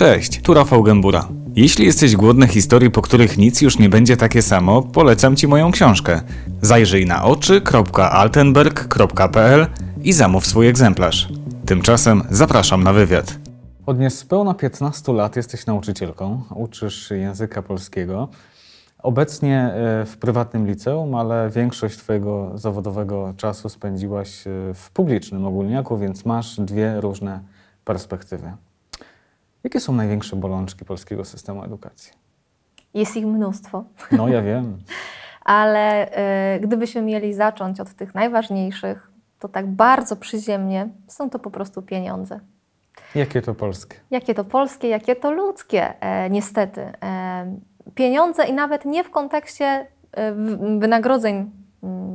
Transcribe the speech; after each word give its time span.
Cześć, 0.00 0.42
tu 0.42 0.54
Rafał 0.54 0.82
Gębura. 0.82 1.28
Jeśli 1.56 1.86
jesteś 1.86 2.16
głodny 2.16 2.46
historii, 2.46 2.90
po 2.90 3.02
których 3.02 3.38
nic 3.38 3.60
już 3.60 3.78
nie 3.78 3.88
będzie 3.88 4.16
takie 4.16 4.42
samo, 4.42 4.82
polecam 4.82 5.36
Ci 5.36 5.48
moją 5.48 5.70
książkę. 5.70 6.20
Zajrzyj 6.62 7.06
na 7.06 7.24
oczy.altenberg.pl 7.24 9.66
i 10.02 10.12
zamów 10.12 10.46
swój 10.46 10.68
egzemplarz. 10.68 11.28
Tymczasem 11.66 12.22
zapraszam 12.30 12.84
na 12.84 12.92
wywiad. 12.92 13.38
Od 13.86 13.98
niespełna 13.98 14.54
15 14.54 15.12
lat 15.12 15.36
jesteś 15.36 15.66
nauczycielką, 15.66 16.42
uczysz 16.54 17.10
języka 17.10 17.62
polskiego. 17.62 18.28
Obecnie 19.02 19.58
e, 19.58 20.06
w 20.06 20.16
prywatnym 20.16 20.66
liceum, 20.66 21.14
ale 21.14 21.50
większość 21.50 21.98
Twojego 21.98 22.50
zawodowego 22.54 23.34
czasu 23.36 23.68
spędziłaś 23.68 24.46
e, 24.46 24.50
w 24.74 24.90
publicznym 24.90 25.46
ogólniaku, 25.46 25.98
więc 25.98 26.24
masz 26.24 26.60
dwie 26.60 27.00
różne 27.00 27.40
perspektywy. 27.84 28.52
Jakie 29.64 29.80
są 29.80 29.92
największe 29.92 30.36
bolączki 30.36 30.84
polskiego 30.84 31.24
systemu 31.24 31.64
edukacji? 31.64 32.12
Jest 32.94 33.16
ich 33.16 33.26
mnóstwo. 33.26 33.84
No, 34.12 34.28
ja 34.28 34.42
wiem. 34.42 34.78
Ale 35.44 36.08
y, 36.56 36.60
gdybyśmy 36.60 37.02
mieli 37.02 37.34
zacząć 37.34 37.80
od 37.80 37.94
tych 37.94 38.14
najważniejszych, 38.14 39.10
to 39.38 39.48
tak 39.48 39.66
bardzo 39.66 40.16
przyziemnie 40.16 40.88
są 41.06 41.30
to 41.30 41.38
po 41.38 41.50
prostu 41.50 41.82
pieniądze. 41.82 42.40
Jakie 43.14 43.42
to 43.42 43.54
polskie? 43.54 43.96
Jakie 44.10 44.34
to 44.34 44.44
polskie, 44.44 44.88
jakie 44.88 45.16
to 45.16 45.30
ludzkie, 45.32 46.00
e, 46.00 46.30
niestety. 46.30 46.80
E, 47.02 47.56
pieniądze 47.94 48.44
i 48.44 48.52
nawet 48.52 48.84
nie 48.84 49.04
w 49.04 49.10
kontekście 49.10 49.86
e, 50.12 50.32
wynagrodzeń 50.78 51.50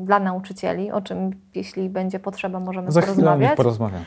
dla 0.04 0.20
nauczycieli, 0.20 0.92
o 0.92 1.02
czym 1.02 1.32
jeśli 1.56 1.90
będzie 1.90 2.20
potrzeba 2.20 2.60
możemy 2.60 2.92
Za 2.92 3.02
chwilę 3.02 3.32
o 3.32 3.38
nich 3.38 3.56
porozmawiać. 3.56 4.02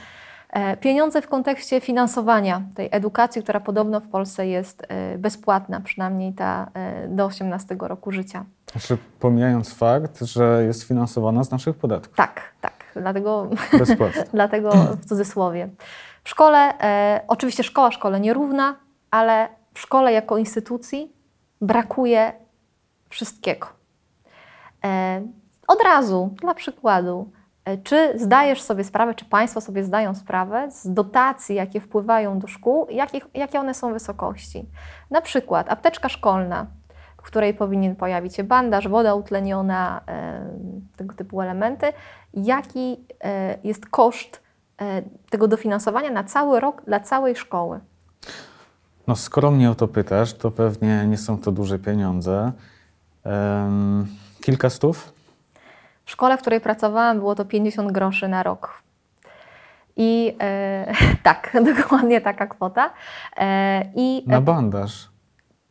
E, 0.52 0.76
Pieniądze 0.76 1.22
w 1.22 1.28
kontekście 1.28 1.80
finansowania 1.80 2.62
tej 2.74 2.88
edukacji, 2.92 3.42
która 3.42 3.60
podobno 3.60 4.00
w 4.00 4.08
Polsce 4.08 4.46
jest 4.46 4.82
e, 4.88 5.18
bezpłatna, 5.18 5.80
przynajmniej 5.80 6.32
ta 6.32 6.70
e, 6.74 7.08
do 7.08 7.24
18 7.24 7.76
roku 7.80 8.12
życia. 8.12 8.44
Znaczy, 8.72 8.98
pomijając 9.20 9.74
fakt, 9.74 10.20
że 10.20 10.64
jest 10.64 10.82
finansowana 10.82 11.44
z 11.44 11.50
naszych 11.50 11.76
podatków. 11.76 12.16
Tak, 12.16 12.42
tak, 12.60 12.72
dlatego, 12.94 13.50
dlatego 14.32 14.72
w 14.72 15.06
cudzysłowie. 15.06 15.68
W 16.24 16.28
szkole, 16.28 16.78
e, 16.80 17.20
oczywiście 17.28 17.64
szkoła 17.64 17.90
szkole 17.90 18.20
nierówna, 18.20 18.76
ale 19.10 19.48
w 19.74 19.80
szkole 19.80 20.12
jako 20.12 20.38
instytucji 20.38 21.12
brakuje 21.60 22.32
wszystkiego. 23.08 23.66
E, 24.84 25.22
od 25.66 25.82
razu, 25.82 26.34
dla 26.40 26.54
przykładu, 26.54 27.30
czy 27.84 28.18
zdajesz 28.18 28.62
sobie 28.62 28.84
sprawę, 28.84 29.14
czy 29.14 29.24
Państwo 29.24 29.60
sobie 29.60 29.84
zdają 29.84 30.14
sprawę 30.14 30.70
z 30.70 30.92
dotacji, 30.92 31.56
jakie 31.56 31.80
wpływają 31.80 32.38
do 32.38 32.46
szkół, 32.46 32.86
jakie, 32.90 33.20
jakie 33.34 33.60
one 33.60 33.74
są 33.74 33.92
wysokości? 33.92 34.68
Na 35.10 35.20
przykład 35.20 35.70
apteczka 35.70 36.08
szkolna, 36.08 36.66
w 37.16 37.22
której 37.22 37.54
powinien 37.54 37.96
pojawić 37.96 38.36
się 38.36 38.44
bandaż, 38.44 38.88
woda 38.88 39.14
utleniona, 39.14 40.00
e, 40.08 40.50
tego 40.96 41.14
typu 41.14 41.40
elementy. 41.40 41.86
Jaki 42.34 42.96
e, 43.24 43.58
jest 43.64 43.86
koszt 43.86 44.42
e, 44.80 45.02
tego 45.30 45.48
dofinansowania 45.48 46.10
na 46.10 46.24
cały 46.24 46.60
rok 46.60 46.82
dla 46.86 47.00
całej 47.00 47.36
szkoły? 47.36 47.80
No, 49.06 49.16
skoro 49.16 49.50
mnie 49.50 49.70
o 49.70 49.74
to 49.74 49.88
pytasz, 49.88 50.34
to 50.34 50.50
pewnie 50.50 51.06
nie 51.06 51.18
są 51.18 51.38
to 51.38 51.52
duże 51.52 51.78
pieniądze. 51.78 52.52
Kilka 54.40 54.70
stów? 54.70 55.17
W 56.08 56.10
szkole, 56.10 56.36
w 56.38 56.40
której 56.40 56.60
pracowałam, 56.60 57.18
było 57.18 57.34
to 57.34 57.44
50 57.44 57.92
groszy 57.92 58.28
na 58.28 58.42
rok. 58.42 58.82
I 59.96 60.36
e, 60.40 60.92
tak, 61.22 61.56
dokładnie 61.76 62.20
taka 62.20 62.46
kwota. 62.46 62.90
E, 63.36 63.82
I 63.94 64.24
Na 64.26 64.40
bandaż. 64.40 65.08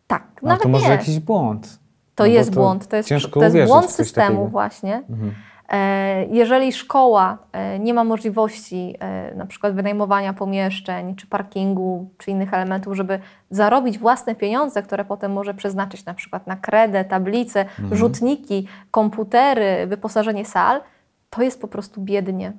tak, 0.07 0.23
No 0.41 0.47
nawet 0.49 0.63
to 0.63 0.69
może 0.69 0.85
nie. 0.85 0.91
jakiś 0.91 1.19
błąd. 1.19 1.79
To 2.15 2.23
No 2.23 2.27
jest 2.29 2.53
błąd, 2.53 2.87
to 2.87 2.95
jest, 2.95 3.09
to 3.33 3.43
jest 3.43 3.65
błąd 3.67 3.91
systemu 3.91 4.27
takiego. 4.27 4.47
właśnie. 4.47 4.95
Mhm. 5.09 5.33
E, 5.69 6.25
Jeżeli 6.25 6.73
szkoła 6.73 7.37
e, 7.51 7.79
nie 7.79 7.93
ma 7.93 8.03
możliwości 8.03 8.95
e, 8.99 9.35
na 9.35 9.45
przykład 9.45 9.73
wynajmowania 9.73 10.33
pomieszczeń, 10.33 11.15
czy 11.15 11.27
parkingu, 11.27 12.09
czy 12.17 12.31
innych 12.31 12.53
elementów, 12.53 12.95
żeby 12.95 13.19
zarobić 13.49 13.97
własne 13.99 14.35
pieniądze, 14.35 14.83
które 14.83 15.05
potem 15.05 15.33
może 15.33 15.53
przeznaczyć 15.53 16.05
na 16.05 16.13
przykład 16.13 16.47
na 16.47 16.55
kredę, 16.55 17.05
tablice, 17.05 17.59
Mhm. 17.61 17.95
rzutniki, 17.95 18.67
komputery, 18.91 19.87
wyposażenie 19.87 20.45
sal, 20.45 20.81
to 21.29 21.41
jest 21.41 21.61
po 21.61 21.67
prostu 21.67 22.01
biednie. 22.01 22.53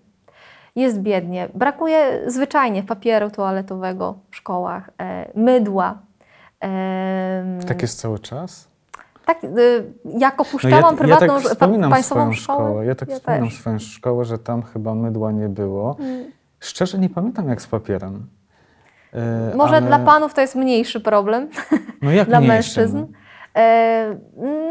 Jest 0.76 1.00
biednie. 1.00 1.48
Brakuje 1.54 2.20
zwyczajnie 2.26 2.82
papieru 2.82 3.30
toaletowego 3.30 4.18
w 4.30 4.36
szkołach, 4.36 4.91
mydła. 5.34 5.98
Tak 7.68 7.82
jest 7.82 8.00
cały 8.00 8.18
czas? 8.18 8.68
Tak, 9.34 9.44
y, 9.44 9.49
jak 10.19 10.39
No 10.39 10.43
opuszczałam 10.44 10.83
ja, 10.84 10.91
ja 10.91 10.97
prywatną, 10.97 11.34
tak 11.34 11.43
pa- 11.43 11.49
wspominam 11.49 11.91
państwową 11.91 12.21
swoją 12.21 12.33
szkołę. 12.33 12.59
szkołę. 12.69 12.87
Ja 12.87 12.94
tak 12.94 13.09
ja 13.09 13.16
wspominam 13.16 13.49
też. 13.49 13.59
swoją 13.59 13.78
szkołę, 13.78 14.25
że 14.25 14.39
tam 14.39 14.62
chyba 14.62 14.94
mydła 14.94 15.33
nie 15.33 15.49
było. 15.49 15.97
Mm. 16.00 16.25
Szczerze 16.61 16.99
nie 16.99 17.11
pamiętam 17.11 17.49
jak 17.49 17.62
z 17.62 17.66
papierem. 17.66 18.27
E, 19.15 19.53
Może 19.56 19.77
ale- 19.77 19.87
dla 19.87 19.99
panów 19.99 20.34
to 20.34 20.41
jest 20.41 20.55
mniejszy 20.56 21.00
problem, 21.00 21.49
no 22.03 22.11
jak 22.11 22.28
dla 22.28 22.41
mniejszy, 22.41 22.55
mężczyzn. 22.81 23.05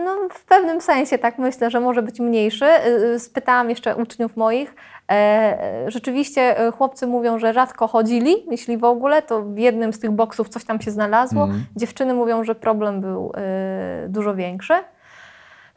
no? 0.06 0.07
E, 0.32 0.34
w 0.34 0.46
pewnym 0.46 0.82
sensie 0.82 1.18
tak 1.18 1.38
myślę, 1.38 1.72
że 1.72 1.80
może 1.80 2.02
być 2.02 2.20
mniejszy. 2.20 2.66
E, 2.66 3.20
Spytałam 3.20 3.70
jeszcze 3.70 3.96
uczniów 3.96 4.38
moich. 4.38 4.76
E, 5.12 5.86
Rzeczywiście 5.88 6.60
e, 6.60 6.72
chłopcy 6.72 7.08
mówią, 7.08 7.40
że 7.40 7.54
rzadko 7.54 7.88
chodzili, 7.88 8.36
jeśli 8.52 8.78
w 8.78 8.84
ogóle, 8.84 9.22
to 9.22 9.42
w 9.42 9.58
jednym 9.58 9.94
z 9.94 10.00
tych 10.00 10.12
boksów 10.12 10.50
coś 10.50 10.66
tam 10.66 10.82
się 10.82 10.92
znalazło. 10.92 11.44
Mhm. 11.44 11.66
Dziewczyny 11.76 12.14
mówią, 12.14 12.44
że 12.44 12.56
problem 12.56 13.02
był 13.02 13.32
e, 13.38 14.06
dużo 14.10 14.36
większy. 14.36 14.74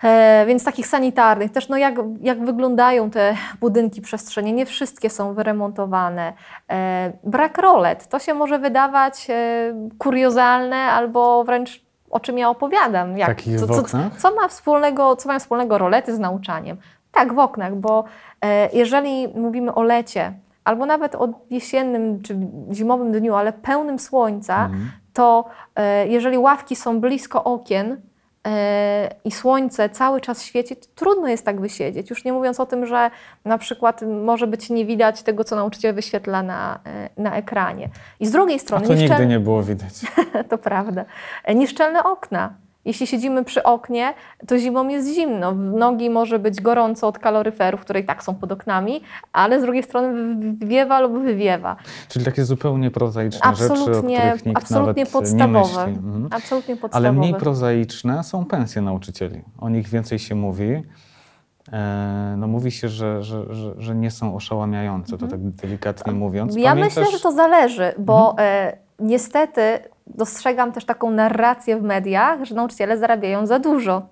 E, 0.03 0.44
Więc 0.47 0.65
takich 0.65 0.87
sanitarnych, 0.87 1.53
też 1.53 1.69
no 1.69 1.77
jak, 1.77 1.94
jak 2.21 2.44
wyglądają 2.44 3.11
te 3.11 3.34
budynki 3.61 4.00
przestrzenie, 4.00 4.53
nie 4.53 4.67
wszystkie 4.67 5.11
są 5.11 5.34
wyremontowane. 5.34 6.32
E, 6.71 7.12
Brak 7.25 7.59
rolet, 7.59 8.09
to 8.09 8.19
się 8.19 8.34
może 8.34 8.59
wydawać 8.59 9.27
e, 9.31 9.88
kuriozalne 9.99 10.77
albo 10.77 11.44
wręcz 11.44 11.90
o 12.10 12.21
czym 12.21 12.38
ja 12.38 12.48
opowiadam. 12.50 13.19
Jak, 13.19 13.28
co, 13.60 13.66
co, 13.66 13.82
co, 14.19 14.34
ma 14.34 14.48
wspólnego, 14.48 15.16
co 15.16 15.28
mają 15.28 15.41
wspólnego 15.41 15.78
rolety 15.78 16.15
z 16.15 16.19
nauczaniem? 16.19 16.76
Tak, 17.12 17.34
w 17.34 17.38
oknach, 17.38 17.75
bo 17.76 18.04
e, 18.44 18.69
jeżeli 18.72 19.28
mówimy 19.28 19.75
o 19.75 19.82
lecie, 19.82 20.32
albo 20.65 20.87
nawet 20.87 21.15
o 21.15 21.28
jesiennym 21.50 22.22
czy 22.22 22.37
zimowym 22.72 23.12
dniu, 23.12 23.34
ale 23.34 23.53
pełnym 23.53 23.99
słońca, 23.99 24.65
Mhm. 24.65 24.91
to 25.12 25.44
e, 25.76 26.06
jeżeli 26.09 26.38
ławki 26.38 26.76
są 26.76 27.00
blisko 27.00 27.44
okien 27.44 28.00
i 29.25 29.31
słońce 29.31 29.89
cały 29.89 30.21
czas 30.21 30.45
świeci, 30.45 30.77
to 30.77 30.87
trudno 30.95 31.28
jest 31.28 31.45
tak 31.45 31.61
wysiedzieć. 31.61 32.11
Już 32.11 32.25
nie 32.25 32.33
mówiąc 32.33 32.61
o 32.61 32.67
tym, 32.67 32.87
że 32.87 33.11
na 33.45 33.59
przykład 33.59 34.03
może 34.25 34.47
być 34.47 34.71
nie 34.71 34.87
widać 34.87 35.23
tego, 35.23 35.45
co 35.45 35.56
nauczyciel 35.56 35.95
wyświetla 35.95 36.43
na, 36.43 36.81
e, 36.87 37.09
na 37.17 37.37
ekranie. 37.37 37.89
I 38.21 38.27
z 38.27 38.31
drugiej 38.31 38.56
A 38.56 38.59
strony 38.59 38.87
to 38.87 38.95
nigdy 38.95 39.27
nie 39.27 39.41
było 39.41 39.62
widać. 39.62 39.93
to 40.50 40.59
prawda. 40.59 41.05
E, 41.45 41.55
Nieszczelne 41.55 42.05
okna. 42.05 42.55
Jeśli 42.85 43.07
siedzimy 43.07 43.45
przy 43.45 43.63
oknie, 43.63 44.15
to 44.47 44.59
zimą 44.59 44.89
jest 44.89 45.15
zimno. 45.15 45.53
W 45.53 45.59
nogi 45.59 46.11
może 46.11 46.39
być 46.39 46.61
gorąco 46.61 47.09
od 47.09 47.19
kaloryferów, 47.19 47.81
które 47.81 48.01
i 48.01 48.05
tak 48.05 48.23
są 48.23 48.35
pod 48.35 48.53
oknami, 48.53 49.01
ale 49.33 49.61
z 49.61 49.63
drugiej 49.63 49.83
strony 49.83 50.35
wywiewa 50.57 51.01
lub 51.01 51.13
wywiewa. 51.13 51.77
Czyli 52.09 52.25
takie 52.25 52.45
zupełnie 52.45 52.91
prozaiczne 52.91 53.41
rzeczy, 53.57 53.73
o 53.73 53.75
Absolutnie, 53.77 54.19
których 54.19 54.47
nikt 54.47 54.59
absolutnie 54.63 55.03
nawet 55.05 55.13
podstawowe. 55.13 55.47
nie 55.47 55.59
myśli. 55.61 56.07
Mhm. 56.07 56.29
Absolutnie 56.31 56.77
podstawowe. 56.77 57.09
Ale 57.09 57.19
mniej 57.19 57.35
prozaiczne 57.35 58.25
są 58.25 58.45
pensje 58.45 58.83
nauczycieli. 58.83 59.43
O 59.59 59.69
nich 59.69 59.89
więcej 59.89 60.19
się 60.19 60.35
mówi. 60.35 60.83
E, 61.73 62.35
no 62.39 62.47
mówi 62.47 62.71
się, 62.71 62.89
że, 62.89 63.23
że, 63.23 63.55
że, 63.55 63.75
że 63.79 63.95
nie 63.95 64.11
są 64.11 64.37
oszałamiające, 64.37 65.19
to 65.19 65.27
tak 65.27 65.41
delikatnie 65.51 66.12
mówiąc. 66.12 66.57
Mhm. 66.57 66.65
Ja 66.65 66.71
Pamiętasz- 66.83 66.97
myślę, 67.03 67.12
że 67.19 67.21
to 67.23 67.33
zależy, 67.33 67.93
bo 67.99 68.31
Mhm. 68.31 68.49
e, 68.69 68.77
niestety 68.99 69.61
dostrzegam 70.15 70.73
też 70.73 70.85
taką 70.85 71.11
narrację 71.11 71.76
w 71.76 71.82
mediach, 71.82 72.44
że 72.44 72.55
nauczyciele 72.55 72.99
zarabiają 72.99 73.46
za 73.46 73.58
dużo. 73.58 74.02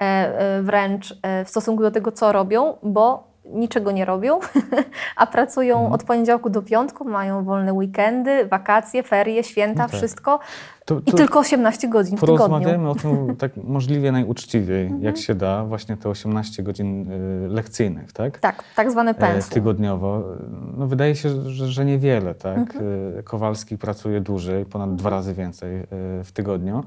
E, 0.00 0.04
e, 0.04 0.62
wręcz 0.62 1.18
e, 1.22 1.44
w 1.44 1.48
stosunku 1.48 1.82
do 1.82 1.90
tego, 1.90 2.12
co 2.12 2.32
robią, 2.32 2.76
bo 2.82 3.27
niczego 3.52 3.92
nie 3.92 4.04
robią, 4.04 4.38
a 5.16 5.26
pracują 5.26 5.74
Mhm. 5.76 5.92
od 5.92 6.02
poniedziałku 6.02 6.50
do 6.50 6.62
piątku, 6.62 7.04
mają 7.04 7.44
wolne 7.44 7.72
weekendy, 7.72 8.46
wakacje, 8.46 9.02
ferie, 9.02 9.44
święta, 9.44 9.82
No 9.82 9.88
tak. 9.88 9.96
wszystko 9.98 10.38
To, 10.84 10.98
i 11.06 11.10
to 11.10 11.16
tylko 11.16 11.38
18 11.38 11.88
godzin 11.88 12.16
w 12.16 12.20
tygodniu. 12.20 12.38
porozmawiajmy 12.38 12.90
o 12.90 12.94
tym 12.94 13.36
tak 13.36 13.52
możliwie 13.56 14.12
najuczciwiej, 14.12 14.82
Mhm. 14.86 15.02
jak 15.02 15.16
się 15.16 15.34
da, 15.34 15.64
właśnie 15.64 15.96
te 15.96 16.08
18 16.08 16.62
godzin 16.62 17.12
y, 17.12 17.48
lekcyjnych, 17.48 18.12
tak? 18.12 18.38
Tak, 18.38 18.64
tak 18.76 18.90
zwane 18.90 19.10
E, 19.10 19.14
pensum. 19.14 19.50
tygodniowo. 19.54 20.22
No 20.76 20.86
wydaje 20.86 21.14
się, 21.16 21.28
że, 21.50 21.66
że 21.68 21.84
niewiele, 21.84 22.34
tak? 22.34 22.58
Mhm. 22.58 22.84
E, 23.18 23.22
Kowalski 23.22 23.78
pracuje 23.78 24.20
dłużej, 24.20 24.64
ponad 24.64 24.94
dwa 24.96 25.10
razy 25.10 25.34
więcej 25.34 25.76
e, 25.76 25.84
w 26.24 26.32
tygodniu. 26.32 26.84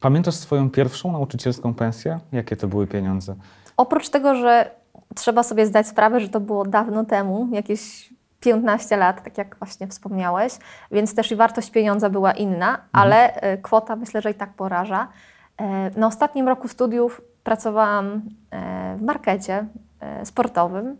Pamiętasz 0.00 0.34
swoją 0.34 0.70
pierwszą 0.70 1.12
nauczycielską 1.12 1.74
pensję? 1.74 2.20
Jakie 2.32 2.56
to 2.56 2.68
były 2.68 2.86
pieniądze? 2.86 3.34
Oprócz 3.76 4.08
tego, 4.08 4.34
że 4.34 4.70
trzeba 5.14 5.42
sobie 5.42 5.66
zdać 5.66 5.86
sprawę, 5.88 6.20
że 6.20 6.28
to 6.28 6.40
było 6.40 6.64
dawno 6.64 7.04
temu, 7.04 7.48
jakieś 7.52 8.12
15 8.40 8.96
lat, 8.96 9.22
tak 9.24 9.38
jak 9.38 9.56
właśnie 9.58 9.86
wspomniałeś, 9.88 10.52
więc 10.90 11.14
też 11.14 11.32
i 11.32 11.36
wartość 11.36 11.70
pieniądza 11.70 12.10
była 12.10 12.32
inna, 12.32 12.78
ale 12.92 13.34
e, 13.34 13.58
kwota 13.58 13.96
myślę, 13.96 14.22
że 14.22 14.30
i 14.30 14.34
tak 14.34 14.54
poraża. 14.54 15.08
E, 15.60 15.90
Na 16.00 16.06
ostatnim 16.06 16.48
roku 16.48 16.68
studiów 16.68 17.20
pracowałam 17.44 18.22
e, 18.50 18.96
w 18.96 19.02
markecie 19.02 19.66
sportowym 20.24 20.96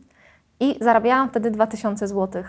i 0.60 0.78
zarabiałam 0.80 1.28
wtedy 1.30 1.50
2000 1.50 2.08
zł. 2.08 2.42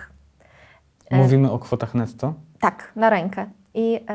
Mówimy 1.12 1.52
o 1.52 1.60
kwotach 1.60 1.94
netto? 1.94 2.34
Tak, 2.60 2.92
na 2.96 3.10
rękę. 3.10 3.46
I 3.74 4.06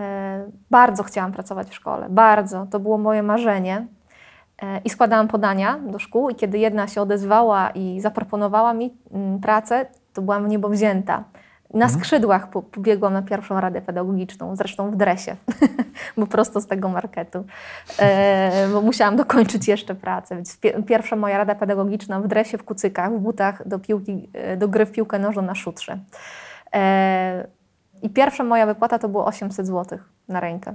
bardzo 0.70 1.02
chciałam 1.02 1.32
pracować 1.32 1.70
w 1.70 1.74
szkole, 1.74 2.06
bardzo. 2.10 2.66
To 2.70 2.80
było 2.80 2.98
moje 2.98 3.22
marzenie. 3.22 3.86
E, 4.62 4.80
I 4.84 4.90
składałam 4.90 5.28
podania 5.28 5.78
do 5.78 5.98
szkół, 5.98 6.30
i 6.30 6.34
kiedy 6.34 6.58
jedna 6.58 6.88
się 6.88 7.02
odezwała 7.02 7.70
i 7.70 8.00
zaproponowała 8.00 8.74
mi 8.74 8.94
mm, 9.12 9.40
pracę, 9.40 9.86
to 10.12 10.22
byłam 10.22 10.48
niebo 10.48 10.68
wzięta. 10.68 11.24
Na 11.74 11.88
skrzydłach 11.88 12.50
po- 12.50 12.62
pobiegłam 12.62 13.12
na 13.12 13.22
pierwszą 13.22 13.60
radę 13.60 13.82
pedagogiczną, 13.82 14.56
zresztą 14.56 14.90
w 14.90 14.96
dresie, 14.96 15.36
bo 16.16 16.26
prosto 16.26 16.60
z 16.60 16.66
tego 16.66 16.88
marketu, 16.88 17.44
e, 17.98 18.68
bo 18.72 18.80
musiałam 18.80 19.16
dokończyć 19.16 19.68
jeszcze 19.68 19.94
pracę. 19.94 20.34
Więc 20.34 20.58
pie- 20.60 20.82
pierwsza 20.82 21.16
moja 21.16 21.38
rada 21.38 21.54
pedagogiczna 21.54 22.20
w 22.20 22.28
dresie, 22.28 22.58
w 22.58 22.64
kucykach, 22.64 23.12
w 23.12 23.18
butach 23.18 23.68
do, 23.68 23.78
piłki, 23.78 24.30
e, 24.32 24.56
do 24.56 24.68
gry 24.68 24.86
w 24.86 24.92
piłkę 24.92 25.18
nożną 25.18 25.42
na 25.42 25.54
szutrze. 25.54 25.98
E, 26.74 27.46
I 28.02 28.10
pierwsza 28.10 28.44
moja 28.44 28.66
wypłata 28.66 28.98
to 28.98 29.08
było 29.08 29.26
800 29.26 29.66
zł 29.66 29.98
na 30.28 30.40
rękę. 30.40 30.74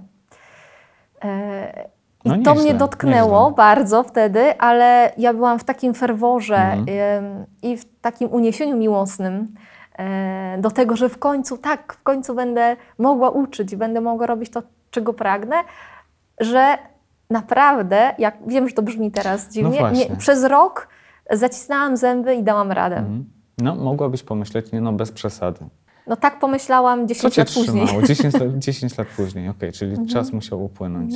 E, 1.23 1.96
I 2.35 2.39
No 2.39 2.53
to 2.53 2.55
mnie 2.61 2.73
dotknęło 2.73 3.51
bardzo 3.51 4.03
wtedy, 4.03 4.57
ale 4.59 5.11
ja 5.17 5.33
byłam 5.33 5.59
w 5.59 5.63
takim 5.63 5.93
ferworze 5.93 6.57
Mhm. 6.57 7.45
i 7.61 7.77
w 7.77 7.99
takim 8.01 8.29
uniesieniu 8.31 8.77
miłosnym 8.77 9.47
e, 9.99 10.57
do 10.59 10.71
tego, 10.71 10.95
że 10.95 11.09
w 11.09 11.17
końcu, 11.17 11.57
tak, 11.57 11.93
w 11.93 12.03
końcu 12.03 12.35
będę 12.35 12.75
mogła 12.99 13.29
uczyć, 13.29 13.75
będę 13.75 14.01
mogła 14.01 14.27
robić 14.27 14.49
to, 14.51 14.61
czego 14.91 15.13
pragnę, 15.13 15.55
że 16.39 16.77
naprawdę, 17.29 18.15
jak 18.17 18.37
wiem, 18.47 18.67
że 18.69 18.75
to 18.75 18.81
brzmi 18.81 19.11
teraz 19.11 19.49
dziwnie, 19.49 19.71
nie, 19.71 19.79
właśnie. 19.79 20.15
przez 20.15 20.43
rok 20.43 20.87
zacisnęłam 21.31 21.97
zęby 21.97 22.35
i 22.35 22.43
dałam 22.43 22.71
radę. 22.71 22.97
Mhm. 22.97 23.25
No, 23.57 23.75
mogłabyś 23.75 24.23
pomyśleć, 24.23 24.71
nie 24.71 24.81
no, 24.81 24.93
bez 24.93 25.11
przesady. 25.11 25.65
No 26.07 26.15
tak 26.15 26.39
pomyślałam 26.39 26.99
Co 27.01 27.05
10 27.07 27.33
cię 27.35 27.41
lat 27.41 27.53
później. 27.53 27.85
trzymało? 27.85 28.07
10 28.07 28.33
lat, 28.33 28.57
10 28.57 28.97
lat 28.97 29.07
później, 29.07 29.49
okej, 29.49 29.71
czyli 29.71 29.91
Mhm. 29.91 30.09
czas 30.09 30.31
musiał 30.33 30.63
upłynąć. 30.63 31.13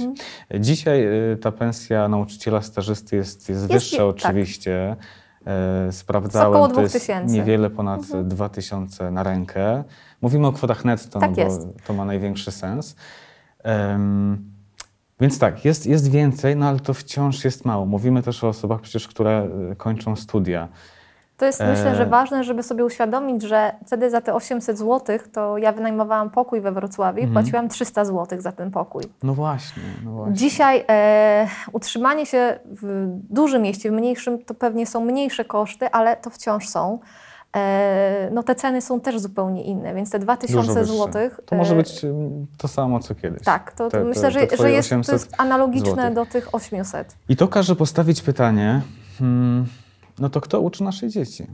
Dzisiaj 0.59 1.05
y, 1.33 1.37
ta 1.37 1.51
pensja 1.51 2.07
nauczyciela 2.07 2.61
stażysty 2.61 3.15
jest, 3.15 3.49
jest 3.49 3.61
Jest 3.61 3.73
wyższa 3.73 3.95
je- 3.97 4.05
oczywiście. 4.05 4.95
E, 5.47 5.91
Sprawdzałem, 5.91 6.49
około 6.49 6.67
to 6.67 6.71
dwóch 6.73 6.83
jest 6.83 6.93
tysięcy. 6.99 7.33
niewiele 7.35 7.69
ponad 7.69 8.01
2000 8.23 9.11
na 9.11 9.23
rękę. 9.23 9.83
Mówimy 10.21 10.47
o 10.47 10.51
kwotach 10.51 10.85
netto, 10.85 11.19
Tak 11.19 11.29
no 11.29 11.35
bo 11.35 11.41
jest. 11.41 11.67
to 11.87 11.93
ma 11.93 12.05
największy 12.05 12.51
sens. 12.51 12.95
Em, 13.63 14.51
więc 15.19 15.39
tak, 15.39 15.65
jest, 15.65 15.85
jest 15.87 16.11
więcej, 16.11 16.55
no 16.55 16.65
ale 16.67 16.79
to 16.79 16.93
wciąż 16.93 17.45
jest 17.45 17.65
mało. 17.65 17.85
Mówimy 17.85 18.23
też 18.23 18.43
o 18.43 18.47
osobach 18.47 18.81
przecież, 18.81 19.07
które 19.07 19.47
y, 19.71 19.75
kończą 19.75 20.15
studia. 20.15 20.67
To 21.41 21.45
jest 21.45 21.59
myślę, 21.59 21.95
że 21.95 22.03
E, 22.03 22.05
ważne, 22.05 22.43
żeby 22.43 22.63
sobie 22.63 22.85
uświadomić, 22.85 23.41
że 23.41 23.71
wtedy 23.85 24.09
za 24.09 24.21
te 24.21 24.33
800 24.33 24.77
zł 24.77 25.17
to 25.33 25.57
ja 25.57 25.71
wynajmowałam 25.71 26.29
pokój 26.29 26.61
we 26.61 26.71
Wrocławiu 26.71 27.19
i 27.19 27.23
Mhm. 27.23 27.43
płaciłam 27.43 27.69
300 27.69 28.05
zł 28.05 28.41
za 28.41 28.51
ten 28.51 28.71
pokój. 28.71 29.03
No 29.23 29.33
właśnie, 29.33 29.83
no 30.05 30.11
właśnie. 30.11 30.33
Dzisiaj 30.35 30.85
e, 30.89 31.47
utrzymanie 31.73 32.25
się 32.25 32.59
w 32.65 33.07
dużym 33.29 33.61
mieście, 33.61 33.89
w 33.89 33.93
mniejszym 33.93 34.39
to 34.45 34.53
pewnie 34.53 34.85
są 34.87 35.05
mniejsze 35.05 35.45
koszty, 35.45 35.89
ale 35.91 36.15
to 36.17 36.29
wciąż 36.29 36.69
są. 36.69 36.99
E, 37.55 38.29
no 38.33 38.43
te 38.43 38.55
ceny 38.55 38.81
są 38.81 38.99
też 38.99 39.19
zupełnie 39.19 39.63
inne, 39.63 39.93
więc 39.93 40.09
te 40.09 40.19
Dużo 40.19 40.25
2000 40.25 40.73
wyższe. 40.73 40.85
zł. 40.97 41.29
To 41.45 41.55
może 41.55 41.75
być 41.75 42.03
ym, 42.03 42.47
to 42.57 42.67
samo, 42.67 42.99
co 42.99 43.15
kiedyś. 43.15 43.43
Tak, 43.43 43.71
to, 43.71 43.89
Te- 43.89 44.03
myślę, 44.03 44.31
że, 44.31 44.47
te 44.47 44.57
że 44.57 44.71
jest, 44.71 44.89
to 44.89 44.95
800 44.95 45.13
jest 45.13 45.33
analogiczne 45.37 45.91
złotych. 45.91 46.13
do 46.13 46.25
tych 46.25 46.55
800. 46.55 47.15
I 47.29 47.35
to 47.35 47.47
każe 47.47 47.75
postawić 47.75 48.21
pytanie, 48.21 48.81
hmm, 49.19 49.65
no 50.21 50.29
to 50.29 50.41
kto 50.41 50.61
uczy 50.61 50.83
nasze 50.83 51.09
dzieci? 51.09 51.47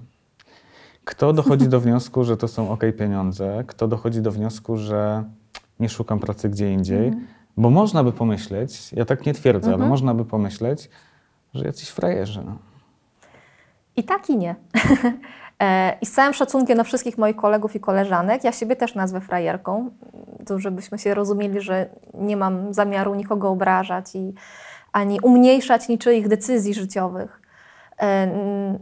Kto 1.05 1.33
dochodzi 1.33 1.67
do 1.67 1.79
wniosku, 1.79 2.23
że 2.23 2.37
to 2.37 2.47
są 2.47 2.71
ok 2.71 2.81
pieniądze? 2.97 3.63
Kto 3.67 3.87
dochodzi 3.87 4.21
do 4.21 4.31
wniosku, 4.31 4.77
że 4.77 5.23
nie 5.79 5.89
szukam 5.89 6.19
pracy 6.19 6.49
gdzie 6.49 6.71
indziej? 6.71 7.07
Mhm. 7.07 7.27
Bo 7.57 7.69
można 7.69 8.03
by 8.03 8.11
pomyśleć, 8.11 8.93
ja 8.93 9.05
tak 9.05 9.25
nie 9.25 9.33
twierdzę, 9.33 9.73
ale 9.73 9.87
można 9.87 10.13
by 10.13 10.25
pomyśleć, 10.25 10.89
że 11.53 11.65
jacyś 11.65 11.89
frajerzy. 11.89 12.43
I 13.95 14.03
tak 14.03 14.29
i 14.29 14.37
nie. 14.37 14.55
E, 15.59 15.97
I 16.01 16.05
z 16.05 16.11
całym 16.11 16.33
szacunkiem 16.33 16.77
do 16.77 16.83
wszystkich 16.83 17.17
moich 17.17 17.35
kolegów 17.35 17.75
i 17.75 17.79
koleżanek, 17.79 18.43
ja 18.43 18.51
siebie 18.51 18.75
też 18.75 18.95
nazwę 18.95 19.21
frajerką, 19.21 19.89
to 20.45 20.59
żebyśmy 20.59 20.99
się 20.99 21.13
rozumieli, 21.13 21.61
że 21.61 21.89
nie 22.13 22.37
mam 22.37 22.73
zamiaru 22.73 23.15
nikogo 23.15 23.49
obrażać 23.49 24.15
i 24.15 24.33
ani 24.91 25.19
umniejszać 25.19 25.87
niczyich 25.87 26.27
decyzji 26.27 26.73
życiowych. 26.73 27.41
E, 28.01 28.31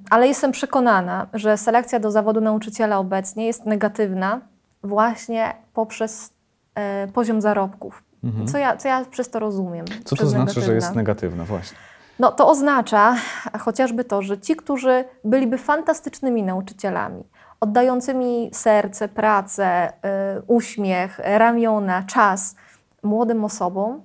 Ale 0.09 0.27
jestem 0.27 0.51
przekonana, 0.51 1.27
że 1.33 1.57
selekcja 1.57 1.99
do 1.99 2.11
zawodu 2.11 2.41
nauczyciela 2.41 2.97
obecnie 2.97 3.45
jest 3.45 3.65
negatywna 3.65 4.41
właśnie 4.83 5.53
poprzez 5.73 6.33
e, 6.75 7.07
poziom 7.07 7.41
zarobków. 7.41 8.03
Co, 8.51 8.57
ja, 8.57 8.77
co 8.77 8.87
ja 8.87 9.05
przez 9.11 9.29
to 9.29 9.39
rozumiem? 9.39 9.85
Mhm. 9.85 10.03
Co 10.03 10.15
to 10.15 10.27
znaczy, 10.27 10.53
że 10.53 10.59
negatywna? 10.59 10.75
jest 10.75 10.95
negatywne 10.95 11.43
właśnie? 11.43 11.77
No 12.19 12.31
to 12.31 12.49
oznacza 12.49 13.15
chociażby 13.59 14.03
to, 14.03 14.21
że 14.21 14.37
ci, 14.37 14.55
którzy 14.55 15.05
byliby 15.23 15.57
fantastycznymi 15.57 16.43
nauczycielami, 16.43 17.23
oddającymi 17.59 18.49
serce, 18.53 19.07
pracę, 19.07 19.93
y, 20.37 20.41
uśmiech, 20.47 21.19
ramiona, 21.23 22.03
czas 22.03 22.55
młodym 23.03 23.45
osobom, 23.45 24.01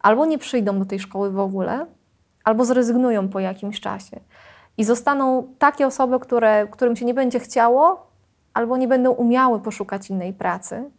albo 0.00 0.26
nie 0.26 0.38
przyjdą 0.38 0.78
do 0.78 0.84
tej 0.84 1.00
szkoły 1.00 1.30
w 1.30 1.38
ogóle, 1.38 1.86
albo 2.44 2.64
zrezygnują 2.64 3.28
po 3.28 3.40
jakimś 3.40 3.80
czasie. 3.80 4.20
I 4.78 4.84
zostaną 4.84 5.48
takie 5.58 5.86
osoby, 5.86 6.20
które, 6.20 6.66
którym 6.70 6.96
się 6.96 7.04
nie 7.04 7.14
będzie 7.14 7.40
chciało, 7.40 8.06
albo 8.54 8.76
nie 8.76 8.88
będą 8.88 9.10
umiały 9.10 9.60
poszukać 9.60 10.10
innej 10.10 10.32
pracy. 10.32 10.90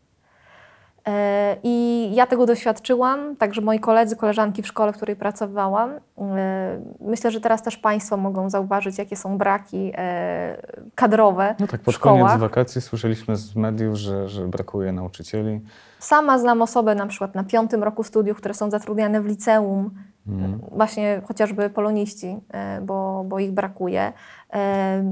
E, 1.07 1.57
I 1.63 2.09
ja 2.15 2.27
tego 2.27 2.45
doświadczyłam, 2.45 3.35
także 3.35 3.61
moi 3.61 3.79
koledzy, 3.79 4.15
koleżanki 4.15 4.61
w 4.61 4.67
szkole, 4.67 4.93
w 4.93 4.95
której 4.95 5.15
pracowałam. 5.15 5.91
E, 6.17 6.79
Myślę, 6.99 7.31
że 7.31 7.41
teraz 7.41 7.63
też 7.63 7.77
Państwo 7.77 8.17
mogą 8.17 8.49
zauważyć, 8.49 8.97
jakie 8.97 9.15
są 9.15 9.37
braki 9.37 9.91
e, 9.95 10.57
kadrowe 10.95 11.55
No 11.59 11.67
tak, 11.67 11.81
pod 11.81 11.97
koniec 11.97 12.37
wakacji 12.37 12.81
słyszeliśmy 12.81 13.35
z 13.35 13.55
mediów, 13.55 13.95
że, 13.95 14.29
że 14.29 14.47
brakuje 14.47 14.91
nauczycieli. 14.91 15.61
Sama 15.99 16.39
znam 16.39 16.61
osoby 16.61 16.95
na 16.95 17.07
przykład 17.07 17.35
na 17.35 17.43
piątym 17.43 17.83
roku 17.83 18.03
studiów, 18.03 18.37
które 18.37 18.53
są 18.53 18.69
zatrudniane 18.69 19.21
w 19.21 19.25
liceum, 19.25 19.91
Mhm. 20.27 20.59
właśnie 20.71 21.21
chociażby 21.27 21.69
poloniści, 21.69 22.37
e, 22.49 22.81
bo, 22.81 23.23
bo 23.27 23.39
ich 23.39 23.51
brakuje. 23.51 24.13
E, 24.53 25.03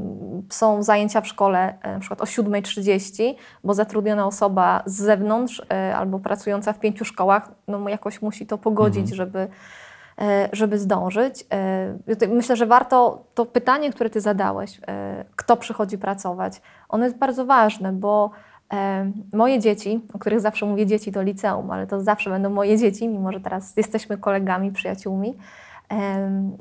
Są 0.50 0.84
zajęcia 0.84 1.22
w 1.22 1.27
szkole 1.27 1.74
e, 1.82 1.94
na 1.94 2.00
przykład 2.00 2.22
o 2.22 2.25
7.30, 2.25 3.34
bo 3.63 3.74
zatrudniona 3.74 4.27
osoba 4.27 4.84
z 4.86 4.96
zewnątrz 4.96 5.65
albo 5.96 6.20
pracująca 6.20 6.74
w 6.74 6.80
pięciu 6.80 7.06
szkołach 7.06 7.51
no 7.68 7.89
jakoś 7.89 8.22
musi 8.22 8.46
to 8.46 8.58
pogodzić, 8.58 9.10
żeby, 9.10 9.48
e, 10.22 10.50
żeby 10.51 10.80
zdążyć. 10.80 11.46
Myślę, 12.30 12.56
że 12.56 12.65
warto 12.65 13.24
to 13.34 13.46
pytanie, 13.46 13.91
które 13.91 14.10
Ty 14.10 14.22
zadałeś, 14.22 14.82
kto 15.36 15.58
przychodzi 15.58 15.98
pracować, 15.98 16.62
ono 16.89 17.03
jest 17.03 17.18
bardzo 17.18 17.46
ważne, 17.46 17.94
bo 17.94 18.32
Moje 19.34 19.60
dzieci, 19.60 20.01
o 20.13 20.20
których 20.20 20.40
zawsze 20.40 20.66
mówię 20.66 20.86
dzieci 20.86 21.12
do 21.12 21.22
liceum, 21.22 21.72
ale 21.72 21.88
to 21.88 22.01
zawsze 22.01 22.30
będą 22.30 22.50
moje 22.50 22.78
dzieci, 22.78 23.08
mimo 23.08 23.32
że 23.32 23.40
teraz 23.40 23.78
jesteśmy 23.78 24.18
kolegami, 24.18 24.72
przyjaciółmi. 24.72 25.38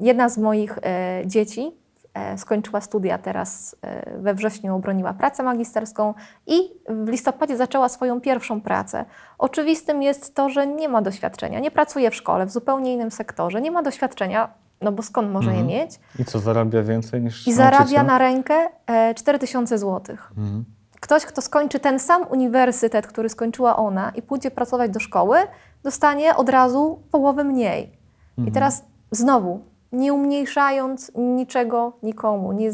Jedna 0.01 0.29
z 0.29 0.39
moich 0.39 0.79
e, 0.83 1.23
dzieci 1.27 1.71
e, 2.15 2.39
skończyła 2.39 2.81
studia 2.81 3.19
teraz 3.19 3.77
e, 3.83 4.19
we 4.21 4.35
wrześniu, 4.35 4.77
obroniła 4.77 5.13
pracę 5.13 5.43
magisterską 5.43 6.15
i 6.47 6.55
w 6.89 7.09
listopadzie 7.09 7.57
zaczęła 7.57 7.89
swoją 7.89 8.21
pierwszą 8.21 8.61
pracę. 8.61 9.05
Oczywistym 9.39 10.03
jest 10.03 10.35
to, 10.35 10.49
że 10.49 10.67
nie 10.67 10.89
ma 10.89 11.03
doświadczenia, 11.03 11.61
nie 11.61 11.71
pracuje 11.71 12.11
w 12.11 12.15
szkole, 12.15 12.47
w 12.47 12.51
zupełnie 12.51 12.95
innym 12.95 13.11
sektorze, 13.11 13.61
nie 13.61 13.71
ma 13.71 13.83
doświadczenia, 13.83 14.49
no 14.81 14.93
bo 14.93 15.03
skąd 15.03 15.33
może 15.33 15.55
je 15.55 15.65
mieć? 15.65 16.01
I 16.19 16.25
co, 16.25 16.39
zarabia 16.39 16.83
więcej 16.83 17.21
niż 17.21 17.49
I 17.49 17.53
zarabia 17.53 18.03
na 18.03 18.19
rękę 18.19 18.69
e, 18.87 19.15
4000 19.15 19.79
złotych. 19.79 20.33
Mhm. 20.39 20.65
Ktoś, 21.01 21.27
kto 21.27 21.43
skończy 21.43 21.81
ten 21.81 21.99
sam 21.99 22.23
uniwersytet, 22.31 23.07
który 23.07 23.29
skończyła 23.29 23.77
ona 23.77 24.11
i 24.11 24.23
pójdzie 24.23 24.51
pracować 24.51 24.91
do 24.91 25.01
szkoły, 25.01 25.39
dostanie 25.83 26.37
od 26.37 26.49
razu 26.49 27.03
połowę 27.11 27.45
mniej. 27.45 28.01
I 28.47 28.53
teraz 28.53 28.85
znowu, 29.11 29.61
nie 29.93 30.13
umniejszając 30.13 31.13
niczego 31.15 31.93
nikomu, 32.03 32.53
nie, 32.53 32.71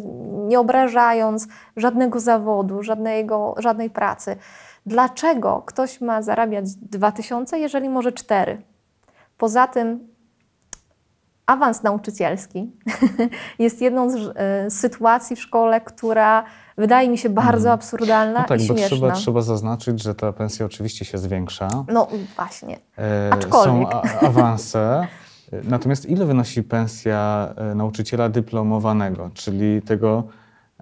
nie 0.47 0.61
obrażając 0.61 1.49
żadnego 1.77 2.21
zawodu, 2.21 2.83
żadnego, 2.83 3.55
żadnej 3.59 3.91
pracy. 3.91 4.37
Dlaczego 4.87 5.63
ktoś 5.67 6.01
ma 6.01 6.23
zarabiać 6.23 6.75
2000, 6.75 7.59
jeżeli 7.59 7.89
może 7.89 8.13
4? 8.13 8.63
Poza 9.39 9.67
tym 9.67 10.09
awans 11.47 11.83
nauczycielski 11.83 12.71
jest 13.59 13.81
jedną 13.81 14.11
z 14.11 14.17
e, 14.37 14.71
sytuacji 14.71 15.37
w 15.37 15.41
szkole, 15.41 15.81
która 15.81 16.45
wydaje 16.77 17.09
mi 17.09 17.19
się 17.19 17.29
bardzo 17.29 17.73
absurdalna 17.73 18.41
no 18.41 18.47
tak, 18.47 18.61
i 18.61 18.69
bo 18.69 18.75
śmieszna. 18.77 18.97
trzeba, 18.97 19.13
trzeba 19.13 19.41
zaznaczyć, 19.43 20.03
że 20.03 20.15
ta 20.15 20.33
pensja 20.33 20.67
oczywiście 20.67 21.05
się 21.05 21.19
zwiększa. 21.19 21.69
No 21.89 22.09
właśnie. 22.37 22.79
E, 22.99 23.31
Aczkolwiek. 23.33 23.89
Są 23.93 24.01
a- 24.03 24.21
awanse. 24.27 25.07
Natomiast 25.65 26.07
ile 26.07 26.25
wynosi 26.27 26.63
pensja 26.63 27.49
e, 27.57 27.75
nauczyciela 27.75 28.29
dyplomowanego, 28.29 29.31
czyli 29.35 29.83
tego 29.83 30.23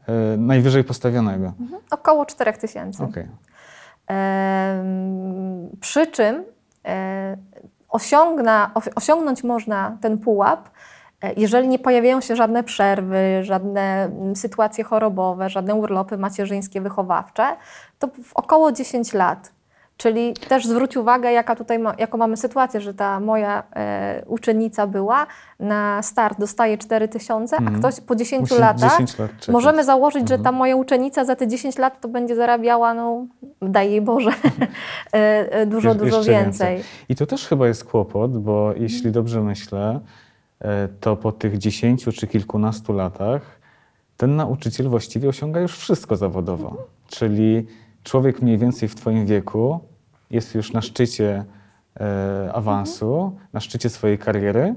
e, 0.07 0.37
najwyżej 0.37 0.85
postawionego? 0.85 1.53
Około 1.91 2.27
4 2.27 2.53
tysięcy. 2.53 3.03
Em, 4.07 5.69
Przy 5.81 6.07
czym 6.07 6.45
e, 6.87 7.37
osiągna, 7.89 8.71
os- 8.75 8.91
osiągnąć 8.95 9.45
można 9.45 9.97
ten 10.01 10.19
pułap, 10.19 10.69
e, 10.69 10.71
jeżeli 11.37 11.69
nie 11.69 11.79
pojawiają 11.79 12.21
się 12.21 12.37
żadne 12.37 12.65
przerwy, 12.65 13.41
żadne 13.43 14.05
mm, 14.05 14.37
sytuacje 14.37 14.85
chorobowe, 14.85 15.51
żadne 15.51 15.75
urlopy 15.75 16.19
macierzyńskie, 16.19 16.81
wychowawcze, 16.81 17.57
to 17.99 18.07
w 18.07 18.33
około 18.35 18.73
10 18.73 19.13
lat. 19.13 19.53
Czyli 19.97 20.35
też 20.49 20.67
zwróć 20.67 20.97
uwagę, 20.97 21.33
jaka 21.33 21.57
tutaj 21.57 21.79
ma, 21.79 21.95
jaką 21.99 22.19
mamy 22.19 22.37
sytuację, 22.37 22.81
że 22.81 22.95
ta 22.95 23.21
moja 23.21 23.63
e, 23.77 24.23
uczennica 24.27 24.87
była, 24.87 25.27
na 25.61 26.03
start 26.03 26.41
dostaje 26.41 26.79
4 26.79 27.09
tysiące, 27.09 27.57
a 27.57 27.79
ktoś 27.79 28.01
po 28.01 28.17
10 28.17 28.41
Musi 28.41 28.61
latach 28.61 28.91
10 28.91 29.19
lat 29.19 29.31
czekać. 29.31 29.49
Możemy 29.49 29.85
założyć, 29.85 30.29
że 30.29 30.39
ta 30.39 30.53
moja 30.53 30.77
uczennica 30.77 31.25
za 31.25 31.37
te 31.37 31.49
10 31.49 31.79
lat 31.79 32.01
to 32.01 32.09
będzie 32.09 32.37
zarabiała, 32.37 32.95
no 32.95 33.27
daj 33.63 33.91
jej 33.91 34.01
Boże, 34.01 34.31
e, 35.15 35.53
e, 35.53 35.67
dużo, 35.67 35.91
Jeż- 35.91 35.99
dużo 35.99 36.17
jeszcze 36.17 36.33
więcej. 36.33 36.83
I 37.09 37.15
to 37.17 37.27
też 37.27 37.49
chyba 37.49 37.67
jest 37.69 37.85
kłopot, 37.85 38.39
bo 38.39 38.73
jeśli 38.77 39.13
dobrze 39.13 39.41
myślę, 39.41 39.79
e, 39.81 40.24
to 41.01 41.17
po 41.17 41.33
tych 41.33 41.59
10 41.59 42.05
czy 42.05 42.27
kilkunastu 42.27 42.93
latach 42.93 43.61
ten 44.17 44.37
nauczyciel 44.37 44.89
właściwie 44.89 45.29
osiąga 45.29 45.61
już 45.61 45.79
wszystko 45.79 46.17
zawodowo. 46.17 46.87
Czyli 47.09 47.67
człowiek 48.03 48.43
mniej 48.43 48.59
więcej 48.59 48.89
w 48.89 48.95
Twoim 48.95 49.27
wieku 49.27 49.81
jest 50.31 50.55
już 50.55 50.73
na 50.73 50.83
szczycie 50.83 51.45
e, 52.01 52.51
awansu, 52.55 53.39
na 53.53 53.61
szczycie 53.61 53.91
swojej 53.91 54.19
kariery 54.19 54.75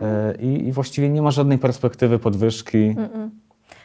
e, 0.00 0.34
i, 0.40 0.68
i 0.68 0.72
właściwie 0.72 1.08
nie 1.08 1.22
ma 1.22 1.30
żadnej 1.30 1.58
perspektywy 1.58 2.18
podwyżki. 2.18 2.96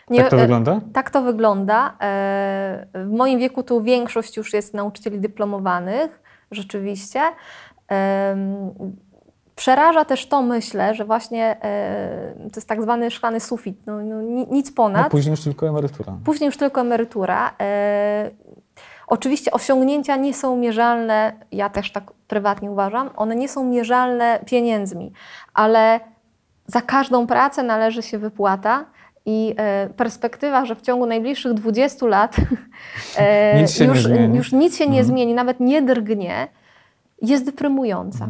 Nie, 0.10 0.20
tak 0.22 0.30
to 0.30 0.38
e, 0.38 0.42
wygląda? 0.42 0.82
Tak 0.94 1.10
to 1.10 1.22
wygląda. 1.22 1.96
E, 2.02 2.88
W 3.06 3.12
moim 3.12 3.40
wieku 3.40 3.64
tu 3.64 3.84
większość 3.84 4.38
już 4.38 4.54
jest 4.54 4.74
nauczycieli 4.74 5.20
dyplomowanych, 5.20 6.22
rzeczywiście. 6.52 7.22
Przeraża 9.56 10.06
też 10.06 10.28
to, 10.28 10.42
myślę, 10.42 10.96
że 10.96 11.06
właśnie 11.06 11.58
e, 11.64 12.34
to 12.38 12.56
jest 12.56 12.68
tak 12.68 12.82
zwany 12.82 13.12
szklany 13.12 13.40
sufit, 13.40 13.78
no, 13.86 13.98
no, 14.04 14.22
ni- 14.22 14.48
nic 14.52 14.68
No, 14.70 14.76
ponad. 14.76 15.12
później 15.12 15.32
już 15.32 15.42
tylko 15.44 15.68
emerytura. 15.68 16.14
Później 16.26 16.46
już 16.46 16.58
tylko 16.58 16.82
emerytura. 16.82 17.54
E, 17.62 18.32
oczywiście 19.08 19.52
osiągnięcia 19.52 20.16
nie 20.16 20.34
są 20.34 20.58
mierzalne, 20.58 21.34
ja 21.52 21.70
też 21.70 21.92
tak 21.92 22.12
prywatnie 22.28 22.72
uważam, 22.72 23.10
one 23.16 23.36
nie 23.36 23.50
są 23.50 23.64
mierzalne 23.64 24.40
pieniędzmi, 24.46 25.14
ale 25.54 26.00
za 26.68 26.82
każdą 26.82 27.28
pracę 27.28 27.64
należy 27.64 28.02
się 28.02 28.18
wypłata. 28.18 28.86
I 29.28 29.56
e, 29.58 29.90
perspektywa, 29.98 30.66
że 30.66 30.76
w 30.76 30.82
ciągu 30.82 31.06
najbliższych 31.06 31.54
20 31.54 32.06
lat 32.06 32.36
Nic 33.62 33.80
już, 33.80 34.08
już 34.34 34.52
nic 34.52 34.78
się 34.78 34.90
nie 34.90 35.04
zmieni, 35.04 35.34
nawet 35.34 35.60
nie 35.60 35.82
drgnie, 35.82 36.48
jest 37.22 37.46
deprymująca. 37.46 38.28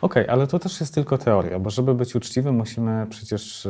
Okej, 0.00 0.28
ale 0.28 0.46
to 0.46 0.58
też 0.58 0.80
jest 0.80 0.94
tylko 0.94 1.18
teoria, 1.18 1.58
bo 1.58 1.70
żeby 1.70 1.94
być 1.94 2.14
uczciwym, 2.14 2.54
musimy 2.54 3.06
przecież 3.10 3.68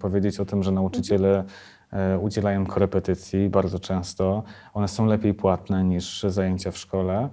powiedzieć 0.00 0.40
o 0.40 0.44
tym, 0.44 0.62
że 0.62 0.72
nauczyciele 0.72 1.44
e, 1.92 2.18
udzielają 2.18 2.66
korepetycji 2.66 3.48
bardzo 3.48 3.78
często. 3.78 4.42
One 4.74 4.88
są 4.88 5.06
lepiej 5.06 5.34
płatne 5.34 5.84
niż 5.84 6.22
zajęcia 6.22 6.70
w 6.70 6.78
szkole. 6.78 7.28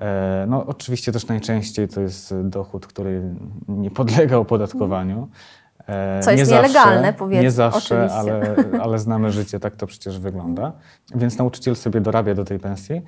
E, 0.00 0.44
no, 0.48 0.66
oczywiście 0.66 1.12
też 1.12 1.26
najczęściej 1.26 1.88
to 1.88 2.00
jest 2.00 2.34
dochód, 2.42 2.86
który 2.86 3.22
nie 3.68 3.90
podlega 3.90 4.36
opodatkowaniu. 4.36 5.28
E, 5.86 6.20
Co 6.20 6.30
jest 6.30 6.50
nie 6.50 6.56
nielegalne, 6.56 7.02
zawsze, 7.02 7.18
powiedzmy, 7.18 7.42
Nie 7.44 7.50
zawsze, 7.50 8.12
ale, 8.12 8.56
ale 8.82 8.98
znamy 8.98 9.32
życie, 9.32 9.60
tak 9.60 9.76
to 9.76 9.86
przecież 9.86 10.18
wygląda. 10.18 10.72
Więc 11.14 11.38
nauczyciel 11.38 11.76
sobie 11.76 12.00
dorabia 12.00 12.34
do 12.34 12.44
tej 12.44 12.58
pensji. 12.58 13.02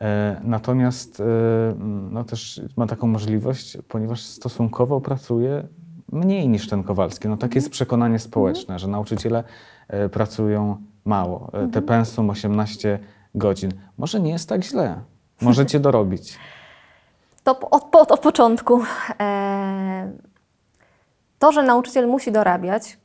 E, 0.00 0.40
Natomiast 0.44 1.20
e, 1.20 1.24
no 2.10 2.24
też 2.24 2.60
ma 2.76 2.86
taką 2.86 3.06
możliwość, 3.06 3.78
ponieważ 3.88 4.22
stosunkowo 4.22 5.00
pracuje 5.00 5.68
mniej 6.12 6.48
niż 6.48 6.68
ten 6.68 6.82
Kowalski. 6.82 7.28
No 7.28 7.36
takie 7.36 7.54
jest 7.54 7.70
przekonanie 7.70 8.18
społeczne, 8.18 8.78
że 8.78 8.88
nauczyciele 8.88 9.44
e, 9.88 10.08
pracują 10.08 10.76
mało. 11.04 11.50
Te 11.72 11.82
pensum 11.82 12.30
18 12.30 12.98
godzin. 13.34 13.70
Może 13.98 14.20
nie 14.20 14.30
jest 14.32 14.48
tak 14.48 14.64
źle. 14.64 15.00
Możecie 15.40 15.80
dorobić. 15.80 16.38
To 17.44 17.70
od, 17.70 17.96
od, 17.96 18.12
od 18.12 18.20
początku. 18.20 18.82
To, 21.38 21.52
że 21.52 21.62
nauczyciel 21.62 22.08
musi 22.08 22.32
dorabiać, 22.32 22.98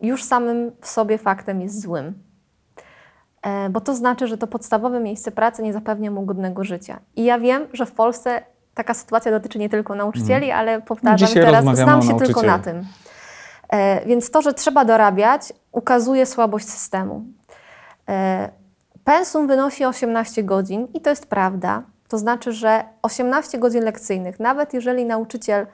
już 0.00 0.24
samym 0.24 0.72
w 0.80 0.88
sobie 0.88 1.18
faktem 1.18 1.60
jest 1.60 1.82
złym. 1.82 2.14
E, 3.44 3.70
bo 3.70 3.80
to 3.80 3.94
znaczy, 3.94 4.26
że 4.26 4.38
to 4.38 4.46
podstawowe 4.46 5.00
miejsce 5.00 5.32
pracy 5.32 5.62
nie 5.62 5.72
zapewnia 5.72 6.10
mu 6.10 6.22
godnego 6.22 6.64
życia. 6.64 7.00
I 7.16 7.24
ja 7.24 7.38
wiem, 7.38 7.66
że 7.72 7.86
w 7.86 7.92
Polsce 7.92 8.42
taka 8.74 8.94
sytuacja 8.94 9.32
dotyczy 9.32 9.58
nie 9.58 9.68
tylko 9.68 9.94
nauczycieli, 9.94 10.50
ale 10.50 10.82
powtarzam 10.82 11.28
Dzisiaj 11.28 11.44
teraz, 11.44 11.76
znam 11.76 12.02
się 12.02 12.16
tylko 12.16 12.42
na 12.42 12.58
tym. 12.58 12.84
E, 13.68 14.06
więc 14.06 14.30
to, 14.30 14.42
że 14.42 14.54
trzeba 14.54 14.84
dorabiać, 14.84 15.52
ukazuje 15.72 16.26
słabość 16.26 16.68
systemu. 16.68 17.24
E, 18.08 18.48
Pensum 19.04 19.46
wynosi 19.46 19.84
18 19.84 20.42
godzin 20.42 20.88
i 20.94 21.00
to 21.00 21.10
jest 21.10 21.26
prawda. 21.26 21.82
To 22.08 22.18
znaczy, 22.18 22.52
że 22.52 22.84
18 23.02 23.58
godzin 23.58 23.84
lekcyjnych, 23.84 24.40
nawet 24.40 24.74
jeżeli 24.74 25.04
nauczyciel 25.04 25.66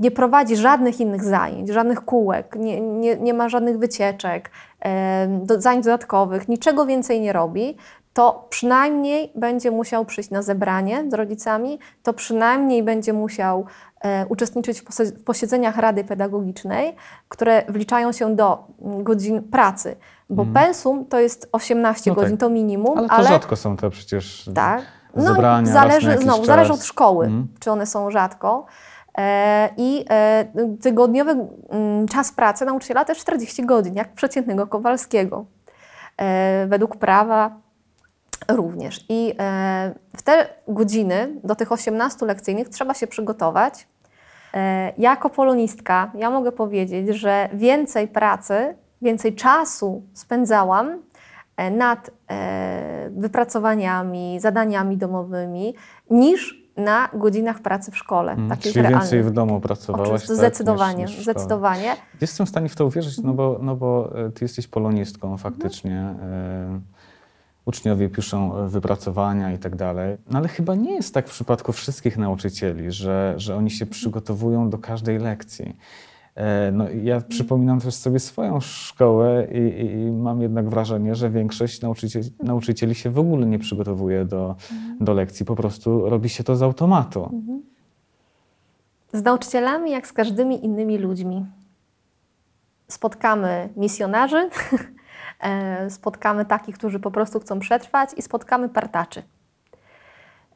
nie 0.00 0.10
prowadzi 0.10 0.56
żadnych 0.56 1.00
innych 1.00 1.24
zajęć, 1.24 1.68
żadnych 1.68 2.00
kółek, 2.04 2.56
nie, 2.58 2.80
nie, 2.80 3.16
nie 3.16 3.34
ma 3.34 3.48
żadnych 3.48 3.78
wycieczek, 3.78 4.50
e, 4.80 5.28
do, 5.28 5.60
zajęć 5.60 5.84
dodatkowych, 5.84 6.48
niczego 6.48 6.86
więcej 6.86 7.20
nie 7.20 7.32
robi, 7.32 7.76
to 8.12 8.46
przynajmniej 8.50 9.32
będzie 9.34 9.70
musiał 9.70 10.04
przyjść 10.04 10.30
na 10.30 10.42
zebranie 10.42 11.04
z 11.10 11.14
rodzicami, 11.14 11.78
to 12.02 12.12
przynajmniej 12.12 12.82
będzie 12.82 13.12
musiał 13.12 13.64
e, 14.00 14.26
uczestniczyć 14.26 14.80
w, 14.80 15.24
posiedzeniach 15.24 15.76
Rady 15.76 16.04
Pedagogicznej, 16.04 16.96
które 17.28 17.62
wliczają 17.68 18.12
się 18.12 18.36
do 18.36 18.64
mm, 18.82 19.04
godzin 19.04 19.42
pracy, 19.42 19.96
bo 20.30 20.46
pensum 20.54 21.06
to 21.06 21.20
jest 21.20 21.48
18 21.52 22.10
No 22.10 22.14
tak. 22.14 22.24
godzin, 22.24 22.36
to 22.38 22.50
minimum, 22.50 22.98
Ale 22.98 23.08
to 23.08 23.22
rzadko 23.28 23.56
są 23.56 23.76
te 23.76 23.90
przecież 23.90 24.50
tak. 24.54 24.82
zebrania 25.14 25.58
raz 25.58 25.74
na 25.74 25.80
zależy, 25.80 26.18
znowu, 26.18 26.38
czas. 26.38 26.46
zależy 26.46 26.72
od 26.72 26.84
szkoły, 26.84 27.24
Mhm. 27.26 27.48
czy 27.60 27.70
one 27.70 27.86
są 27.86 28.10
rzadko. 28.10 28.66
E, 29.18 29.70
I 29.76 30.04
e, 30.10 30.44
tygodniowy 30.80 31.48
mm, 31.70 32.08
czas 32.08 32.32
pracy 32.32 32.64
nauczyciela 32.64 33.04
jest 33.08 33.20
40 33.20 33.66
godzin, 33.66 33.94
jak 33.94 34.12
przeciętnego 34.12 34.66
Kowalskiego. 34.66 35.44
E, 36.16 36.66
według 36.66 36.96
prawa 36.96 37.60
również. 38.48 39.04
I 39.08 39.34
w 40.16 40.22
te 40.22 40.48
godziny, 40.68 41.34
do 41.44 41.54
tych 41.54 41.72
18 41.72 42.26
lekcyjnych, 42.26 42.68
trzeba 42.68 42.94
się 42.94 43.06
przygotować. 43.06 43.88
Jako 44.98 45.30
polonistka, 45.30 46.10
ja 46.14 46.30
mogę 46.30 46.52
powiedzieć, 46.52 47.08
że 47.08 47.48
więcej 47.52 48.08
pracy, 48.08 48.76
więcej 49.02 49.34
czasu 49.34 50.02
spędzałam 50.14 51.02
nad 51.70 52.10
wypracowaniami, 53.10 54.40
zadaniami 54.40 54.96
domowymi, 54.96 55.74
niż 56.10 56.67
na 56.78 57.08
godzinach 57.14 57.60
pracy 57.60 57.90
w 57.90 57.96
szkole. 57.98 58.32
Mm, 58.32 58.48
Tak 58.48 58.58
Czyli 58.58 58.74
realnie. 58.74 58.98
więcej 58.98 59.22
w 59.22 59.30
domu 59.30 59.60
pracowałaś. 59.60 60.08
Oczywiście, 60.08 60.28
tak, 60.28 60.36
zdecydowanie, 60.36 61.02
niż, 61.02 61.10
niż 61.10 61.18
w 61.18 61.22
szkole. 61.22 61.34
zdecydowanie. 61.34 61.96
Jestem 62.20 62.46
w 62.46 62.48
stanie 62.48 62.68
w 62.68 62.76
to 62.76 62.86
uwierzyć, 62.86 63.18
no 63.18 63.32
bo, 63.32 63.58
no 63.62 63.76
bo 63.76 64.12
e, 64.26 64.30
ty 64.30 64.44
jesteś 64.44 64.66
polonistką 64.66 65.36
faktycznie. 65.36 65.96
e, 66.22 66.80
Uczniowie 67.64 68.08
piszą 68.08 68.56
e, 68.58 68.68
wypracowania 68.68 69.52
i 69.52 69.58
tak 69.58 69.76
dalej. 69.76 70.16
No 70.30 70.38
ale 70.38 70.48
chyba 70.48 70.74
nie 70.74 70.94
jest 70.94 71.14
tak 71.14 71.28
w 71.28 71.30
przypadku 71.30 71.72
wszystkich 71.72 72.16
nauczycieli, 72.18 72.92
że, 72.92 73.34
że 73.36 73.56
oni 73.56 73.70
się 73.70 73.86
przygotowują 73.86 74.70
do 74.70 74.78
każdej 74.78 75.18
lekcji. 75.18 75.76
E, 76.38 76.72
No, 76.72 76.84
ja 77.02 77.20
przypominam 77.20 77.80
też 77.80 77.94
sobie 77.94 78.18
swoją 78.18 78.60
szkołę 78.60 79.46
i, 79.52 79.58
i, 79.58 79.92
i 79.92 80.12
mam 80.12 80.42
jednak 80.42 80.68
wrażenie, 80.68 81.14
że 81.14 81.30
większość 81.30 81.80
nauczycieli, 81.80 82.30
nauczycieli 82.42 82.94
się 82.94 83.10
w 83.10 83.18
ogóle 83.18 83.46
nie 83.46 83.58
przygotowuje 83.58 84.24
do, 84.24 84.56
do 85.00 85.14
lekcji, 85.14 85.46
po 85.46 85.56
prostu 85.56 86.10
robi 86.10 86.28
się 86.28 86.44
to 86.44 86.56
z 86.56 86.62
automatu. 86.62 87.42
Z 89.12 89.22
nauczycielami, 89.22 89.90
jak 89.90 90.06
z 90.06 90.12
każdymi 90.12 90.64
innymi 90.64 90.98
ludźmi, 90.98 91.46
spotkamy 92.88 93.68
misjonarzy, 93.76 94.50
e, 95.40 95.90
spotkamy 95.90 96.44
takich, 96.44 96.78
którzy 96.78 97.00
po 97.00 97.10
prostu 97.10 97.40
chcą 97.40 97.58
przetrwać 97.58 98.10
i 98.16 98.22
spotkamy 98.22 98.68
partaczy. 98.68 99.22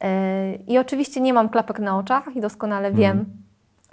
E, 0.01 0.55
I 0.55 0.77
oczywiście 0.77 1.21
nie 1.21 1.33
mam 1.33 1.49
klapek 1.49 1.79
na 1.79 1.97
oczach 1.97 2.35
i 2.35 2.41
doskonale 2.41 2.91
wiem, 2.91 3.25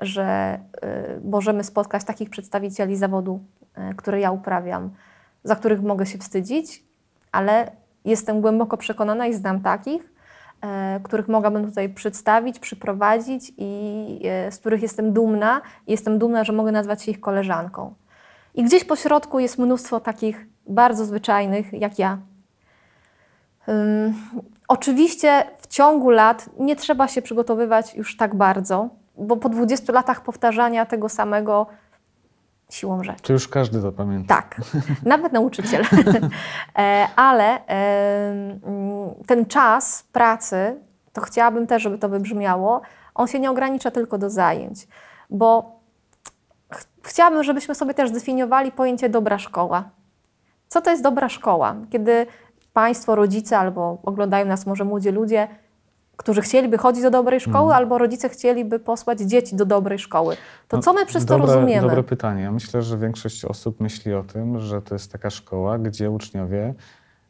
że 0.01 0.59
y, 0.85 1.21
możemy 1.25 1.65
spotkać 1.65 2.05
takich 2.05 2.31
przedstawicieli 2.31 2.97
zawodu, 2.97 3.41
y, 3.91 3.95
który 3.95 4.21
ja 4.21 4.31
uprawiam, 4.31 4.91
za 5.45 5.57
których 5.57 5.83
mogę 5.83 6.07
się 6.07 6.19
wstydzić, 6.19 6.85
ale 7.33 7.71
jestem 8.05 8.41
głęboko 8.41 8.77
przekonana 8.77 9.27
i 9.27 9.35
znam 9.35 9.61
takich, 9.61 10.03
y, 10.03 11.03
których 11.03 11.29
mogłabym 11.29 11.67
tutaj 11.67 11.89
przedstawić, 11.89 12.59
przyprowadzić 12.59 13.53
i 13.59 14.21
z 14.51 14.59
których 14.59 14.83
jestem 14.83 15.13
dumna. 15.13 15.61
Jestem 15.87 16.19
dumna, 16.19 16.45
że 16.45 16.53
mogę 16.53 16.73
nazwać 16.73 17.03
się 17.03 17.11
ich 17.11 17.21
koleżanką. 17.21 17.95
I 18.55 18.65
gdzieś 18.65 18.85
po 18.85 18.97
środku 18.97 19.39
jest 19.39 19.59
mnóstwo 19.59 20.01
takich 20.01 20.47
bardzo 20.67 21.05
zwyczajnych, 21.05 21.73
jak 21.73 21.99
ja. 21.99 22.19
Um, 23.67 24.15
oczywiście 24.69 25.45
w 25.59 25.67
ciągu 25.67 26.11
lat 26.11 26.51
nie 26.59 26.77
trzeba 26.77 27.09
się 27.09 27.23
przygotowywać 27.23 27.95
już 27.95 28.17
tak 28.17 28.35
bardzo, 28.35 28.89
bo 29.21 29.37
po 29.37 29.49
20 29.49 29.93
latach 29.93 30.23
powtarzania 30.23 30.87
tego 30.87 31.09
samego 31.09 31.67
siłą 32.71 33.05
rzeczy. 33.05 33.23
Czy 33.23 33.33
już 33.33 33.49
każdy 33.49 33.83
to 33.83 33.93
pamięta? 33.93 34.35
Tak, 34.35 34.61
nawet 35.05 35.33
nauczyciel. 35.33 35.85
E, 36.79 37.09
ale 37.17 37.59
ten 39.27 39.47
czas 39.47 40.03
pracy, 40.13 40.81
to 41.13 41.21
chciałabym 41.21 41.67
też, 41.67 41.83
żeby 41.83 41.99
to 41.99 42.09
wybrzmiało, 42.09 42.81
on 43.15 43.27
się 43.27 43.41
nie 43.41 43.51
ogranicza 43.51 43.91
tylko 43.91 44.19
do 44.19 44.31
zajęć, 44.31 44.89
bo 45.31 45.81
ch 46.73 46.85
chciałabym, 47.03 47.43
żebyśmy 47.43 47.75
sobie 47.75 47.95
też 47.95 48.11
zdefiniowali 48.11 48.73
pojęcie 48.73 49.09
dobra 49.09 49.39
szkoła. 49.39 49.91
Co 50.69 50.81
to 50.81 50.91
jest 50.91 51.03
dobra 51.03 51.29
szkoła? 51.29 51.75
Kiedy 51.91 52.27
Państwo, 52.73 53.15
rodzice 53.15 53.59
albo 53.59 53.99
oglądają 54.03 54.47
nas 54.47 54.67
może 54.67 54.85
młodzi 54.85 55.11
ludzie, 55.11 55.49
którzy 56.21 56.41
chcieliby 56.41 56.79
chodzić 56.79 57.03
do 57.03 57.11
dobrej 57.11 57.41
szkoły, 57.41 57.65
mm. 57.65 57.77
albo 57.77 57.99
rodzice 57.99 58.29
chcieliby 58.29 58.79
posłać 58.79 59.21
dzieci 59.21 59.57
do 59.57 59.67
dobrej 59.67 59.99
szkoły. 59.99 60.37
To 60.69 60.77
no, 60.77 60.83
co 60.83 60.93
my 60.93 61.07
przez 61.07 61.25
dobre, 61.25 61.47
to 61.47 61.55
rozumiemy? 61.55 61.89
Dobre 61.89 62.03
pytanie. 62.03 62.51
Myślę, 62.51 62.83
że 62.83 62.99
większość 62.99 63.45
osób 63.45 63.81
myśli 63.81 64.15
o 64.15 64.23
tym, 64.23 64.59
że 64.59 64.83
to 64.83 64.95
jest 64.95 65.13
taka 65.13 65.31
szkoła, 65.31 65.79
gdzie 65.79 66.11
uczniowie 66.11 66.75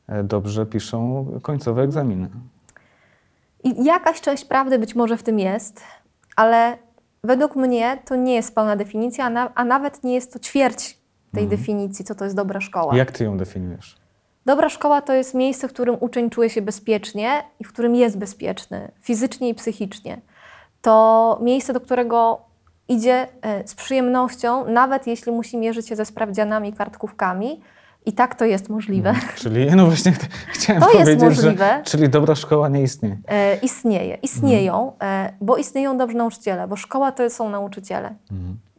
e, 0.09 0.25
dobrze 0.25 0.67
piszą 0.67 1.27
końcowe 1.43 1.83
egzaminy. 1.83 2.29
I 3.65 3.85
jakaś 3.85 4.21
część 4.21 4.45
prawdy 4.45 4.79
być 4.79 4.95
może 4.95 5.17
w 5.17 5.23
tym 5.23 5.39
jest, 5.39 5.83
ale 6.37 6.77
według 7.25 7.57
mnie 7.57 7.99
to 8.05 8.17
nie 8.17 8.35
jest 8.35 8.55
pełna 8.55 8.77
definicja, 8.77 9.25
a, 9.25 9.31
na, 9.31 9.55
a 9.55 9.65
nawet 9.65 10.05
nie 10.05 10.15
jest 10.15 10.33
to 10.33 10.39
ćwierć 10.39 10.99
tej 11.33 11.45
mm. 11.45 11.57
definicji, 11.57 12.05
co 12.05 12.15
to 12.15 12.25
jest 12.25 12.37
dobra 12.37 12.61
szkoła. 12.61 12.97
Jak 12.97 13.11
ty 13.11 13.25
ją 13.25 13.37
definiujesz? 13.37 13.97
Dobra 14.47 14.69
szkoła 14.69 15.03
to 15.03 15.13
jest 15.13 15.35
miejsce, 15.35 15.69
w 15.69 15.73
którym 15.73 15.97
uczeń 16.01 16.31
czuje 16.31 16.51
się 16.51 16.63
bezpiecznie 16.63 17.43
i 17.61 17.65
w 17.65 17.69
którym 17.73 17.95
jest 17.95 18.19
bezpieczny, 18.19 18.91
fizycznie 19.01 19.49
i 19.49 19.55
psychicznie. 19.55 20.21
To 20.83 21.39
miejsce, 21.43 21.73
do 21.73 21.81
którego 21.81 22.41
idzie 22.89 23.29
e, 23.43 23.69
z 23.69 23.75
przyjemnością, 23.75 24.69
nawet 24.69 25.07
jeśli 25.07 25.33
musi 25.33 25.59
mierzyć 25.59 25.89
się 25.89 25.97
ze 25.97 26.05
sprawdzianami 26.05 26.73
kartkówkami. 26.73 27.61
I 28.07 28.13
tak 28.13 28.35
to 28.35 28.45
jest 28.45 28.69
możliwe. 28.69 29.13
Hmm, 29.13 29.35
czyli, 29.37 29.71
no 29.77 29.87
właśnie 29.87 30.13
chciałem 30.55 30.83
to 30.83 30.89
powiedzieć, 30.89 31.23
jest 31.23 31.25
możliwe. 31.25 31.83
Że, 31.87 31.91
czyli 31.91 32.09
dobra 32.09 32.35
szkoła 32.35 32.69
nie 32.69 32.83
istnieje. 32.83 33.19
E, 33.29 33.57
istnieje, 33.57 34.15
istnieją, 34.15 34.93
hmm. 34.99 35.27
e, 35.27 35.33
bo 35.41 35.57
istnieją 35.57 35.99
dobrzy 35.99 36.17
nauczyciele, 36.17 36.69
bo 36.69 36.77
szkoła 36.77 37.13
to 37.13 37.31
są 37.31 37.51
nauczyciele. 37.51 38.15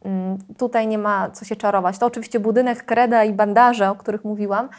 Mm, 0.06 0.38
tutaj 0.58 0.88
nie 0.88 0.98
ma 0.98 1.30
co 1.30 1.46
się 1.46 1.56
czarować. 1.56 1.98
To 1.98 2.06
oczywiście 2.06 2.40
budynek, 2.40 2.86
kreda 2.86 3.24
i 3.24 3.34
bandaże, 3.34 3.90
o 3.90 3.96
których 3.96 4.24
mówiłam, 4.24 4.70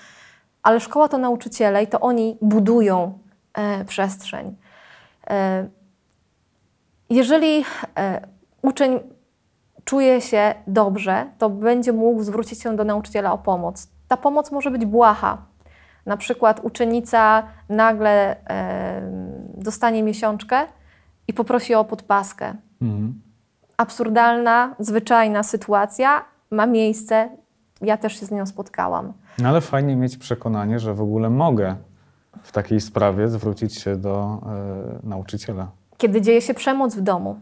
ale 0.62 0.80
szkoła 0.80 1.08
to 1.08 1.18
nauczyciele 1.18 1.82
i 1.82 1.86
to 1.86 2.00
oni 2.00 2.36
budują 2.42 3.18
e, 3.54 3.84
przestrzeń. 3.84 4.56
E, 5.30 5.68
jeżeli 7.10 7.64
e, 7.98 8.26
uczeń 8.62 9.00
czuje 9.84 10.20
się 10.20 10.54
dobrze, 10.66 11.26
to 11.38 11.50
będzie 11.50 11.92
mógł 11.92 12.22
zwrócić 12.22 12.62
się 12.62 12.76
do 12.76 12.84
nauczyciela 12.84 13.32
o 13.32 13.38
pomoc. 13.38 13.88
Ta 14.08 14.16
pomoc 14.16 14.50
może 14.50 14.70
być 14.70 14.86
błaha. 14.86 15.38
Na 16.06 16.16
przykład 16.16 16.60
uczennica 16.62 17.42
nagle 17.68 18.36
e, 18.50 19.02
dostanie 19.54 20.02
miesiączkę 20.02 20.66
i 21.28 21.32
poprosi 21.32 21.74
o 21.74 21.84
podpaskę. 21.84 22.54
Mhm. 22.82 23.22
Absurdalna, 23.76 24.74
zwyczajna 24.78 25.42
sytuacja 25.42 26.24
ma 26.50 26.66
miejsce. 26.66 27.28
Ja 27.80 27.96
też 27.96 28.20
się 28.20 28.26
z 28.26 28.30
nią 28.30 28.46
spotkałam. 28.46 29.12
No 29.38 29.48
ale 29.48 29.60
fajnie 29.60 29.96
mieć 29.96 30.16
przekonanie, 30.16 30.78
że 30.78 30.94
w 30.94 31.00
ogóle 31.00 31.30
mogę 31.30 31.76
w 32.42 32.52
takiej 32.52 32.80
sprawie 32.80 33.28
zwrócić 33.28 33.78
się 33.78 33.96
do 33.96 34.40
y, 35.04 35.06
nauczyciela. 35.06 35.70
Kiedy 35.96 36.20
dzieje 36.20 36.42
się 36.42 36.54
przemoc 36.54 36.94
w 36.94 37.00
domu, 37.00 37.40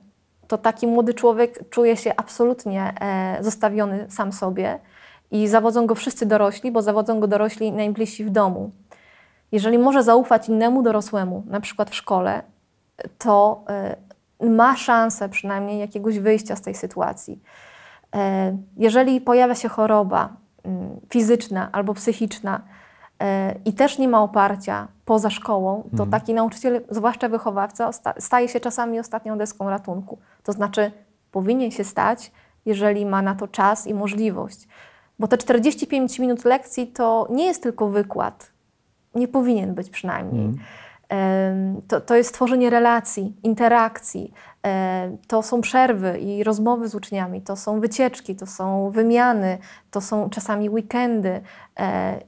to 0.48 0.58
taki 0.58 0.86
młody 0.86 1.14
człowiek 1.14 1.70
czuje 1.70 1.96
się 1.96 2.16
absolutnie 2.16 2.92
e, 3.00 3.38
zostawiony 3.40 4.06
sam 4.08 4.32
sobie 4.32 4.78
i 5.30 5.48
zawodzą 5.48 5.86
go 5.86 5.94
wszyscy 5.94 6.26
dorośli, 6.26 6.72
bo 6.72 6.82
zawodzą 6.82 7.20
go 7.20 7.26
dorośli 7.26 7.72
najbliżsi 7.72 8.24
w 8.24 8.30
domu. 8.30 8.70
Jeżeli 9.52 9.78
może 9.78 10.02
zaufać 10.02 10.48
innemu 10.48 10.82
dorosłemu, 10.82 11.42
na 11.46 11.60
przykład 11.60 11.90
w 11.90 11.94
szkole, 11.94 12.42
to 13.18 13.64
e, 14.40 14.48
ma 14.48 14.76
szansę 14.76 15.28
przynajmniej 15.28 15.78
jakiegoś 15.78 16.18
wyjścia 16.18 16.56
z 16.56 16.62
tej 16.62 16.74
sytuacji. 16.74 17.42
E, 18.14 18.56
jeżeli 18.76 19.20
pojawia 19.20 19.54
się 19.54 19.68
choroba, 19.68 20.36
fizyczna 21.10 21.68
albo 21.72 21.94
psychiczna 21.94 22.60
e, 23.20 23.54
i 23.64 23.72
też 23.72 23.98
nie 23.98 24.08
ma 24.08 24.22
oparcia 24.22 24.88
poza 25.04 25.30
szkołą, 25.30 25.82
to 25.82 25.90
mhm. 25.90 26.10
taki 26.10 26.34
nauczyciel, 26.34 26.80
zwłaszcza 26.90 27.28
wychowawca, 27.28 27.90
staje 28.18 28.48
się 28.48 28.60
czasami 28.60 29.00
ostatnią 29.00 29.38
deską 29.38 29.70
ratunku. 29.70 30.18
To 30.42 30.52
znaczy, 30.52 30.92
powinien 31.32 31.70
się 31.70 31.84
stać, 31.84 32.32
jeżeli 32.66 33.06
ma 33.06 33.22
na 33.22 33.34
to 33.34 33.48
czas 33.48 33.86
i 33.86 33.94
możliwość. 33.94 34.68
Bo 35.18 35.28
te 35.28 35.38
45 35.38 36.18
minut 36.18 36.44
lekcji 36.44 36.86
to 36.86 37.26
nie 37.30 37.46
jest 37.46 37.62
tylko 37.62 37.88
wykład. 37.88 38.52
Nie 39.14 39.28
powinien 39.28 39.74
być 39.74 39.90
przynajmniej. 39.90 40.44
Mhm. 40.44 40.64
To, 41.88 42.00
to 42.00 42.16
jest 42.16 42.34
tworzenie 42.34 42.70
relacji, 42.70 43.36
interakcji, 43.42 44.32
to 45.26 45.42
są 45.42 45.60
przerwy 45.60 46.18
i 46.18 46.44
rozmowy 46.44 46.88
z 46.88 46.94
uczniami, 46.94 47.42
to 47.42 47.56
są 47.56 47.80
wycieczki, 47.80 48.36
to 48.36 48.46
są 48.46 48.90
wymiany, 48.90 49.58
to 49.90 50.00
są 50.00 50.30
czasami 50.30 50.70
weekendy. 50.70 51.40
E, 51.80 52.20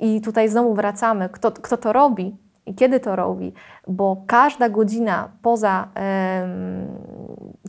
I 0.00 0.20
tutaj 0.20 0.48
znowu 0.48 0.74
wracamy, 0.74 1.28
kto, 1.28 1.52
kto 1.52 1.76
to 1.76 1.92
robi 1.92 2.36
i 2.66 2.74
kiedy 2.74 3.00
to 3.00 3.16
robi, 3.16 3.52
bo 3.88 4.22
każda 4.26 4.68
godzina 4.68 5.28
poza 5.42 5.88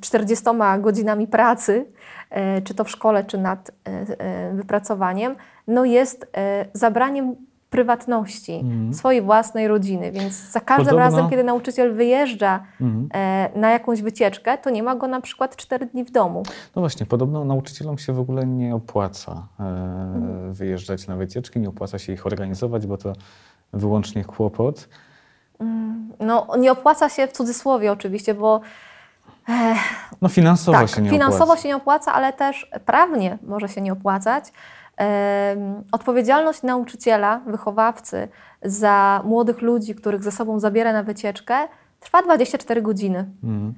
40 0.01 0.45
godzinami 0.79 1.27
pracy, 1.27 1.85
e, 2.29 2.61
czy 2.61 2.73
to 2.73 2.83
w 2.83 2.89
szkole, 2.89 3.23
czy 3.23 3.37
nad 3.37 3.71
e, 3.83 4.53
wypracowaniem, 4.53 5.35
no 5.67 5.85
jest 5.85 6.31
zabraniem 6.73 7.35
prywatności, 7.69 8.53
mm. 8.53 8.93
swojej 8.93 9.21
własnej 9.21 9.67
rodziny. 9.67 10.11
Więc 10.11 10.51
za 10.51 10.59
każdym 10.59 10.85
Podobno... 10.85 11.05
razem, 11.05 11.29
kiedy 11.29 11.43
nauczyciel 11.43 11.93
wyjeżdża 11.93 12.63
mm. 12.81 13.09
e, 13.13 13.49
na 13.59 13.69
jakąś 13.69 14.01
wycieczkę, 14.01 14.57
to 14.57 14.69
nie 14.69 14.83
ma 14.83 14.95
go 14.95 15.07
na 15.07 15.21
przykład 15.21 15.55
cztery 15.55 15.85
dni 15.85 16.03
w 16.03 16.11
domu. 16.11 16.43
No 16.75 16.81
właśnie, 16.81 17.05
podobno 17.05 17.45
nauczycielom 17.45 17.97
się 17.97 18.13
w 18.13 18.19
ogóle 18.19 18.45
nie 18.45 18.75
opłaca 18.75 19.47
e, 19.59 19.63
mm. 19.63 20.53
wyjeżdżać 20.53 21.07
na 21.07 21.15
wycieczki, 21.15 21.59
nie 21.59 21.69
opłaca 21.69 21.99
się 21.99 22.13
ich 22.13 22.25
organizować, 22.25 22.87
bo 22.87 22.97
to 22.97 23.13
wyłącznie 23.73 24.25
kłopot. 24.25 24.89
Mm, 25.59 26.13
no, 26.19 26.47
nie 26.59 26.71
opłaca 26.71 27.09
się 27.09 27.27
w 27.27 27.31
cudzysłowie 27.31 27.91
oczywiście, 27.91 28.33
bo 28.33 28.61
e, 29.49 29.75
no 30.21 30.29
finansowo 30.29 30.77
tak, 30.77 30.89
się 30.89 31.01
nie 31.01 31.09
finansowo 31.09 31.43
opłaca. 31.43 31.61
się 31.61 31.67
nie 31.67 31.75
opłaca, 31.75 32.13
ale 32.13 32.33
też 32.33 32.71
prawnie 32.85 33.37
może 33.43 33.69
się 33.69 33.81
nie 33.81 33.93
opłacać. 33.93 34.51
Odpowiedzialność 35.91 36.63
nauczyciela, 36.63 37.41
wychowawcy 37.47 38.27
za 38.63 39.21
młodych 39.25 39.61
ludzi, 39.61 39.95
których 39.95 40.23
ze 40.23 40.31
sobą 40.31 40.59
zabiera 40.59 40.93
na 40.93 41.03
wycieczkę, 41.03 41.67
trwa 41.99 42.21
24 42.21 42.81
godziny. 42.81 43.25
Mm. 43.43 43.73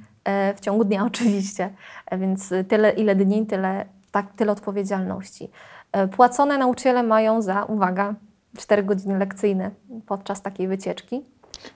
W 0.56 0.60
ciągu 0.62 0.84
dnia 0.84 1.06
oczywiście, 1.12 1.70
e, 2.06 2.18
więc 2.18 2.54
tyle 2.68 2.92
ile 2.92 3.16
dni, 3.16 3.46
tyle, 3.46 3.86
tak, 4.12 4.34
tyle 4.34 4.52
odpowiedzialności. 4.52 5.50
E, 5.92 6.08
płacone 6.08 6.58
nauczyciele 6.58 7.04
mają 7.04 7.42
za, 7.42 7.64
uwaga, 7.64 8.14
4 8.58 8.84
godziny 8.84 9.18
lekcyjne 9.18 9.72
podczas 10.06 10.42
takiej 10.42 10.68
wycieczki. 10.68 11.26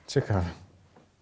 Ciekawe. 0.08 0.46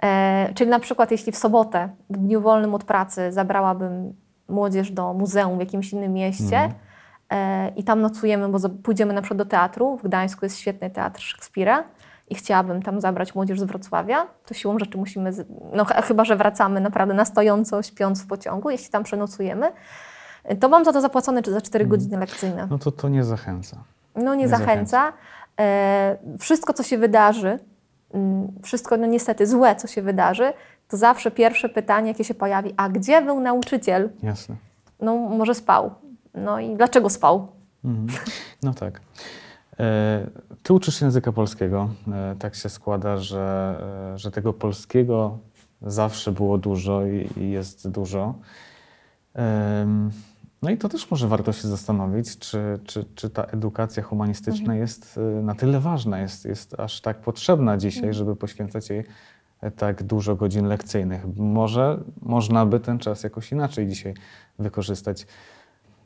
E, 0.04 0.54
czyli 0.54 0.70
na 0.70 0.80
przykład 0.80 1.12
jeśli 1.12 1.32
w 1.32 1.38
sobotę, 1.38 1.90
w 2.10 2.18
dniu 2.18 2.42
wolnym 2.42 2.76
od 2.76 2.84
pracy, 2.84 3.32
zabrałabym 3.32 4.14
młodzież 4.50 4.92
do 4.92 5.14
muzeum 5.14 5.58
w 5.58 5.60
jakimś 5.60 5.94
innym 5.94 6.14
mieście, 6.14 6.58
mm 6.58 6.72
E, 6.72 6.91
i 7.76 7.84
tam 7.84 8.02
nocujemy, 8.02 8.50
bo 8.50 8.70
pójdziemy 8.70 9.14
na 9.14 9.22
przykład 9.22 9.38
do 9.38 9.46
teatru. 9.46 9.98
W 9.98 10.04
Gdańsku 10.04 10.46
jest 10.46 10.58
świetny 10.58 10.90
teatr 10.90 11.22
Szekspira 11.22 11.84
i 12.30 12.36
chciałabym 12.36 12.82
tam 12.82 13.02
zabrać 13.02 13.36
młodzież 13.36 13.60
z 13.60 13.64
Wrocławia, 13.64 14.28
to 14.46 14.54
siłą 14.54 14.80
rzeczy 14.80 14.98
musimy, 14.98 15.32
no 15.74 15.86
chyba, 15.86 16.26
że 16.26 16.36
wracamy 16.36 16.82
naprawdę 16.82 17.14
na 17.14 17.26
stojąco, 17.26 17.84
śpiąc 17.84 18.24
w 18.24 18.28
pociągu, 18.28 18.70
jeśli 18.70 18.90
tam 18.90 19.04
przenocujemy, 19.04 19.72
to 20.60 20.70
mam 20.70 20.86
za 20.86 20.94
to 20.94 21.02
zapłacone 21.02 21.42
za 21.46 21.62
4 21.62 21.84
mm. 21.84 21.90
godziny 21.90 22.18
lekcyjne. 22.18 22.68
No 22.70 22.78
to 22.78 22.92
to 22.92 23.10
nie 23.10 23.24
zachęca. 23.24 23.78
No 24.16 24.36
nie, 24.36 24.42
nie 24.42 24.48
zachęca. 24.48 24.98
zachęca. 24.98 25.14
E, 25.60 26.18
wszystko, 26.40 26.74
co 26.74 26.84
się 26.84 26.98
wydarzy 26.98 27.60
mm, 28.14 28.48
wszystko 28.64 28.98
no 28.98 29.06
niestety 29.08 29.48
złe, 29.48 29.76
co 29.76 29.88
się 29.88 30.02
wydarzy, 30.02 30.54
to 30.88 30.98
zawsze 30.98 31.32
pierwsze 31.32 31.70
pytanie, 31.70 32.08
jakie 32.08 32.24
się 32.24 32.34
pojawi, 32.34 32.74
a 32.78 32.90
gdzie 32.90 33.22
był 33.22 33.40
nauczyciel? 33.40 34.10
Jasne. 34.24 34.56
No 35.00 35.16
może 35.16 35.56
spał. 35.56 35.92
No 36.34 36.60
i 36.60 36.76
dlaczego 36.76 37.10
spał? 37.10 37.48
Mhm. 37.84 38.20
No 38.64 38.74
tak. 38.74 39.02
E, 39.80 40.28
ty 40.64 40.74
uczysz 40.74 41.02
języka 41.02 41.32
polskiego. 41.32 41.90
E, 42.14 42.36
tak 42.40 42.56
się 42.56 42.70
składa, 42.70 43.18
że, 43.18 43.76
e, 44.14 44.18
że 44.18 44.32
tego 44.32 44.54
polskiego 44.54 45.38
zawsze 45.82 46.32
było 46.32 46.58
dużo 46.58 47.02
i, 47.38 47.50
jest 47.50 47.90
dużo. 47.90 48.36
No 50.62 50.70
i 50.70 50.78
to 50.78 50.90
też 50.90 51.12
może 51.12 51.28
warto 51.28 51.54
się 51.54 51.68
zastanowić, 51.68 52.38
czy, 52.38 52.80
czy, 52.86 53.06
czy 53.16 53.30
ta 53.30 53.44
edukacja 53.44 54.04
humanistyczna 54.04 54.60
mhm. 54.60 54.80
jest 54.80 55.20
na 55.44 55.56
tyle 55.56 55.80
ważna, 55.80 56.20
jest, 56.20 56.46
jest 56.46 56.80
aż 56.80 57.02
tak 57.02 57.22
potrzebna 57.22 57.78
dzisiaj, 57.78 58.04
mhm. 58.04 58.14
żeby 58.14 58.36
poświęcać 58.36 58.90
jej 58.90 59.04
tak 59.78 60.04
dużo 60.04 60.36
godzin 60.36 60.66
lekcyjnych. 60.66 61.22
Może 61.38 62.00
można 62.22 62.66
by 62.66 62.80
ten 62.80 63.00
czas 63.00 63.24
jakoś 63.24 63.52
inaczej 63.52 63.88
dzisiaj 63.88 64.14
wykorzystać. 64.60 65.28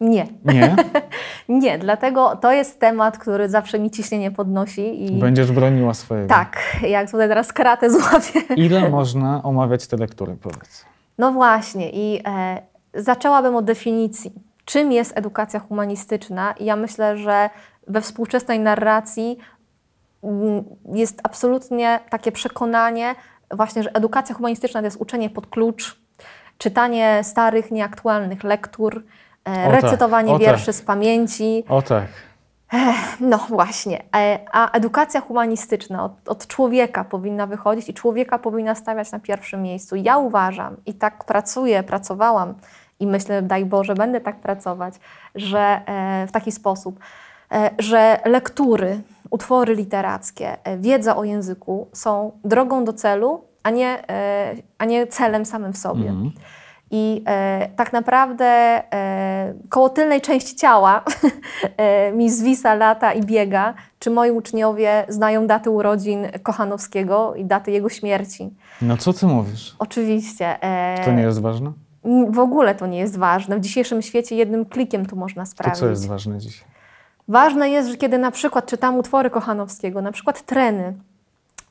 Nie. 0.02 0.28
Nie? 0.46 0.76
nie, 1.50 1.78
dlatego 1.78 2.36
to 2.36 2.52
jest 2.52 2.80
temat, 2.80 3.18
który 3.18 3.50
zawsze 3.50 3.80
mi 3.80 3.92
ciśnienie 3.92 4.32
podnosi. 4.32 5.06
I... 5.06 5.20
Będziesz 5.20 5.52
broniła 5.52 5.94
swojego. 5.94 6.30
Tak, 6.30 6.58
jak 6.82 7.12
tutaj 7.12 7.28
teraz 7.28 7.54
kratę 7.54 7.90
złapię. 8.00 8.56
Ile 8.56 8.90
można 8.90 9.44
omawiać 9.44 9.88
te 9.88 9.98
lektury, 9.98 10.38
powiedz? 10.42 10.86
No 11.18 11.32
właśnie 11.32 11.90
i 11.90 12.22
e, 12.28 12.62
zaczęłabym 12.94 13.56
od 13.56 13.66
definicji. 13.66 14.34
Czym 14.66 14.92
jest 14.92 15.18
edukacja 15.18 15.60
humanistyczna? 15.60 16.52
I 16.52 16.66
ja 16.66 16.76
myślę, 16.76 17.18
że 17.18 17.50
we 17.88 18.02
współczesnej 18.02 18.60
narracji 18.60 19.38
mm, 20.24 20.64
jest 20.94 21.20
absolutnie 21.24 22.00
takie 22.10 22.32
przekonanie 22.32 23.16
właśnie, 23.52 23.84
że 23.84 23.96
edukacja 23.96 24.36
humanistyczna 24.36 24.80
to 24.80 24.86
jest 24.86 25.02
uczenie 25.02 25.30
pod 25.30 25.48
klucz, 25.48 26.00
czytanie 26.58 27.20
starych, 27.24 27.72
nieaktualnych 27.72 28.44
lektur, 28.44 29.04
o 29.46 29.72
tak, 29.72 29.84
recytowanie 29.84 30.32
tak, 30.32 30.42
wierszy 30.42 30.66
tak. 30.66 30.76
z 30.76 30.82
pamięci. 30.82 31.64
O 31.70 31.82
tak. 31.82 32.08
No 33.20 33.38
właśnie. 33.38 34.04
E, 34.16 34.40
a 34.52 34.72
edukacja 34.72 35.22
humanistyczna 35.22 36.04
od, 36.04 36.30
od, 36.30 36.48
człowieka 36.48 37.04
powinna 37.04 37.48
wychodzić 37.48 37.90
i 37.90 37.94
człowieka 37.94 38.40
powinna 38.40 38.76
stawiać 38.76 39.12
na 39.12 39.20
pierwszym 39.20 39.62
miejscu. 39.62 39.96
Ja 39.96 40.18
uważam 40.18 40.76
i 40.86 40.94
tak 40.94 41.24
pracuję, 41.24 41.84
pracowałam 41.84 42.54
i 43.00 43.08
myślę, 43.08 43.42
daj 43.42 43.66
Boże, 43.66 43.96
będę 43.96 44.22
tak 44.22 44.40
pracować, 44.40 44.94
że 45.36 45.82
e, 45.86 46.28
w 46.28 46.32
taki 46.32 46.52
sposób, 46.52 47.00
że 47.80 48.20
lektury, 48.26 49.02
utwory 49.30 49.76
literackie, 49.76 50.58
wiedza 50.78 51.16
o 51.16 51.24
języku 51.24 51.88
są 51.94 52.32
drogą 52.44 52.86
do 52.86 52.94
celu, 52.94 53.44
a 53.64 53.70
nie, 53.70 54.04
a 54.78 54.86
nie 54.86 55.08
celem 55.08 55.46
samym 55.46 55.74
w 55.74 55.78
sobie. 55.78 56.10
Mm. 56.10 56.32
I 56.98 57.24
e, 57.28 57.70
tak 57.76 57.94
naprawdę 57.94 58.46
e, 58.46 59.54
koło 59.70 59.90
tylnej 59.90 60.22
części 60.22 60.56
ciała 60.56 61.04
e, 61.78 62.12
mi 62.12 62.32
zwisa 62.32 62.76
lata 62.76 63.14
i 63.14 63.24
biega, 63.24 63.74
czy 64.00 64.10
moi 64.10 64.32
uczniowie 64.32 65.06
znają 65.10 65.48
daty 65.48 65.70
urodzin 65.70 66.28
Kochanowskiego 66.44 67.36
i 67.36 67.46
daty 67.46 67.72
jego 67.72 67.90
śmierci. 67.90 68.50
No 68.82 68.98
co 68.98 69.14
ty 69.14 69.26
mówisz? 69.26 69.76
Oczywiście. 69.80 70.58
To 71.06 71.12
nie 71.12 71.24
jest 71.24 71.42
ważne? 71.42 71.72
W 72.30 72.40
ogóle 72.40 72.76
to 72.76 72.88
nie 72.88 73.00
jest 73.00 73.18
ważne. 73.18 73.58
W 73.58 73.60
dzisiejszym 73.60 74.02
świecie 74.02 74.36
jednym 74.36 74.66
klikiem 74.66 75.06
to 75.06 75.16
można 75.16 75.46
sprawdzić. 75.46 75.80
To 75.80 75.86
co 75.86 75.90
jest 75.90 76.08
ważne 76.08 76.38
dzisiaj? 76.38 76.68
Ważne 77.28 77.70
jest, 77.70 77.90
że 77.90 77.96
kiedy 77.98 78.18
na 78.18 78.32
przykład 78.32 78.66
czytam 78.66 78.98
utwory 78.98 79.30
Kochanowskiego, 79.30 80.02
na 80.02 80.12
przykład 80.12 80.42
treny, 80.42 80.94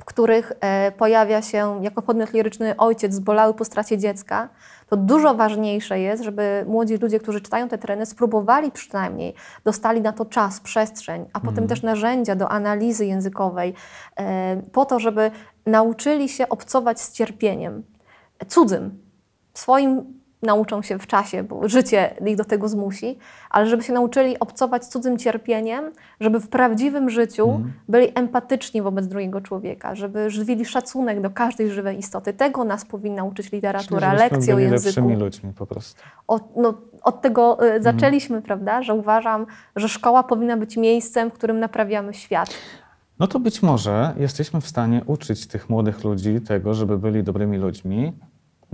w 0.05 0.07
których 0.07 0.53
e, 0.61 0.93
pojawia 0.93 1.43
się 1.43 1.81
jako 1.83 2.03
podmiot 2.03 2.33
liryczny 2.33 2.77
ojciec 2.77 3.15
zbolały 3.15 3.55
po 3.55 3.65
stracie 3.65 3.99
dziecka, 3.99 4.49
to 4.89 4.97
dużo 4.97 5.35
ważniejsze 5.35 6.01
jest, 6.01 6.23
żeby 6.23 6.65
młodzi 6.69 6.97
ludzie, 6.97 7.19
którzy 7.19 7.41
czytają 7.41 7.69
te 7.69 7.79
tereny, 7.79 8.07
spróbowali 8.07 8.71
przynajmniej, 8.71 9.35
dostali 9.65 10.01
na 10.01 10.13
to 10.13 10.25
czas, 10.25 10.61
przestrzeń, 10.61 11.27
a 11.33 11.41
potem 11.41 11.59
mm. 11.59 11.69
też 11.69 11.83
narzędzia 11.83 12.37
do 12.37 12.49
analizy 12.49 13.07
językowej, 13.07 13.75
e, 14.17 14.63
po 14.73 14.85
to, 14.85 15.01
żeby 15.01 15.31
nauczyli 15.67 16.29
się 16.29 16.49
obcować 16.49 17.01
z 17.01 17.13
cierpieniem 17.13 17.83
cudzym, 18.49 18.99
swoim 19.55 20.24
nauczą 20.45 20.83
się 20.83 20.99
w 20.99 21.07
czasie, 21.07 21.43
bo 21.43 21.69
życie 21.69 22.15
ich 22.27 22.37
do 22.37 22.45
tego 22.45 22.69
zmusi, 22.69 23.19
ale 23.51 23.67
żeby 23.67 23.83
się 23.83 23.93
nauczyli 23.93 24.39
obcować 24.39 24.85
z 24.85 24.89
cudzym 24.89 25.19
cierpieniem, 25.19 25.85
żeby 26.21 26.41
w 26.41 26.49
prawdziwym 26.49 27.11
życiu 27.11 27.51
mm. 27.51 27.73
byli 27.89 28.13
empatyczni 28.15 28.83
wobec 28.83 29.07
drugiego 29.07 29.41
człowieka, 29.41 29.95
żeby 29.95 30.31
żywili 30.31 30.65
szacunek 30.65 31.21
do 31.21 31.31
każdej 31.31 31.71
żywej 31.71 31.99
istoty. 31.99 32.33
Tego 32.33 32.65
nas 32.65 32.85
powinna 32.85 33.25
uczyć 33.25 33.53
literatura, 33.53 34.11
Czyli, 34.11 34.19
lekcje 34.19 34.55
o 34.55 34.59
języku. 34.59 34.85
lepszymi 34.85 35.17
ludźmi 35.17 35.53
po 35.53 35.67
prostu. 35.67 36.03
Od, 36.29 36.57
no, 36.57 36.75
od 37.03 37.23
tego 37.23 37.67
y, 37.77 37.83
zaczęliśmy, 37.83 38.37
mm. 38.37 38.43
prawda, 38.43 38.83
że 38.83 38.95
uważam, 38.95 39.47
że 39.77 39.89
szkoła 39.89 40.23
powinna 40.23 40.57
być 40.57 40.77
miejscem, 40.77 41.31
w 41.31 41.33
którym 41.33 41.61
naprawiamy 41.61 42.15
świat. 42.15 42.55
No 43.19 43.27
to 43.27 43.41
być 43.41 43.63
może 43.63 44.15
jesteśmy 44.17 44.61
w 44.61 44.69
stanie 44.69 45.03
uczyć 45.07 45.47
tych 45.47 45.71
młodych 45.71 46.05
ludzi 46.05 46.41
tego, 46.41 46.75
żeby 46.75 46.99
byli 46.99 47.23
dobrymi 47.23 47.59
ludźmi, 47.59 48.13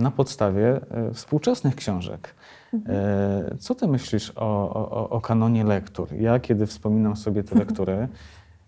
na 0.01 0.11
podstawie 0.11 0.81
e, 0.91 1.13
współczesnych 1.13 1.75
książek. 1.75 2.35
E, 2.73 3.55
co 3.59 3.75
ty 3.75 3.87
myślisz 3.87 4.33
o, 4.35 4.73
o, 4.73 5.09
o 5.09 5.21
kanonie 5.21 5.63
lektur? 5.63 6.13
Ja, 6.13 6.39
kiedy 6.39 6.67
wspominam 6.67 7.15
sobie 7.15 7.43
te 7.43 7.55
lektury, 7.59 8.07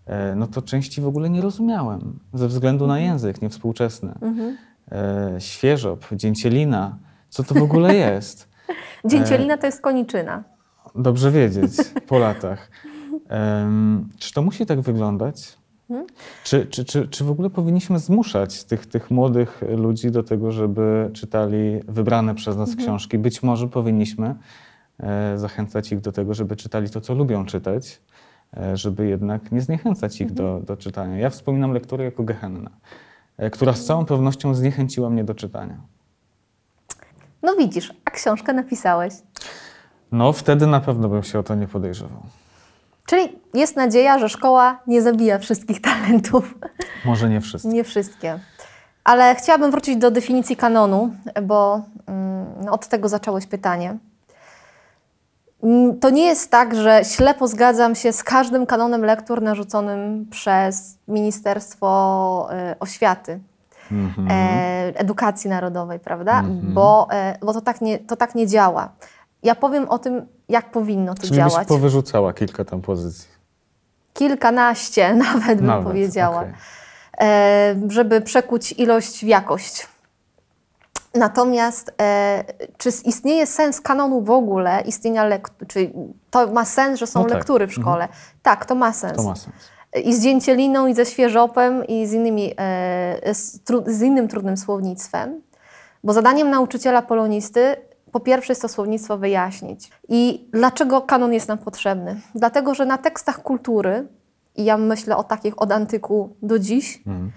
e, 0.06 0.34
no 0.34 0.46
to 0.46 0.62
części 0.62 1.00
w 1.00 1.06
ogóle 1.06 1.30
nie 1.30 1.40
rozumiałem, 1.40 2.18
ze 2.34 2.48
względu 2.48 2.86
na 2.86 2.98
język 2.98 3.42
niewspółczesny. 3.42 4.14
Świeżop, 5.38 6.04
dzięcielina, 6.12 6.98
co 7.28 7.44
to 7.44 7.54
w 7.54 7.62
ogóle 7.62 7.94
jest? 8.06 8.48
Dzięcielina 9.04 9.56
to 9.56 9.66
jest 9.66 9.80
koniczyna. 9.80 10.44
Dobrze 10.94 11.30
wiedzieć 11.30 11.72
po 12.06 12.18
latach. 12.18 12.70
Czy 14.18 14.32
to 14.32 14.42
musi 14.42 14.66
tak 14.66 14.80
wyglądać? 14.80 15.58
Hmm? 15.88 16.06
Czy, 16.44 16.66
czy, 16.66 16.84
czy, 16.84 17.08
czy 17.08 17.24
w 17.24 17.30
ogóle 17.30 17.50
powinniśmy 17.50 17.98
zmuszać 17.98 18.64
tych, 18.64 18.86
tych 18.86 19.10
młodych 19.10 19.62
ludzi 19.76 20.10
do 20.10 20.22
tego, 20.22 20.52
żeby 20.52 21.10
czytali 21.12 21.80
wybrane 21.88 22.34
przez 22.34 22.56
nas 22.56 22.68
hmm. 22.68 22.84
książki? 22.84 23.18
Być 23.18 23.42
może 23.42 23.68
powinniśmy 23.68 24.34
e, 25.00 25.38
zachęcać 25.38 25.92
ich 25.92 26.00
do 26.00 26.12
tego, 26.12 26.34
żeby 26.34 26.56
czytali 26.56 26.90
to, 26.90 27.00
co 27.00 27.14
lubią 27.14 27.46
czytać, 27.46 28.00
e, 28.56 28.76
żeby 28.76 29.06
jednak 29.06 29.52
nie 29.52 29.60
zniechęcać 29.60 30.20
ich 30.20 30.32
do, 30.32 30.44
mhm. 30.44 30.64
do 30.64 30.76
czytania. 30.76 31.18
Ja 31.18 31.30
wspominam 31.30 31.72
lekturę 31.72 32.04
jako 32.04 32.22
Gehenna, 32.22 32.70
e, 33.36 33.50
która 33.50 33.72
z 33.72 33.84
całą 33.84 34.04
pewnością 34.04 34.54
zniechęciła 34.54 35.10
mnie 35.10 35.24
do 35.24 35.34
czytania. 35.34 35.80
No 37.42 37.54
widzisz, 37.56 37.94
a 38.04 38.10
książkę 38.10 38.52
napisałeś. 38.52 39.14
No 40.12 40.32
wtedy 40.32 40.66
na 40.66 40.80
pewno 40.80 41.08
bym 41.08 41.22
się 41.22 41.38
o 41.38 41.42
to 41.42 41.54
nie 41.54 41.68
podejrzewał. 41.68 42.22
Czyli 43.06 43.38
jest 43.54 43.76
nadzieja, 43.76 44.18
że 44.18 44.28
szkoła 44.28 44.78
nie 44.86 45.02
zabija 45.02 45.38
wszystkich 45.38 45.80
talentów. 45.90 46.54
Może 47.04 47.28
nie 47.28 47.40
wszystkie. 47.40 47.68
Nie 47.68 47.84
wszystkie. 47.84 48.38
Ale 49.04 49.34
chciałabym 49.34 49.70
wrócić 49.70 49.96
do 49.96 50.10
definicji 50.10 50.56
kanonu, 50.56 51.14
bo 51.42 51.82
mm, 52.06 52.68
od 52.70 52.88
tego 52.88 53.08
zacząłeś 53.08 53.46
pytanie. 53.46 53.98
Mm, 55.62 56.00
to 56.00 56.10
nie 56.10 56.26
jest 56.26 56.50
tak, 56.50 56.74
że 56.74 57.04
ślepo 57.04 57.48
zgadzam 57.48 57.94
się 57.94 58.12
z 58.12 58.24
każdym 58.24 58.66
kanonem 58.66 59.04
lektur 59.04 59.42
narzuconym 59.42 60.26
przez 60.30 60.98
Ministerstwo 61.08 62.48
y, 62.72 62.78
Oświaty, 62.78 63.40
mm 63.92 64.10
-hmm. 64.10 64.26
e, 64.30 64.92
Edukacji 65.00 65.50
Narodowej, 65.50 66.00
prawda? 66.00 66.40
Mm 66.40 66.60
-hmm. 66.60 66.72
Bo, 66.72 67.08
e, 67.10 67.38
bo 67.42 67.52
to, 67.52 67.60
tak 67.60 67.80
nie, 67.80 67.98
to 67.98 68.16
tak 68.16 68.34
nie 68.34 68.46
działa. 68.46 68.88
Ja 69.44 69.54
powiem 69.54 69.88
o 69.88 69.98
tym, 69.98 70.26
jak 70.48 70.70
powinno 70.70 71.14
to 71.14 71.22
Czyli 71.22 71.34
działać. 71.34 71.54
Czyli 71.54 71.66
powyrzucała 71.66 72.32
kilka 72.32 72.64
tam 72.64 72.82
pozycji. 72.82 73.28
Kilkanaście 74.14 75.14
nawet 75.32 75.56
bym 75.56 75.66
nawet, 75.66 75.86
powiedziała. 75.86 76.38
Okay. 76.38 76.54
E, 77.20 77.74
żeby 77.88 78.20
przekuć 78.20 78.72
ilość 78.72 79.24
w 79.24 79.26
jakość. 79.26 79.88
Natomiast 81.14 81.92
e, 82.00 82.44
czy 82.78 82.88
istnieje 83.04 83.46
sens 83.46 83.80
kanonu 83.80 84.22
w 84.22 84.30
ogóle, 84.30 84.82
istnienia 84.86 85.24
lektur, 85.24 85.68
czy 85.68 85.92
to 86.30 86.46
ma 86.46 86.64
sens, 86.64 86.98
że 86.98 87.06
są 87.06 87.22
no 87.22 87.26
tak. 87.26 87.34
lektury 87.34 87.66
w 87.66 87.70
mhm. 87.70 87.82
szkole? 87.82 88.04
Mhm. 88.04 88.20
Tak, 88.42 88.66
to 88.66 88.74
ma 88.74 88.92
sens. 88.92 89.16
To 89.16 89.22
ma 89.22 89.36
sens. 89.36 89.54
I 90.04 90.14
z 90.14 90.22
dzięcieliną, 90.22 90.86
i 90.86 90.94
ze 90.94 91.06
świeżopem, 91.06 91.84
i 91.84 92.06
z, 92.06 92.12
innymi, 92.12 92.54
e, 92.58 93.34
z, 93.34 93.60
z 93.86 94.02
innym 94.02 94.28
trudnym 94.28 94.56
słownictwem. 94.56 95.42
Bo 96.04 96.12
zadaniem 96.12 96.50
nauczyciela 96.50 97.02
polonisty 97.02 97.76
po 98.14 98.20
pierwsze 98.20 98.52
jest 98.52 98.62
to 98.62 98.68
słownictwo 98.68 99.18
wyjaśnić. 99.18 99.90
I 100.08 100.48
dlaczego 100.52 101.02
kanon 101.02 101.32
jest 101.32 101.48
nam 101.48 101.58
potrzebny? 101.58 102.20
Dlatego, 102.34 102.74
że 102.74 102.86
na 102.86 102.98
tekstach 102.98 103.42
kultury, 103.42 104.08
i 104.56 104.64
ja 104.64 104.78
myślę 104.78 105.16
o 105.16 105.24
takich 105.24 105.62
od 105.62 105.72
antyku 105.72 106.36
do 106.42 106.58
dziś, 106.58 107.02
mm. 107.06 107.32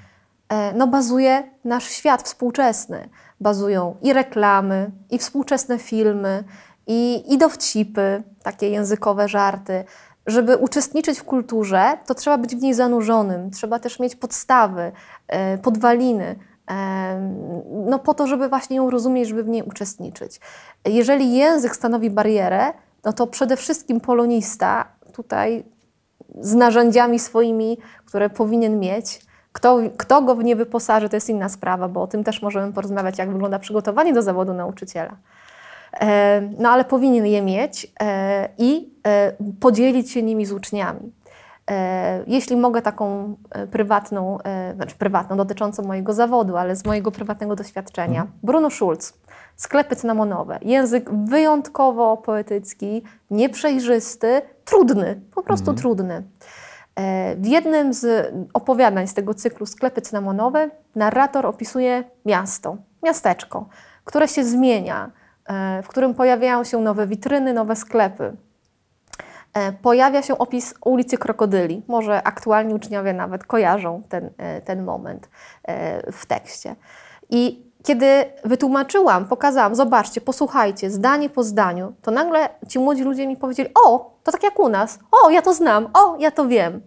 no 0.76 0.88
bazuje 0.88 1.44
nasz 1.64 1.84
świat 1.90 2.24
współczesny. 2.24 3.10
Bazują 3.40 3.96
i 4.02 4.14
reklamy, 4.14 4.92
i 5.10 5.18
współczesne 5.18 5.80
filmy, 5.80 6.44
i, 6.88 7.34
i 7.34 7.38
dowcipy, 7.38 8.24
takie 8.44 8.70
językowe 8.70 9.28
żarty. 9.28 9.84
żeby 10.28 10.58
uczestniczyć 10.58 11.20
w 11.20 11.24
kulturze, 11.24 11.98
to 12.06 12.16
trzeba 12.16 12.38
być 12.38 12.56
w 12.56 12.62
niej 12.62 12.74
zanurzonym, 12.74 13.52
trzeba 13.52 13.80
też 13.80 14.00
mieć 14.00 14.16
podstawy, 14.16 14.92
e, 15.28 15.58
podwaliny, 15.58 16.36
no 17.88 18.00
po 18.00 18.14
to, 18.14 18.28
żeby 18.28 18.50
właśnie 18.50 18.78
ją 18.78 18.90
rozumieć, 18.90 19.28
żeby 19.28 19.44
w 19.44 19.48
niej 19.48 19.64
uczestniczyć. 19.64 20.40
Jeżeli 20.86 21.34
język 21.34 21.76
stanowi 21.76 22.10
barierę, 22.10 22.74
no 23.06 23.14
to 23.14 23.28
przede 23.28 23.58
wszystkim 23.58 24.02
polonista 24.02 24.86
tutaj 25.14 25.64
z 26.42 26.56
narzędziami 26.56 27.20
swoimi, 27.20 27.78
które 28.06 28.30
powinien 28.30 28.80
mieć, 28.80 29.22
kto, 29.52 29.80
kto 29.98 30.22
go 30.22 30.36
w 30.36 30.44
nie 30.44 30.56
wyposaży, 30.56 31.10
to 31.10 31.16
jest 31.16 31.30
inna 31.30 31.50
sprawa, 31.50 31.88
bo 31.88 32.02
o 32.02 32.08
tym 32.08 32.24
też 32.24 32.42
możemy 32.42 32.74
porozmawiać, 32.74 33.18
jak 33.18 33.32
wygląda 33.32 33.60
przygotowanie 33.60 34.14
do 34.14 34.22
zawodu 34.22 34.54
nauczyciela. 34.54 35.18
No 36.60 36.70
ale 36.70 36.86
powinien 36.86 37.26
je 37.26 37.42
mieć 37.42 37.94
e, 38.00 38.50
i 38.58 38.94
e, 39.08 39.34
podzielić 39.60 40.12
się 40.12 40.24
nimi 40.24 40.46
z 40.46 40.52
uczniami. 40.52 41.12
E, 41.72 42.24
jeśli 42.28 42.58
mogę 42.58 42.82
taką 42.82 43.36
prywatną, 43.72 44.38
znaczy 44.76 44.96
prywatną, 44.96 45.38
dotyczącą 45.38 45.84
mojego 45.84 46.14
zawodu, 46.14 46.58
ale 46.58 46.76
z 46.76 46.86
mojego 46.86 47.12
prywatnego 47.12 47.56
doświadczenia. 47.56 48.22
Mhm. 48.22 48.40
Bruno 48.44 48.70
Schulz, 48.70 49.14
sklepy 49.56 49.96
cynamonowe. 49.96 50.60
Język 50.62 51.10
wyjątkowo 51.14 52.18
poetycki, 52.18 53.04
nieprzejrzysty, 53.32 54.42
trudny, 54.66 55.22
po 55.36 55.44
prostu 55.44 55.70
mhm. 55.70 55.78
trudny. 55.78 56.24
W 57.38 57.46
jednym 57.46 57.94
z 57.94 58.34
opowiadań 58.54 59.08
z 59.08 59.14
tego 59.14 59.34
cyklu 59.34 59.66
Sklepy 59.66 60.02
cynamonowe 60.02 60.70
narrator 60.96 61.46
opisuje 61.46 62.04
miasto, 62.26 62.78
miasteczko, 63.04 63.70
które 64.06 64.28
się 64.28 64.44
zmienia, 64.44 65.12
E, 65.48 65.84
w 65.84 65.88
którym 65.88 66.14
pojawiają 66.14 66.64
się 66.64 66.78
nowe 66.78 67.08
witryny, 67.08 67.54
nowe 67.54 67.76
sklepy. 67.76 68.36
E, 69.58 69.72
pojawia 69.72 70.22
się 70.22 70.38
opis 70.38 70.74
ulicy 70.86 71.18
Krokodyli. 71.18 71.82
Może 71.88 72.24
aktualni 72.24 72.74
uczniowie 72.74 73.14
nawet 73.14 73.44
kojarzą 73.44 74.04
ten, 74.10 74.30
e, 74.38 74.62
ten 74.62 74.84
moment 74.84 75.30
w 76.12 76.26
tekście. 76.26 76.76
I 77.30 77.68
kiedy 77.84 78.26
wytłumaczyłam, 78.46 79.26
pokazałam, 79.26 79.76
zobaczcie, 79.76 80.22
posłuchajcie, 80.22 80.90
zdanie 80.90 81.30
po 81.30 81.44
zdaniu, 81.44 81.94
to 82.02 82.12
nagle 82.12 82.50
ci 82.68 82.80
młodzi 82.80 83.04
ludzie 83.04 83.28
mi 83.28 83.38
powiedzieli: 83.38 83.70
O, 83.86 84.18
to 84.24 84.32
tak 84.32 84.44
jak 84.44 84.60
u 84.60 84.70
nas, 84.70 85.00
o, 85.12 85.30
ja 85.30 85.42
to 85.42 85.54
znam, 85.54 85.90
o, 85.94 86.18
ja 86.20 86.32
to 86.32 86.48
wiem 86.48 86.82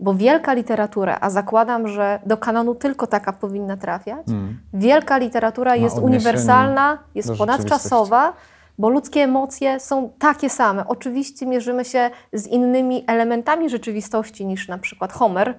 bo 0.00 0.14
wielka 0.14 0.52
literatura, 0.52 1.18
a 1.20 1.30
zakładam, 1.30 1.88
że 1.88 2.20
do 2.26 2.36
kanonu 2.36 2.74
tylko 2.74 3.06
taka 3.06 3.32
powinna 3.32 3.76
trafiać, 3.76 4.28
mm. 4.28 4.60
wielka 4.74 5.18
literatura 5.18 5.70
Ma 5.70 5.76
jest 5.76 5.98
uniwersalna, 5.98 6.98
jest 7.14 7.38
ponadczasowa, 7.38 8.32
bo 8.80 8.88
ludzkie 8.88 9.20
emocje 9.20 9.80
są 9.80 10.10
takie 10.18 10.50
same. 10.50 10.86
Oczywiście 10.88 11.46
mierzymy 11.46 11.84
się 11.84 12.10
z 12.32 12.46
innymi 12.46 13.04
elementami 13.06 13.70
rzeczywistości 13.70 14.46
niż 14.46 14.68
na 14.68 14.78
przykład 14.78 15.12
Homer, 15.12 15.54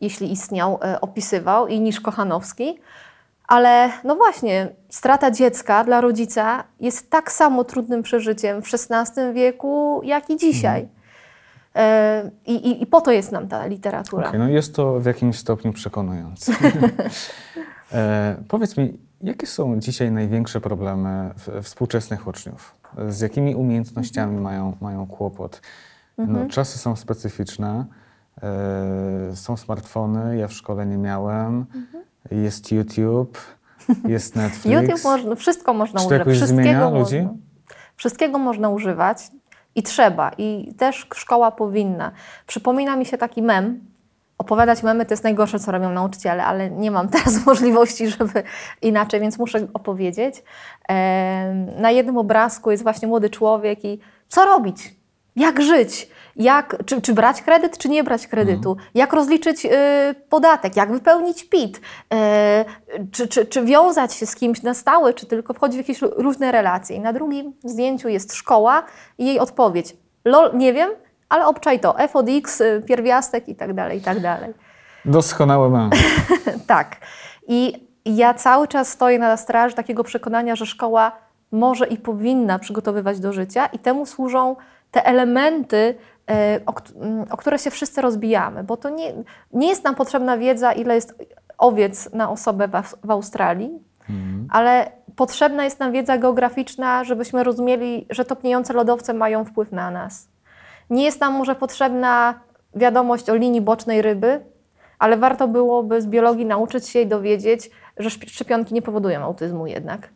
jeśli 0.00 0.32
istniał, 0.32 0.78
e, 0.82 1.00
opisywał, 1.00 1.66
i 1.66 1.80
niż 1.80 2.00
Kochanowski. 2.00 2.78
Ale 3.48 3.90
no 4.04 4.16
właśnie, 4.16 4.68
strata 4.88 5.30
dziecka 5.30 5.84
dla 5.84 6.00
rodzica 6.00 6.64
jest 6.80 7.10
tak 7.10 7.32
samo 7.32 7.64
trudnym 7.64 8.02
przeżyciem 8.02 8.62
w 8.62 8.68
XVI 8.74 9.32
wieku, 9.34 10.00
jak 10.04 10.30
i 10.30 10.36
dzisiaj. 10.36 10.88
Mm. 11.74 12.30
I, 12.46 12.54
i, 12.54 12.82
I, 12.82 12.86
po 12.86 13.00
to 13.00 13.12
jest 13.12 13.32
nam 13.32 13.48
ta 13.48 13.66
literatura. 13.66 14.28
Okay, 14.28 14.38
no 14.38 14.48
jest 14.48 14.74
to 14.74 15.00
w 15.00 15.06
jakimś 15.06 15.38
stopniu 15.38 15.72
przekonujące. 15.72 16.52
e, 17.92 18.36
powiedz 18.48 18.76
mi, 18.76 18.98
jakie 19.20 19.46
są 19.46 19.80
dzisiaj 19.80 20.12
największe 20.12 20.60
problemy 20.60 21.30
współczesnych 21.62 22.26
uczniów? 22.26 22.74
Z 23.08 23.20
jakimi 23.20 23.54
umiejętnościami 23.54 24.36
mhm. 24.36 24.42
mają, 24.42 24.76
mają 24.80 25.06
kłopot? 25.06 25.60
No, 26.18 26.24
mhm. 26.24 26.48
czasy 26.48 26.78
są 26.78 26.96
specyficzne, 26.96 27.84
e, 28.42 29.36
są 29.36 29.56
smartfony, 29.56 30.36
ja 30.36 30.48
w 30.48 30.52
szkole 30.52 30.86
nie 30.86 30.98
miałem, 30.98 31.66
mhm. 31.74 32.04
jest 32.30 32.72
YouTube, 32.72 33.38
jest 34.08 34.36
Netflix. 34.42 34.82
YouTube 34.82 35.04
można, 35.04 35.34
wszystko 35.34 35.74
można 35.74 36.00
Czy 36.00 36.06
używać. 36.06 36.36
Wszystkiego 36.36 36.90
ludzi? 36.90 37.22
Można, 37.22 37.38
wszystkiego 37.96 38.38
można 38.38 38.68
używać. 38.68 39.18
I 39.74 39.82
trzeba, 39.82 40.30
i 40.38 40.74
też 40.78 41.06
szkoła 41.14 41.50
powinna. 41.50 42.12
Przypomina 42.46 42.96
mi 42.96 43.06
się 43.06 43.18
taki 43.18 43.42
mem. 43.42 43.80
Opowiadać 44.38 44.82
memy 44.82 45.06
to 45.06 45.12
jest 45.12 45.24
najgorsze, 45.24 45.58
co 45.58 45.72
robią 45.72 45.90
nauczyciele, 45.90 46.44
ale 46.44 46.70
nie 46.70 46.90
mam 46.90 47.08
teraz 47.16 47.46
możliwości, 47.46 48.08
żeby 48.08 48.42
inaczej, 48.82 49.20
więc 49.20 49.38
muszę 49.38 49.66
opowiedzieć. 49.74 50.42
Na 51.76 51.90
jednym 51.90 52.18
obrazku 52.18 52.70
jest 52.70 52.82
właśnie 52.82 53.08
młody 53.08 53.30
człowiek 53.30 53.84
i 53.84 54.00
co 54.28 54.44
robić? 54.44 54.94
Jak 55.36 55.62
żyć? 55.62 56.10
jak, 56.36 56.76
czy, 56.86 57.02
czy 57.02 57.14
brać 57.14 57.42
kredyt, 57.42 57.78
czy 57.78 57.88
nie 57.88 58.04
brać 58.04 58.26
kredytu, 58.26 58.70
mhm. 58.70 58.88
jak 58.94 59.12
rozliczyć 59.12 59.64
y, 59.64 59.68
podatek, 60.28 60.76
jak 60.76 60.92
wypełnić 60.92 61.48
PIT, 61.48 61.76
y, 61.76 61.80
czy, 63.12 63.28
czy, 63.28 63.46
czy 63.46 63.64
wiązać 63.64 64.14
się 64.14 64.26
z 64.26 64.34
kimś 64.34 64.62
na 64.62 64.74
stałe, 64.74 65.14
czy 65.14 65.26
tylko 65.26 65.54
wchodzić 65.54 65.76
w 65.76 65.88
jakieś 65.88 66.02
różne 66.02 66.52
relacje. 66.52 66.96
I 66.96 67.00
na 67.00 67.12
drugim 67.12 67.52
zdjęciu 67.64 68.08
jest 68.08 68.34
szkoła 68.34 68.82
i 69.18 69.26
jej 69.26 69.38
odpowiedź. 69.38 69.96
Lol, 70.24 70.50
nie 70.54 70.72
wiem, 70.72 70.90
ale 71.28 71.46
obczaj 71.46 71.80
to. 71.80 71.98
F 71.98 72.16
od 72.16 72.26
X, 72.28 72.60
y, 72.60 72.82
pierwiastek 72.86 73.48
i 73.48 73.54
tak 73.54 73.74
dalej, 73.74 73.98
i 73.98 74.00
tak 74.00 74.20
dalej. 74.20 74.54
Doskonałe 75.04 75.70
mam. 75.70 75.90
tak. 76.66 76.96
I 77.48 77.86
ja 78.04 78.34
cały 78.34 78.68
czas 78.68 78.88
stoję 78.88 79.18
na 79.18 79.36
straży 79.36 79.74
takiego 79.74 80.04
przekonania, 80.04 80.56
że 80.56 80.66
szkoła 80.66 81.12
może 81.52 81.86
i 81.86 81.96
powinna 81.96 82.58
przygotowywać 82.58 83.20
do 83.20 83.32
życia 83.32 83.66
i 83.66 83.78
temu 83.78 84.06
służą 84.06 84.56
te 84.90 85.06
elementy 85.06 85.94
E, 86.30 86.60
o, 86.66 86.74
o, 87.30 87.36
które 87.36 87.58
się 87.58 87.70
wszyscy 87.70 88.00
rozbijamy, 88.00 88.64
bo 88.64 88.76
to 88.76 88.90
nie, 88.90 89.12
nie 89.52 89.68
jest 89.68 89.84
nam 89.84 89.94
potrzebna 89.94 90.38
wiedza, 90.38 90.72
ile 90.72 90.94
jest 90.94 91.24
owiec 91.58 92.12
na 92.12 92.30
osobę 92.30 92.68
w, 92.68 93.06
w 93.06 93.10
Australii, 93.10 93.82
mhm. 94.10 94.48
ale 94.50 94.90
potrzebna 95.16 95.64
jest 95.64 95.80
nam 95.80 95.92
wiedza 95.92 96.18
geograficzna, 96.18 97.04
żebyśmy 97.04 97.44
rozumieli, 97.44 98.06
że 98.10 98.24
topniejące 98.24 98.72
lodowce 98.72 99.14
mają 99.14 99.44
wpływ 99.44 99.72
na 99.72 99.90
nas. 99.90 100.28
Nie 100.90 101.04
jest 101.04 101.20
nam 101.20 101.32
może 101.32 101.54
potrzebna 101.54 102.40
wiadomość 102.74 103.30
o 103.30 103.34
linii 103.34 103.60
bocznej 103.60 104.02
ryby, 104.02 104.40
ale 104.98 105.16
warto 105.16 105.48
byłoby 105.48 106.02
z 106.02 106.06
biologii 106.06 106.46
nauczyć 106.46 106.88
się 106.88 107.00
i 107.00 107.06
dowiedzieć, 107.06 107.70
że 107.96 108.10
szczepionki 108.10 108.74
nie 108.74 108.82
powodują 108.82 109.20
autyzmu 109.20 109.66
jednak. 109.66 110.08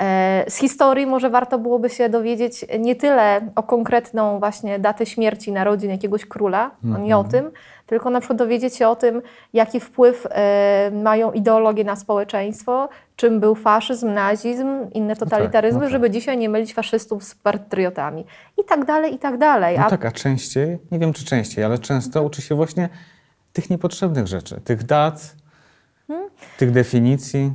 E, 0.00 0.44
z 0.48 0.56
historii 0.56 1.06
może 1.06 1.30
warto 1.30 1.58
byłoby 1.58 1.90
się 1.90 2.08
dowiedzieć 2.08 2.66
nie 2.78 2.96
tyle 2.96 3.40
o 3.56 3.62
konkretną 3.62 4.38
właśnie 4.38 4.78
datę 4.78 5.06
śmierci, 5.06 5.52
narodzin 5.52 5.90
jakiegoś 5.90 6.26
króla, 6.26 6.70
mm 6.84 7.04
nie 7.04 7.16
o 7.16 7.20
mhm. 7.20 7.30
tym, 7.30 7.52
tylko 7.90 8.10
na 8.10 8.20
przykład 8.20 8.38
dowiedzieć 8.38 8.76
się 8.76 8.88
o 8.88 8.96
tym, 8.96 9.22
jaki 9.52 9.80
wpływ 9.80 10.26
e, 10.30 10.90
mają 11.02 11.32
ideologie 11.32 11.84
na 11.84 11.96
społeczeństwo, 11.96 12.88
czym 13.16 13.40
był 13.40 13.54
faszyzm, 13.54 14.12
nazizm, 14.12 14.90
inne 14.92 15.16
totalitaryzmy, 15.16 15.78
no 15.78 15.80
tak, 15.80 15.92
no 15.92 15.98
tak. 15.98 16.02
żeby 16.02 16.10
dzisiaj 16.10 16.38
nie 16.38 16.48
mylić 16.48 16.74
faszystów 16.74 17.24
z 17.24 17.34
patriotami. 17.34 18.24
I 18.58 18.64
tak 18.64 18.84
dalej, 18.84 19.14
i 19.14 19.18
tak 19.18 19.38
dalej. 19.38 19.78
No 19.78 19.86
a... 19.86 19.90
tak, 19.90 20.04
a 20.04 20.12
częściej, 20.12 20.78
nie 20.90 20.98
wiem 20.98 21.12
czy 21.12 21.24
częściej, 21.24 21.64
ale 21.64 21.78
często 21.78 22.22
uczy 22.22 22.42
się 22.42 22.54
właśnie 22.54 22.88
tych 23.52 23.70
niepotrzebnych 23.70 24.26
rzeczy, 24.26 24.60
tych 24.64 24.82
dat, 24.82 25.34
hmm? 26.06 26.30
tych 26.58 26.70
definicji. 26.70 27.52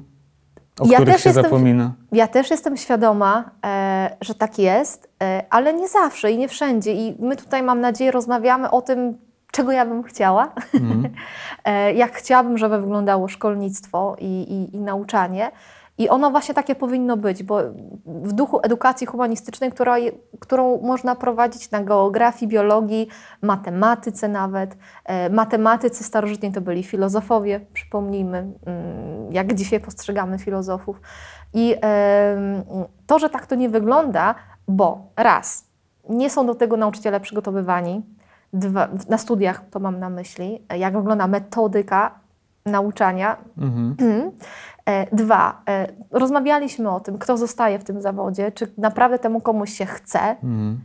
O 0.79 0.85
ja 0.85 0.97
których 0.97 1.19
się 1.19 1.29
jestem, 1.29 1.43
zapomina. 1.43 1.93
Ja 2.11 2.27
też 2.27 2.51
jestem 2.51 2.77
świadoma, 2.77 3.51
e, 3.65 4.17
że 4.21 4.35
tak 4.35 4.59
jest, 4.59 5.09
e, 5.23 5.43
ale 5.49 5.73
nie 5.73 5.87
zawsze 5.87 6.31
i 6.31 6.37
nie 6.37 6.47
wszędzie. 6.47 6.93
I 6.93 7.15
my 7.19 7.35
tutaj, 7.35 7.63
mam 7.63 7.81
nadzieję, 7.81 8.11
rozmawiamy 8.11 8.71
o 8.71 8.81
tym, 8.81 9.24
czego 9.55 9.71
ja 9.71 9.85
bym 9.85 10.03
chciała, 10.03 10.53
mm. 10.73 11.09
jak 12.03 12.13
chciałabym, 12.13 12.57
żeby 12.57 12.81
wyglądało 12.81 13.27
szkolnictwo 13.27 14.15
i, 14.19 14.25
i, 14.25 14.75
i 14.75 14.79
nauczanie. 14.79 15.51
I 15.97 16.09
ono 16.09 16.31
właśnie 16.31 16.55
takie 16.55 16.75
powinno 16.75 17.17
być, 17.17 17.43
bo 17.43 17.59
w 18.05 18.33
duchu 18.33 18.59
edukacji 18.63 19.07
humanistycznej, 19.07 19.71
która, 19.71 19.95
którą 20.39 20.81
można 20.81 21.15
prowadzić 21.15 21.71
na 21.71 21.83
geografii, 21.83 22.51
biologii, 22.51 23.07
matematyce 23.41 24.27
nawet. 24.27 24.77
E, 25.05 25.29
matematycy 25.29 26.03
starożytni 26.03 26.51
to 26.51 26.61
byli 26.61 26.83
filozofowie, 26.83 27.59
przypomnijmy, 27.73 28.37
mm, 28.37 29.31
jak 29.31 29.53
dzisiaj 29.53 29.79
postrzegamy 29.79 30.39
filozofów. 30.39 31.01
I 31.53 31.75
to, 33.07 33.19
że 33.19 33.29
tak 33.29 33.47
to 33.47 33.55
nie 33.55 33.69
wygląda, 33.69 34.35
bo 34.67 35.11
raz, 35.17 35.65
nie 36.09 36.29
są 36.29 36.45
do 36.45 36.55
tego 36.55 36.77
nauczyciele 36.77 37.19
przygotowywani, 37.19 38.01
Dwa, 38.55 38.87
na 39.09 39.17
studiach 39.17 39.63
to 39.71 39.79
mam 39.79 39.99
na 39.99 40.09
myśli, 40.09 40.61
jak 40.77 40.97
wygląda 40.97 41.27
metodyka 41.27 42.19
nauczania. 42.65 43.37
Mhm. 43.57 43.95
E, 44.89 45.15
dwa, 45.15 45.61
e, 45.69 45.87
rozmawialiśmy 46.11 46.89
o 46.89 46.99
tym, 46.99 47.17
kto 47.17 47.37
zostaje 47.37 47.79
w 47.79 47.83
tym 47.83 48.01
zawodzie, 48.01 48.51
czy 48.51 48.71
naprawdę 48.77 49.19
temu 49.19 49.41
komuś 49.41 49.73
się 49.73 49.85
chce. 49.85 50.19
Mhm. 50.19 50.79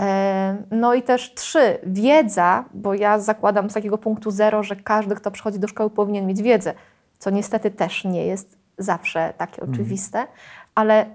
E, 0.00 0.56
no 0.70 0.94
i 0.94 1.02
też 1.02 1.34
trzy, 1.34 1.78
wiedza, 1.86 2.64
bo 2.74 2.94
ja 2.94 3.18
zakładam 3.18 3.70
z 3.70 3.74
takiego 3.74 3.98
punktu 3.98 4.30
zero, 4.30 4.62
że 4.62 4.76
każdy, 4.76 5.14
kto 5.14 5.30
przychodzi 5.30 5.58
do 5.58 5.68
szkoły, 5.68 5.90
powinien 5.90 6.26
mieć 6.26 6.42
wiedzę, 6.42 6.74
co 7.18 7.30
niestety 7.30 7.70
też 7.70 8.04
nie 8.04 8.26
jest 8.26 8.58
zawsze 8.78 9.34
takie 9.38 9.62
mhm. 9.62 9.72
oczywiste, 9.72 10.26
ale 10.74 11.06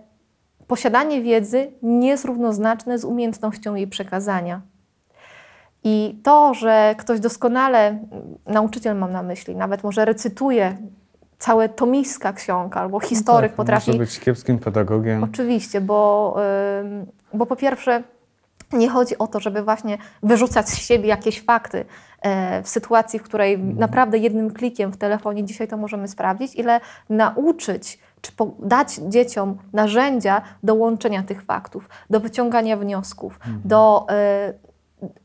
posiadanie 0.68 1.22
wiedzy 1.22 1.72
nie 1.82 2.08
jest 2.08 2.26
równoznaczne 2.26 3.00
z 3.00 3.06
umiejętnością 3.06 3.76
jej 3.76 3.88
przekazania. 3.88 4.62
I 5.84 6.20
to, 6.24 6.54
że 6.54 6.96
ktoś 6.98 7.20
doskonale, 7.20 8.00
nauczyciel 8.48 8.98
mam 8.98 9.12
na 9.12 9.24
myśli, 9.24 9.56
nawet 9.56 9.84
może 9.84 10.06
recytuje 10.06 10.78
całe 11.40 11.70
tomiska 11.70 12.34
ksiąg 12.34 12.78
albo 12.78 13.00
historyk 13.00 13.52
no 13.52 13.56
tak, 13.56 13.56
potrafi. 13.56 13.92
Może 13.92 14.00
być 14.00 14.20
kiepskim 14.20 14.60
pedagogiem. 14.60 15.24
Oczywiście, 15.24 15.82
bo, 15.82 16.36
bo 17.34 17.46
po 17.46 17.56
pierwsze 17.56 18.04
nie 18.74 18.90
chodzi 18.90 19.18
o 19.18 19.28
to, 19.28 19.40
żeby 19.40 19.64
właśnie 19.64 19.98
wyrzucać 20.24 20.70
z 20.70 20.78
siebie 20.78 21.10
jakieś 21.10 21.42
fakty 21.42 21.86
e, 22.22 22.64
w 22.64 22.70
sytuacji, 22.70 23.20
w 23.20 23.24
której 23.24 23.54
mhm. 23.54 23.78
naprawdę 23.78 24.18
jednym 24.18 24.54
klikiem 24.54 24.92
w 24.92 24.98
telefonie 24.98 25.46
dzisiaj 25.46 25.68
to 25.68 25.78
możemy 25.78 26.08
sprawdzić, 26.08 26.56
ile 26.56 26.80
nauczyć 27.10 28.00
czy 28.22 28.32
dać 28.60 28.96
dzieciom 28.96 29.58
narzędzia 29.74 30.42
do 30.64 30.76
łączenia 30.76 31.24
tych 31.24 31.44
faktów, 31.44 31.90
do 32.10 32.20
wyciągania 32.20 32.78
wniosków, 32.78 33.36
mhm. 33.36 33.62
do 33.66 34.06
e, 34.10 34.54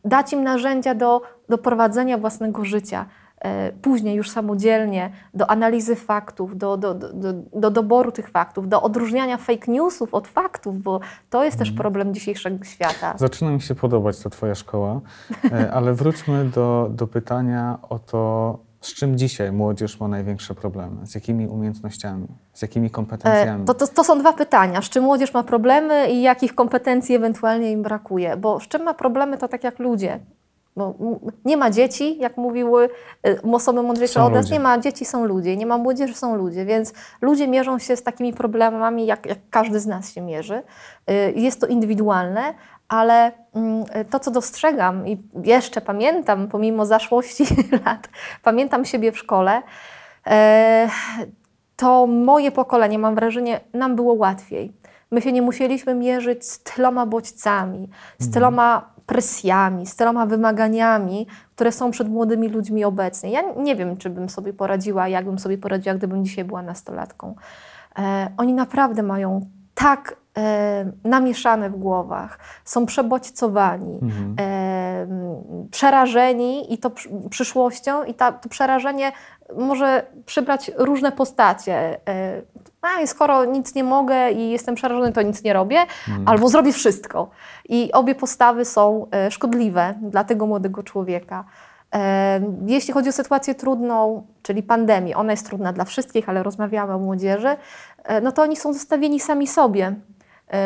dać 0.04 0.32
im 0.32 0.44
narzędzia 0.44 0.94
do, 0.94 1.22
do 1.48 1.58
prowadzenia 1.58 2.18
własnego 2.18 2.64
życia, 2.64 3.06
E, 3.40 3.72
później 3.72 4.16
już 4.16 4.30
samodzielnie 4.30 5.10
do 5.34 5.50
analizy 5.50 5.96
faktów, 5.96 6.58
do, 6.58 6.76
do, 6.76 6.94
do, 6.94 7.32
do, 7.32 7.70
doboru 7.70 8.12
tych 8.12 8.28
faktów, 8.28 8.68
do 8.68 8.82
odróżniania 8.82 9.36
fake 9.36 9.72
newsów 9.72 10.14
od 10.14 10.28
faktów, 10.28 10.82
bo 10.82 11.00
to 11.30 11.44
jest 11.44 11.58
też 11.58 11.68
mhm. 11.68 11.82
problem 11.82 12.14
dzisiejszego 12.14 12.64
świata. 12.64 13.14
Zaczyna 13.16 13.50
mi 13.50 13.60
się 13.60 13.74
podobać 13.74 14.18
ta 14.18 14.30
Twoja 14.30 14.54
szkoła, 14.54 15.00
e, 15.52 15.72
ale 15.72 15.94
wróćmy 15.94 16.44
do, 16.44 16.88
do 16.90 17.06
pytania 17.06 17.78
o 17.88 17.98
to, 17.98 18.58
z 18.86 18.94
czym 18.94 19.18
dzisiaj 19.18 19.52
młodzież 19.52 20.00
ma 20.00 20.08
największe 20.08 20.54
problemy? 20.54 21.06
Z 21.06 21.14
jakimi 21.14 21.48
umiejętnościami? 21.48 22.26
Z 22.52 22.62
jakimi 22.62 22.90
kompetencjami? 22.90 23.62
E, 23.62 23.66
to, 23.66 23.74
to, 23.74 23.88
to, 23.88 24.04
są 24.04 24.18
dwa 24.18 24.32
pytania. 24.32 24.82
Z 24.82 24.88
czym 24.88 25.04
młodzież 25.04 25.34
ma 25.34 25.42
problemy 25.42 26.10
i 26.10 26.22
jakich 26.22 26.54
kompetencji 26.54 27.14
ewentualnie 27.14 27.72
im 27.72 27.82
brakuje? 27.82 28.36
Bo 28.36 28.60
z 28.60 28.68
czym 28.68 28.82
ma 28.82 28.94
problemy, 28.94 29.38
to 29.38 29.48
tak 29.48 29.64
jak 29.64 29.78
ludzie. 29.78 30.20
Bo 30.76 30.94
nie 31.44 31.56
ma 31.56 31.70
dzieci, 31.70 32.18
jak 32.18 32.36
mówiły 32.36 32.88
y, 33.26 33.40
osoby 33.52 33.82
mądrzejsze 33.82 34.22
od 34.22 34.32
nas, 34.32 34.50
nie 34.50 34.60
ma 34.60 34.78
dzieci, 34.78 35.04
są 35.04 35.24
ludzie, 35.24 35.56
nie 35.56 35.66
ma 35.66 35.78
młodzieży, 35.78 36.14
są 36.14 36.36
ludzie, 36.36 36.64
więc 36.64 36.92
ludzie 37.20 37.48
mierzą 37.48 37.78
się 37.78 37.96
z 37.96 38.02
takimi 38.02 38.32
problemami, 38.32 39.06
jak, 39.06 39.26
jak 39.26 39.38
każdy 39.50 39.80
z 39.80 39.86
nas 39.86 40.12
się 40.12 40.20
mierzy. 40.20 40.62
Y, 41.10 41.32
jest 41.36 41.60
to 41.60 41.66
indywidualne, 41.66 42.54
ale 42.88 43.32
mm, 43.54 43.84
to, 44.10 44.18
co 44.18 44.30
dostrzegam 44.30 45.08
i 45.08 45.22
jeszcze 45.44 45.80
pamiętam, 45.80 46.48
pomimo 46.48 46.86
zaszłości 46.86 47.44
lat, 47.84 48.08
pamiętam 48.42 48.84
siebie 48.84 49.12
w 49.12 49.18
szkole, 49.18 49.62
e, 50.26 50.88
to 51.76 52.06
moje 52.06 52.52
pokolenie, 52.52 52.98
mam 52.98 53.14
wrażenie, 53.14 53.60
nam 53.74 53.96
było 53.96 54.14
łatwiej. 54.14 54.72
My 55.10 55.22
się 55.22 55.32
nie 55.32 55.42
musieliśmy 55.42 55.94
mierzyć 55.94 56.44
z 56.44 56.62
tyloma 56.62 57.06
bodźcami, 57.06 57.88
z 58.18 58.26
mhm. 58.26 58.32
tyloma 58.32 58.95
presjami, 59.06 59.86
z 59.86 59.96
tyloma 59.96 60.26
wymaganiami, 60.26 61.26
które 61.54 61.72
są 61.72 61.90
przed 61.90 62.08
młodymi 62.08 62.48
ludźmi 62.48 62.84
obecnie. 62.84 63.30
Ja 63.30 63.42
nie 63.56 63.76
wiem, 63.76 63.96
czy 63.96 64.10
bym 64.10 64.28
sobie 64.28 64.52
poradziła, 64.52 65.08
jak 65.08 65.24
bym 65.24 65.38
sobie 65.38 65.58
poradziła, 65.58 65.94
gdybym 65.94 66.24
dzisiaj 66.24 66.44
była 66.44 66.62
nastolatką. 66.62 67.34
E, 67.98 68.28
oni 68.36 68.52
naprawdę 68.52 69.02
mają 69.02 69.40
tak 69.74 70.16
e, 70.38 70.90
namieszane 71.04 71.70
w 71.70 71.76
głowach, 71.76 72.38
są 72.64 72.86
przebodźcowani, 72.86 73.98
mhm. 74.02 74.36
e, 74.40 75.06
przerażeni 75.70 76.74
i 76.74 76.78
to 76.78 76.90
przyszłością 77.30 78.04
i 78.04 78.14
ta, 78.14 78.32
to 78.32 78.48
przerażenie 78.48 79.12
może 79.56 80.06
przybrać 80.26 80.70
różne 80.76 81.12
postacie. 81.12 82.00
E, 82.08 82.42
a 82.88 83.06
skoro 83.06 83.44
nic 83.44 83.74
nie 83.74 83.84
mogę 83.84 84.30
i 84.30 84.50
jestem 84.50 84.74
przerażony, 84.74 85.12
to 85.12 85.22
nic 85.22 85.42
nie 85.42 85.52
robię, 85.52 85.78
mhm. 86.08 86.28
albo 86.28 86.48
zrobię 86.48 86.72
wszystko. 86.72 87.30
I 87.68 87.92
obie 87.92 88.14
postawy 88.14 88.64
są 88.64 89.06
e, 89.10 89.30
szkodliwe 89.30 89.94
dla 90.02 90.24
tego 90.24 90.46
młodego 90.46 90.82
człowieka. 90.82 91.44
E, 91.94 92.40
jeśli 92.66 92.94
chodzi 92.94 93.08
o 93.08 93.12
sytuację 93.12 93.54
trudną, 93.54 94.26
czyli 94.42 94.62
pandemię, 94.62 95.16
ona 95.16 95.32
jest 95.32 95.46
trudna 95.46 95.72
dla 95.72 95.84
wszystkich, 95.84 96.28
ale 96.28 96.42
rozmawiamy 96.42 96.94
o 96.94 96.98
młodzieży, 96.98 97.56
e, 98.04 98.20
no 98.20 98.32
to 98.32 98.42
oni 98.42 98.56
są 98.56 98.72
zostawieni 98.72 99.20
sami 99.20 99.46
sobie, 99.46 99.94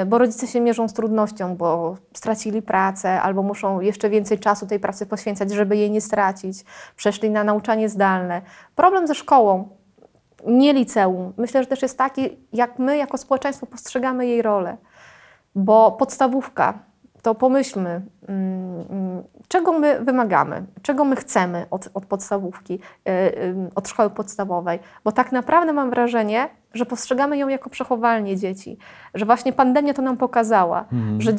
bo 0.07 0.19
rodzice 0.19 0.47
się 0.47 0.61
mierzą 0.61 0.89
z 0.89 0.93
trudnością, 0.93 1.57
bo 1.57 1.97
stracili 2.15 2.63
pracę 2.63 3.23
albo 3.23 3.43
muszą 3.43 3.81
jeszcze 3.81 4.11
więcej 4.11 4.39
czasu 4.39 4.67
tej 4.67 4.81
pracy 4.81 5.07
poświęcać, 5.07 5.51
żeby 5.51 5.77
jej 5.77 5.91
nie 5.91 6.01
stracić. 6.01 6.65
Przeszli 6.97 7.31
na 7.31 7.45
nauczanie 7.45 7.89
zdalne. 7.89 8.43
Problem 8.77 9.07
ze 9.07 9.15
szkołą, 9.15 9.69
nie 10.47 10.73
liceum, 10.73 11.33
myślę, 11.37 11.63
że 11.63 11.69
też 11.69 11.83
jest 11.83 11.99
taki, 11.99 12.39
jak 12.53 12.79
my 12.79 12.97
jako 12.97 13.19
społeczeństwo 13.19 13.67
postrzegamy 13.67 14.27
jej 14.27 14.43
rolę. 14.43 14.77
Bo 15.55 15.93
podstawówka, 15.93 16.79
to 17.23 17.35
pomyślmy, 17.35 18.03
mm, 18.29 19.23
czego 19.49 19.73
my 19.73 20.01
wymagamy, 20.05 20.67
czego 20.83 21.05
my 21.05 21.17
chcemy 21.17 21.67
od, 21.71 21.91
od 21.95 22.07
podstawówki, 22.07 22.75
y, 22.75 23.11
y, 23.11 23.55
od 23.75 23.89
szkoły 23.89 24.11
podstawowej, 24.11 24.79
bo 25.05 25.13
tak 25.13 25.33
naprawdę 25.33 25.73
mam 25.73 25.91
wrażenie, 25.91 26.49
że 26.75 26.87
postrzegamy 26.87 27.39
ją 27.39 27.49
jako 27.49 27.71
przechowalnię 27.71 28.37
dzieci, 28.37 28.79
że 29.15 29.25
właśnie 29.25 29.53
pandemia 29.53 29.95
to 29.95 30.03
nam 30.03 30.17
pokazała, 30.17 30.85
mhm. 30.93 31.21
że 31.21 31.33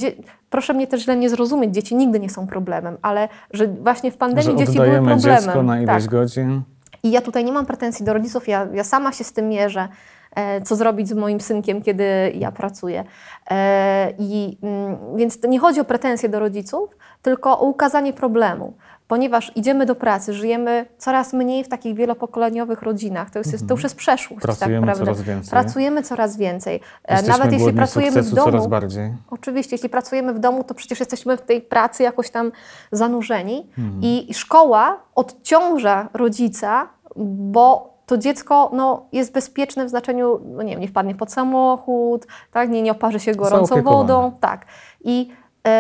proszę 0.50 0.74
mnie 0.74 0.88
też 0.88 1.02
źle 1.02 1.16
nie 1.16 1.30
zrozumieć, 1.30 1.74
dzieci 1.74 1.96
nigdy 1.96 2.20
nie 2.20 2.30
są 2.30 2.48
problemem, 2.48 2.98
ale 3.02 3.30
że 3.54 3.68
właśnie 3.68 4.12
w 4.12 4.18
pandemii 4.18 4.52
że 4.52 4.66
dzieci 4.66 4.78
były 4.78 4.92
problemem. 4.92 5.20
dziecko 5.20 5.64
na 5.64 5.82
ileś 5.82 6.04
tak. 6.04 6.12
godzin. 6.12 6.62
I 7.04 7.12
ja 7.12 7.22
tutaj 7.22 7.44
nie 7.46 7.52
mam 7.52 7.66
pretensji 7.66 8.06
do 8.06 8.14
rodziców, 8.14 8.48
ja, 8.48 8.68
ja 8.74 8.84
sama 8.84 9.12
się 9.12 9.24
z 9.24 9.34
tym 9.34 9.50
mierzę. 9.50 9.88
E, 10.36 10.62
co 10.62 10.76
zrobić 10.76 11.10
z 11.10 11.14
moim 11.14 11.42
synkiem, 11.42 11.82
kiedy 11.82 12.32
ja 12.36 12.52
pracuję. 12.52 13.04
E, 13.52 14.14
I, 14.20 14.58
mm, 14.64 14.98
więc 15.16 15.44
nie 15.44 15.60
chodzi 15.60 15.80
o 15.80 15.86
pretensje 15.86 16.30
do 16.30 16.40
rodziców, 16.40 16.98
tylko 17.22 17.60
o 17.60 17.66
ukazanie 17.66 18.14
problemu 18.14 18.74
ponieważ 19.12 19.52
idziemy 19.56 19.86
do 19.86 19.96
pracy, 19.96 20.34
żyjemy 20.34 20.86
coraz 20.98 21.34
mniej 21.34 21.64
w 21.64 21.68
takich 21.68 21.96
wielopokoleniowych 21.96 22.82
rodzinach. 22.82 23.30
To, 23.30 23.40
jest, 23.40 23.68
to 23.68 23.74
już 23.74 23.84
jest 23.84 23.96
przeszłość. 23.96 24.46
Tak 24.46 24.58
Pracujemy 24.58 24.88
tak 24.88 24.98
coraz 24.98 25.22
więcej. 25.22 25.52
Pracujemy 25.52 26.04
coraz 26.04 26.38
więcej. 26.38 26.80
E, 27.06 27.14
jesteśmy 27.14 27.40
Nawet 27.40 27.54
jeśli 27.54 27.74
pracujemy 27.74 28.22
w 28.22 28.34
domu. 28.34 28.52
Coraz 28.52 28.68
bardziej. 28.68 29.14
Oczywiście, 29.30 29.76
jeśli 29.76 29.90
pracujemy 29.90 30.34
w 30.34 30.40
domu, 30.40 30.64
to 30.64 30.74
przecież 30.74 31.00
jesteśmy 31.00 31.38
w 31.38 31.42
tej 31.42 31.62
pracy 31.62 32.04
jakoś 32.04 32.30
tam 32.30 32.52
zanurzeni. 32.92 33.70
Mhm. 33.78 34.02
I 34.02 34.34
szkoła 34.34 35.00
odciąża 35.16 36.10
rodzica, 36.14 36.88
bo 37.26 37.94
to 38.06 38.18
dziecko 38.18 38.72
no, 38.74 39.06
jest 39.12 39.34
bezpieczne 39.34 39.86
w 39.86 39.90
znaczeniu, 39.90 40.40
no 40.46 40.64
nie 40.64 40.72
wiem, 40.72 40.82
nie 40.82 40.88
wpadnie 40.88 41.16
pod 41.16 41.32
samochód, 41.32 42.28
tak, 42.52 42.70
nie, 42.70 42.82
nie 42.82 42.92
oparzy 42.92 43.20
się 43.20 43.36
gorącą 43.36 43.82
wodą. 43.82 44.32
Tak. 44.40 44.66
I, 45.04 45.28
yy, 45.66 45.72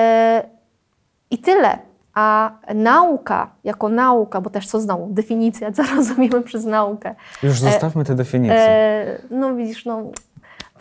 I 1.30 1.38
tyle. 1.38 1.91
A 2.14 2.52
nauka, 2.76 3.50
jako 3.64 3.90
nauka, 3.90 4.42
bo 4.42 4.50
też 4.50 4.68
co 4.68 4.80
znowu, 4.80 5.08
definicja, 5.14 5.72
co 5.72 5.84
rozumiemy 5.96 6.42
przez 6.42 6.66
naukę. 6.66 7.16
Już 7.44 7.60
zostawmy 7.60 8.06
te 8.06 8.16
definicje. 8.16 8.70
E, 8.70 9.22
no 9.30 9.56
widzisz, 9.56 9.86
no, 9.86 10.12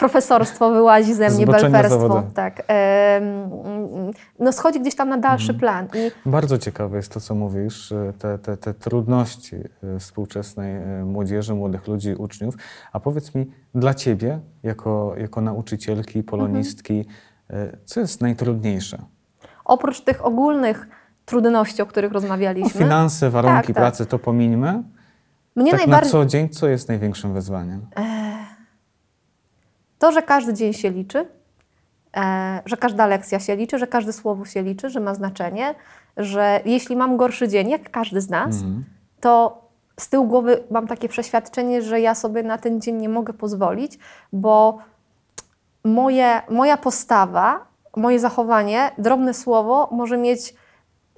profesorstwo 0.01 0.71
wyłazi 0.71 1.15
ze 1.15 1.31
mnie, 1.31 1.47
belferstwo. 1.47 2.23
Tak. 2.35 2.63
No 4.39 4.53
schodzi 4.53 4.81
gdzieś 4.81 4.95
tam 4.95 5.09
na 5.09 5.19
dalszy 5.19 5.53
mhm. 5.53 5.59
plan. 5.59 5.89
I... 5.95 6.31
Bardzo 6.31 6.59
ciekawe 6.59 6.97
jest 6.97 7.13
to, 7.13 7.21
co 7.21 7.35
mówisz, 7.35 7.95
te, 8.19 8.39
te, 8.39 8.57
te 8.57 8.75
trudności 8.75 9.57
e, 9.57 9.99
współczesnej 9.99 10.77
e, 10.77 11.05
młodzieży, 11.05 11.55
młodych 11.55 11.87
ludzi, 11.87 12.15
uczniów. 12.15 12.55
A 12.93 13.01
powiedz 13.01 13.35
mi, 13.35 13.47
dla 13.75 13.95
Ciebie, 13.95 14.41
jako, 14.63 15.15
jako 15.17 15.41
nauczycielki, 15.41 16.23
polonistki, 16.23 17.05
mhm. 17.49 17.77
co 17.85 18.01
jest 18.01 18.21
najtrudniejsze? 18.21 18.99
Oprócz 19.65 20.01
tych 20.01 20.25
ogólnych 20.25 20.89
trudności, 21.31 21.83
o 21.83 21.87
których 21.87 22.13
rozmawialiśmy. 22.13 22.81
No, 22.81 22.87
finanse, 22.87 23.31
warunki 23.31 23.67
tak, 23.67 23.77
pracy, 23.77 23.99
tak. 23.99 24.11
to 24.11 24.19
pomińmy. 24.19 24.83
Mnie 25.57 25.71
tak 25.71 25.81
najbardziej... 25.81 26.07
na 26.07 26.13
co 26.13 26.27
dzień, 26.27 26.49
co 26.49 26.69
jest 26.69 26.89
największym 26.89 27.35
wyzwaniem? 27.35 27.87
To, 29.99 30.13
że 30.13 30.23
każdy 30.23 30.55
dzień 30.55 30.73
się 30.73 30.91
liczy, 30.91 31.29
e, 32.17 32.63
że 32.67 32.77
każda 32.77 33.07
lekcja 33.07 33.41
się 33.41 33.57
liczy, 33.57 33.79
że 33.79 33.87
każde 33.87 34.13
słowo 34.13 34.45
się 34.45 34.63
liczy, 34.63 34.91
że 34.91 35.01
ma 35.01 35.15
znaczenie, 35.15 35.75
że 36.17 36.61
jeśli 36.65 36.97
mam 36.97 37.17
gorszy 37.17 37.49
dzień, 37.49 37.71
jak 37.71 37.91
każdy 37.91 38.21
z 38.21 38.31
nas, 38.31 38.61
mm. 38.61 38.85
to 39.21 39.63
z 40.01 40.09
tyłu 40.09 40.27
głowy 40.27 40.65
mam 40.71 40.87
takie 40.87 41.09
przeświadczenie, 41.09 41.83
że 41.83 42.01
ja 42.01 42.15
sobie 42.15 42.43
na 42.43 42.59
ten 42.59 42.81
dzień 42.81 42.97
nie 42.97 43.09
mogę 43.09 43.33
pozwolić, 43.33 43.99
bo 44.33 44.79
moje, 45.85 46.43
moja 46.51 46.77
postawa, 46.77 47.67
moje 47.97 48.19
zachowanie, 48.21 48.91
drobne 48.99 49.35
słowo 49.35 49.89
może 49.93 50.17
mieć 50.17 50.55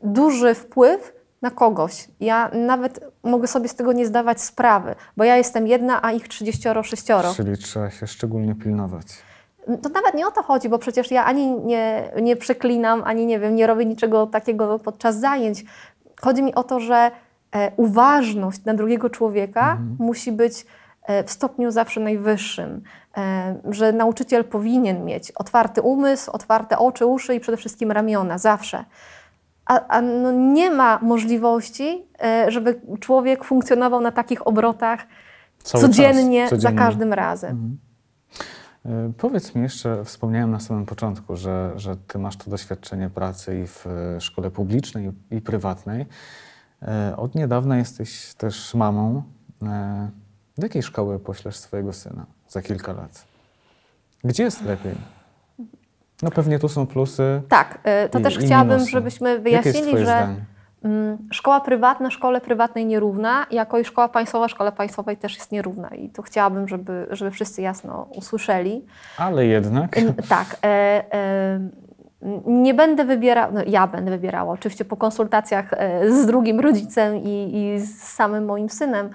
duży 0.03 0.55
wpływ 0.55 1.13
na 1.43 1.51
kogoś. 1.51 2.09
Ja 2.21 2.51
nawet 2.55 3.01
mogę 3.23 3.47
sobie 3.47 3.69
z 3.69 3.75
tego 3.75 3.93
nie 3.93 4.07
zdawać 4.07 4.41
sprawy, 4.41 4.95
bo 5.17 5.25
ja 5.25 5.37
jestem 5.37 5.67
jedna, 5.67 6.03
a 6.03 6.13
ich 6.13 6.29
36. 6.29 7.05
Czyli 7.37 7.59
trzeba 7.59 7.91
się 7.91 8.07
szczególnie 8.07 8.55
pilnować. 8.55 9.07
To 9.83 9.89
nawet 9.89 10.15
nie 10.15 10.27
o 10.27 10.31
to 10.31 10.43
chodzi, 10.43 10.69
bo 10.69 10.79
przecież 10.79 11.11
ja 11.11 11.25
ani 11.25 11.51
nie, 11.51 12.13
nie 12.23 12.37
przeklinam, 12.37 13.03
ani 13.05 13.27
nie 13.27 13.41
wiem, 13.41 13.55
nie 13.55 13.67
robię 13.67 13.85
niczego 13.85 14.27
takiego 14.27 14.79
podczas 14.79 15.21
zajęć. 15.21 15.65
Chodzi 16.21 16.43
mi 16.43 16.55
o 16.55 16.63
to, 16.63 16.81
że 16.81 17.11
e, 17.55 17.73
uważność 17.77 18.65
na 18.65 18.75
drugiego 18.75 19.11
człowieka 19.11 19.61
mhm. 19.61 19.97
musi 19.99 20.33
być 20.33 20.67
e, 21.03 21.25
w 21.25 21.31
stopniu 21.31 21.71
zawsze 21.71 22.01
najwyższym. 22.01 22.83
E, 23.17 23.55
że 23.71 23.93
nauczyciel 23.93 24.45
powinien 24.45 25.05
mieć 25.05 25.31
otwarty 25.31 25.83
umysł, 25.83 26.31
otwarte 26.31 26.79
oczy, 26.79 27.07
uszy 27.07 27.35
i 27.35 27.41
przede 27.41 27.57
wszystkim 27.57 27.93
ramiona, 27.93 28.39
zawsze. 28.39 28.85
A, 29.67 29.87
a 29.89 30.01
no 30.01 30.33
nie 30.33 30.71
ma 30.71 30.99
możliwości, 31.03 32.07
e, 32.23 32.51
żeby 32.51 32.81
człowiek 33.01 33.45
funkcjonował 33.45 34.01
na 34.01 34.13
takich 34.13 34.47
obrotach 34.47 35.07
codziennie, 35.63 36.41
czas, 36.43 36.51
za 36.51 36.57
codziennie. 36.57 36.79
każdym 36.79 37.13
razem. 37.13 37.51
Mhm. 37.51 39.09
E, 39.09 39.13
Powiedz 39.13 39.55
mi 39.55 39.63
jeszcze, 39.63 40.05
wspomniałem 40.05 40.51
na 40.51 40.61
samym 40.61 40.87
początku, 40.87 41.37
że, 41.37 41.73
że 41.77 41.97
ty 41.97 42.19
masz 42.19 42.37
to 42.37 42.51
doświadczenie 42.51 43.11
pracy 43.11 43.61
i 43.61 43.67
w 43.67 43.87
e, 43.87 44.21
szkole 44.21 44.51
publicznej, 44.51 45.13
i 45.31 45.41
prywatnej. 45.41 46.07
Od 47.17 47.35
niedawna 47.35 47.79
jesteś 47.79 48.35
też 48.35 48.75
mamą. 48.75 49.23
Do 50.59 50.67
jakiej 50.67 50.83
szkoły 50.83 51.19
poślesz 51.19 51.57
swojego 51.57 51.93
syna 51.93 52.27
za 52.49 52.63
kilka 52.63 52.93
lat? 52.93 53.25
Gdzie 54.25 54.43
jest 54.43 54.65
lepiej? 54.65 54.95
No 56.23 56.31
pewnie 56.31 56.59
tu 56.59 56.69
są 56.69 56.87
plusy. 56.87 57.43
Tak, 57.49 57.79
e, 57.85 58.09
to 58.09 58.19
i, 58.19 58.23
też 58.23 58.37
i 58.37 58.39
chciałabym, 58.39 58.77
minusy. 58.77 58.91
żebyśmy 58.91 59.39
wyjaśnili, 59.39 59.99
że 59.99 60.05
zdanie? 60.05 60.35
mm, 60.85 61.19
szkoła 61.31 61.61
prywatna 61.61 62.11
szkole 62.11 62.41
prywatnej 62.41 62.87
nierówna, 62.87 63.47
jako 63.51 63.79
i 63.79 63.85
szkoła 63.85 64.09
państwowa 64.09 64.49
szkole 64.49 64.73
państwowej 64.73 65.17
też 65.17 65.37
jest 65.37 65.53
nierówna. 65.53 65.89
I 65.89 66.09
to 66.09 66.23
chciałabym, 66.23 66.69
żeby, 66.69 67.07
żeby 67.11 67.31
wszyscy 67.31 67.63
jasno 67.63 68.09
usłyszeli. 68.17 68.85
Ale 69.17 69.47
jednak. 69.47 69.97
Tak. 70.29 70.57
E, 70.65 70.69
e, 71.15 71.61
nie 72.47 72.75
będę 72.75 73.05
wybierała, 73.05 73.53
no 73.53 73.61
ja 73.67 73.87
będę 73.87 74.11
wybierała, 74.11 74.53
oczywiście 74.53 74.85
po 74.85 74.97
konsultacjach 74.97 75.73
e, 75.73 76.11
z 76.11 76.27
drugim 76.27 76.61
rodzicem 76.61 77.17
i, 77.17 77.51
i 77.55 77.81
z 77.81 78.03
samym 78.03 78.45
moim 78.45 78.69
synem, 78.69 79.11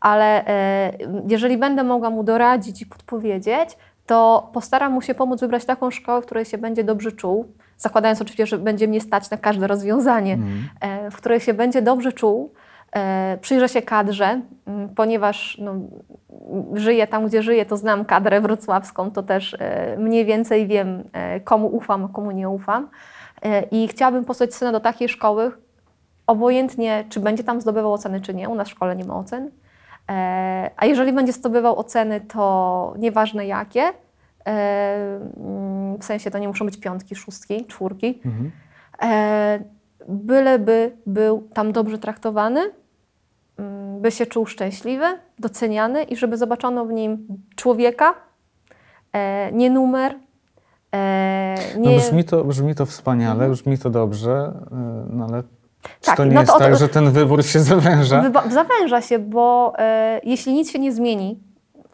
ale 0.00 0.46
e, 0.46 0.92
jeżeli 1.28 1.58
będę 1.58 1.84
mogła 1.84 2.10
mu 2.10 2.24
doradzić 2.24 2.82
i 2.82 2.86
podpowiedzieć, 2.86 3.76
to 4.06 4.50
postaram 4.52 4.92
mu 4.92 5.02
się 5.02 5.14
pomóc 5.14 5.40
wybrać 5.40 5.64
taką 5.64 5.90
szkołę, 5.90 6.22
w 6.22 6.26
której 6.26 6.44
się 6.44 6.58
będzie 6.58 6.84
dobrze 6.84 7.12
czuł, 7.12 7.52
zakładając 7.78 8.20
oczywiście, 8.20 8.46
że 8.46 8.58
będzie 8.58 8.88
mnie 8.88 9.00
stać 9.00 9.30
na 9.30 9.36
każde 9.36 9.66
rozwiązanie, 9.66 10.38
e, 10.80 11.10
w 11.10 11.16
której 11.16 11.40
się 11.40 11.54
będzie 11.54 11.82
dobrze 11.82 12.12
czuł, 12.12 12.52
e, 12.92 13.38
przyjrzę 13.40 13.68
się 13.68 13.82
kadrze, 13.82 14.40
ponieważ 14.96 15.58
no, 15.60 15.74
żyję 16.74 17.06
tam, 17.06 17.26
gdzie 17.26 17.42
żyję, 17.42 17.66
to 17.66 17.76
znam 17.76 18.04
kadrę 18.04 18.40
wrocławską, 18.40 19.10
to 19.10 19.22
też 19.22 19.56
e, 19.58 19.96
mniej 19.98 20.24
więcej 20.24 20.66
wiem, 20.66 21.04
komu 21.44 21.66
ufam, 21.66 22.04
a 22.04 22.08
komu 22.08 22.30
nie 22.30 22.48
ufam. 22.48 22.88
I 23.70 23.88
chciałabym 23.88 24.24
posłać 24.24 24.54
syna 24.54 24.72
do 24.72 24.80
takiej 24.80 25.08
szkoły, 25.08 25.52
obojętnie 26.26 27.04
czy 27.08 27.20
będzie 27.20 27.44
tam 27.44 27.60
zdobywał 27.60 27.92
oceny, 27.92 28.20
czy 28.20 28.34
nie. 28.34 28.48
U 28.48 28.54
nas 28.54 28.68
w 28.68 28.70
szkole 28.70 28.96
nie 28.96 29.04
ma 29.04 29.14
ocen. 29.14 29.50
E, 30.10 30.70
A 30.76 30.86
jeżeli 30.86 31.12
będzie 31.12 31.32
zdobywał 31.32 31.78
oceny, 31.78 32.20
to 32.20 32.94
nieważne 32.98 33.46
jakie, 33.46 33.82
e, 33.82 35.20
mm, 35.36 35.98
w 35.98 36.04
sensie 36.04 36.30
to 36.30 36.38
nie 36.38 36.48
muszą 36.48 36.64
być 36.64 36.76
piątki, 36.80 37.14
szóstki, 37.14 37.66
czwórki, 37.66 38.20
Mhm. 38.24 38.50
e, 39.02 39.58
byleby 40.08 40.96
był 41.06 41.48
tam 41.54 41.72
dobrze 41.72 41.98
traktowany, 41.98 42.60
mm, 43.58 44.00
by 44.00 44.10
się 44.10 44.26
czuł 44.26 44.46
szczęśliwy, 44.46 45.04
doceniany 45.38 46.02
i 46.02 46.16
żeby 46.16 46.36
zobaczono 46.36 46.84
w 46.84 46.92
nim 46.92 47.26
człowieka, 47.56 48.14
nie 49.52 49.70
numer, 49.70 50.14
No 51.78 51.90
nie... 51.90 51.96
brzmi 51.96 52.24
to, 52.24 52.44
brzmi 52.44 52.74
to 52.74 52.86
wspaniale, 52.86 53.48
brzmi 53.48 53.78
to 53.78 53.90
dobrze, 53.90 54.52
no 55.10 55.24
ale 55.24 55.42
czy 56.00 56.06
Tak, 56.06 56.16
to 56.16 56.24
nie 56.24 56.34
no 56.34 56.40
jest 56.40 56.52
to 56.52 56.58
tak, 56.58 56.76
że 56.76 56.88
ten 56.88 57.10
wybór 57.10 57.44
się 57.44 57.60
zawęża? 57.72 58.32
Zawęża 58.50 59.00
się, 59.00 59.18
bo 59.18 59.72
e, 59.78 60.20
jeśli 60.24 60.52
nic 60.54 60.70
się 60.70 60.78
nie 60.78 60.92
zmieni 60.92 61.38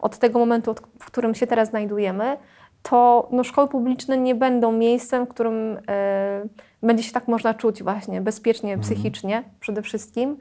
od 0.01 0.17
tego 0.17 0.39
momentu, 0.39 0.71
od, 0.71 0.81
w 0.99 1.05
którym 1.05 1.35
się 1.35 1.47
teraz 1.47 1.69
znajdujemy, 1.69 2.37
to 2.83 3.27
no, 3.31 3.43
szkoły 3.43 3.67
publiczne 3.67 4.17
nie 4.17 4.35
będą 4.35 4.71
miejscem, 4.71 5.25
w 5.25 5.29
którym 5.29 5.77
e, 5.89 6.41
będzie 6.83 7.03
się 7.03 7.11
tak 7.11 7.27
można 7.27 7.53
czuć 7.53 7.83
właśnie 7.83 8.21
bezpiecznie, 8.21 8.73
Mhm. 8.73 8.81
psychicznie 8.83 9.43
przede 9.59 9.81
wszystkim. 9.81 10.37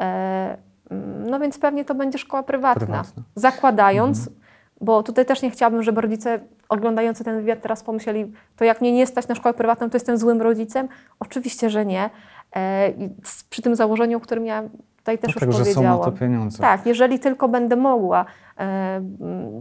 E, 0.00 0.56
mm, 0.90 1.30
no 1.30 1.38
więc 1.40 1.58
pewnie 1.58 1.84
to 1.84 1.94
będzie 1.94 2.18
szkoła 2.18 2.42
prywatna. 2.42 2.86
Prywatna. 2.86 3.22
Zakładając, 3.34 4.18
Mhm. 4.18 4.36
bo 4.80 5.02
tutaj 5.02 5.26
też 5.26 5.42
nie 5.42 5.50
chciałabym, 5.50 5.82
żeby 5.82 6.00
rodzice 6.00 6.40
oglądający 6.68 7.24
ten 7.24 7.36
wywiad 7.36 7.60
teraz 7.62 7.82
pomyśleli, 7.82 8.32
to 8.56 8.64
jak 8.64 8.80
mnie 8.80 8.92
nie 8.92 9.06
stać 9.06 9.28
na 9.28 9.34
szkołę 9.34 9.54
prywatną, 9.54 9.90
to 9.90 9.96
jestem 9.96 10.16
złym 10.18 10.42
rodzicem. 10.42 10.88
Oczywiście, 11.20 11.70
że 11.70 11.86
nie. 11.86 12.10
E, 12.56 12.90
i 12.90 13.10
przy 13.50 13.62
tym 13.62 13.76
założeniu, 13.76 14.16
o 14.18 14.20
którym 14.20 14.46
ja 14.46 14.62
tutaj 14.98 15.18
też 15.18 15.28
No 15.28 15.46
już 15.46 15.56
tak, 15.56 15.64
że 15.66 15.72
są 15.72 15.82
na 15.82 15.88
powiedziałam. 15.90 16.12
to 16.14 16.20
pieniądze. 16.20 16.58
Tak, 16.58 16.86
jeżeli 16.86 17.18
tylko 17.18 17.48
będę 17.48 17.76
mogła. 17.76 18.24
E, 18.58 19.00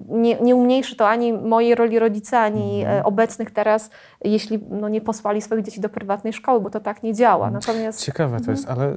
Nie, 0.10 0.36
nie 0.42 0.56
umniejszy 0.56 0.96
to 0.96 1.08
ani 1.10 1.34
mojej 1.34 1.76
roli 1.76 2.00
rodzica, 2.00 2.40
ani 2.40 2.80
Mhm. 2.82 3.00
e, 3.00 3.04
obecnych 3.04 3.52
teraz, 3.52 3.90
jeśli 4.24 4.60
no, 4.70 4.90
nie 4.90 5.02
posłali 5.02 5.42
swoich 5.42 5.66
dzieci 5.66 5.82
do 5.82 5.90
prywatnej 5.90 6.34
szkoły, 6.34 6.62
bo 6.62 6.70
to 6.70 6.80
tak 6.80 7.04
nie 7.04 7.14
działa. 7.14 7.52
Natomiast 7.52 8.02
Ciekawe 8.06 8.40
to 8.40 8.52
jest, 8.52 8.70
ale 8.70 8.90
y, 8.92 8.96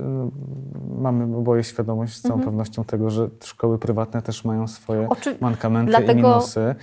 mamy 0.99 1.37
oboje 1.37 1.65
świadomość 1.65 2.15
z 2.17 2.23
całą 2.23 2.35
Mhm. 2.35 2.51
pewnością 2.51 2.85
tego, 2.85 3.11
że 3.11 3.29
szkoły 3.45 3.79
prywatne 3.79 4.23
też 4.23 4.45
mają 4.45 4.69
swoje 4.69 5.09
Oczy- 5.09 5.37
mankamenty 5.41 5.91
i 5.91 5.95
dlatego- 5.97 6.13
Mhm. 6.13 6.35
minusy. 6.35 6.75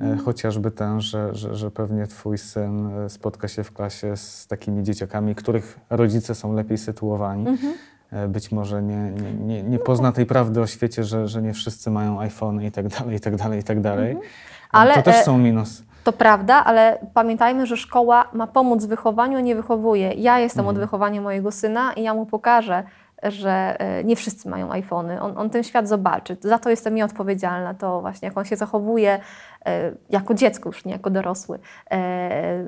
E, 0.00 0.16
Chociażby 0.16 0.70
ten, 0.70 1.00
że, 1.00 1.34
że, 1.34 1.54
że 1.56 1.70
pewnie 1.70 2.06
twój 2.06 2.38
syn 2.38 2.86
e, 3.04 3.08
spotka 3.10 3.48
się 3.48 3.64
w 3.64 3.72
klasie 3.72 4.16
z 4.16 4.46
takimi 4.46 4.82
dzieciakami, 4.82 5.34
których 5.34 5.78
rodzice 5.90 6.34
są 6.34 6.52
lepiej 6.52 6.78
sytuowani. 6.78 7.48
Mhm. 7.48 7.72
E, 8.12 8.28
Być 8.28 8.52
może 8.52 8.82
nie, 8.82 8.96
nie, 9.10 9.32
nie, 9.34 9.62
nie 9.62 9.78
pozna 9.78 10.12
tej 10.12 10.26
prawdy 10.26 10.60
o 10.60 10.66
świecie, 10.66 11.04
że, 11.04 11.28
że 11.28 11.42
nie 11.42 11.52
wszyscy 11.52 11.90
mają 11.90 12.20
iPhone 12.20 12.62
i 12.62 12.70
tak 12.70 12.88
dalej, 12.88 13.16
i 13.16 13.20
tak 13.20 13.36
dalej, 13.36 13.60
i 13.60 13.64
tak 13.64 13.80
dalej. 13.80 14.10
Mhm. 14.10 14.28
Ale, 14.72 14.94
to 14.94 15.02
też 15.02 15.24
są 15.24 15.38
minusy. 15.38 15.82
To 16.04 16.12
prawda, 16.12 16.64
ale 16.64 16.98
pamiętajmy, 17.14 17.66
że 17.66 17.76
szkoła 17.76 18.24
ma 18.32 18.46
pomóc 18.46 18.84
w 18.84 18.88
wychowaniu, 18.88 19.38
a 19.38 19.40
nie 19.40 19.54
wychowuje. 19.54 20.12
Ja 20.12 20.38
jestem 20.38 20.60
Mhm. 20.60 20.76
od 20.76 20.80
wychowania 20.82 21.20
mojego 21.20 21.50
syna 21.52 21.92
i 21.92 22.02
ja 22.02 22.14
mu 22.14 22.26
pokażę, 22.26 22.82
że 23.22 23.80
e, 23.80 24.04
nie 24.04 24.16
wszyscy 24.16 24.48
mają 24.48 24.72
iPhony. 24.72 25.20
On, 25.20 25.38
on 25.38 25.50
ten 25.50 25.62
świat 25.62 25.88
zobaczy. 25.88 26.36
Za 26.40 26.58
to 26.58 26.70
jestem 26.70 26.96
ja 26.96 27.04
odpowiedzialna. 27.04 27.74
To 27.74 28.00
właśnie 28.00 28.28
jak 28.28 28.38
on 28.38 28.44
się 28.44 28.56
zachowuje 28.56 29.20
e, 29.66 29.92
jako 30.10 30.34
dziecko, 30.34 30.68
już 30.68 30.84
nie 30.84 30.92
jako 30.92 31.10
dorosły. 31.10 31.58
E, 31.90 32.64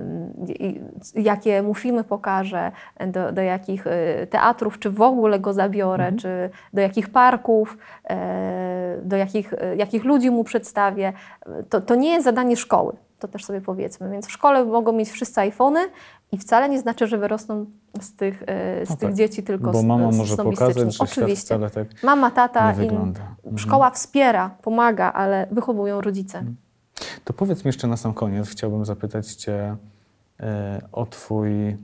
jakie 1.14 1.62
mu 1.62 1.74
filmy 1.74 2.04
pokażę, 2.04 2.72
do, 3.06 3.32
do 3.32 3.42
jakich 3.42 3.84
teatrów, 4.30 4.78
czy 4.78 4.90
w 4.90 5.00
ogóle 5.00 5.40
go 5.40 5.52
zabiorę, 5.52 6.12
czy 6.12 6.50
do 6.72 6.80
jakich 6.80 7.10
parków, 7.10 7.78
do 9.02 9.16
jakich, 9.16 9.54
jakich 9.76 10.04
ludzi 10.04 10.30
mu 10.30 10.44
przedstawię. 10.44 11.12
To, 11.68 11.80
to 11.80 11.94
nie 11.94 12.10
jest 12.10 12.24
zadanie 12.24 12.56
szkoły. 12.56 12.96
To 13.22 13.28
też 13.28 13.44
sobie 13.44 13.60
powiedzmy. 13.60 14.10
Więc 14.10 14.26
w 14.26 14.30
szkole 14.32 14.64
mogą 14.64 14.92
mieć 14.92 15.10
wszyscy 15.10 15.40
iPhony 15.40 15.80
i 16.32 16.38
wcale 16.38 16.68
nie 16.68 16.80
znaczy, 16.80 17.06
że 17.06 17.18
wyrosną 17.18 17.66
z 18.00 18.14
tych, 18.14 18.42
e, 18.46 18.86
z 18.86 18.90
No 18.90 18.96
tych 18.96 19.08
tak, 19.08 19.14
dzieci 19.16 19.42
tylko 19.42 19.70
Bo 19.70 19.80
z- 19.80 19.84
mama 19.84 20.12
z- 20.12 20.16
może 20.16 20.36
pokazać, 20.36 20.94
że 20.96 21.04
Oczywiście. 21.04 21.44
wcale 21.46 21.70
tak 21.70 22.02
Mama, 22.02 22.30
tata, 22.30 22.68
nie 22.72 22.76
wygląda. 22.76 23.20
Mhm. 23.38 23.58
szkoła 23.58 23.90
wspiera, 23.90 24.50
pomaga, 24.62 25.12
ale 25.12 25.46
wychowują 25.50 26.00
rodzice. 26.00 26.44
To 27.24 27.32
powiedz 27.32 27.64
mi 27.64 27.68
jeszcze 27.68 27.86
na 27.86 27.96
sam 27.96 28.14
koniec, 28.14 28.48
chciałbym 28.48 28.84
zapytać 28.84 29.34
Cię 29.34 29.76
e, 30.40 30.82
o 30.92 31.06
Twój 31.06 31.76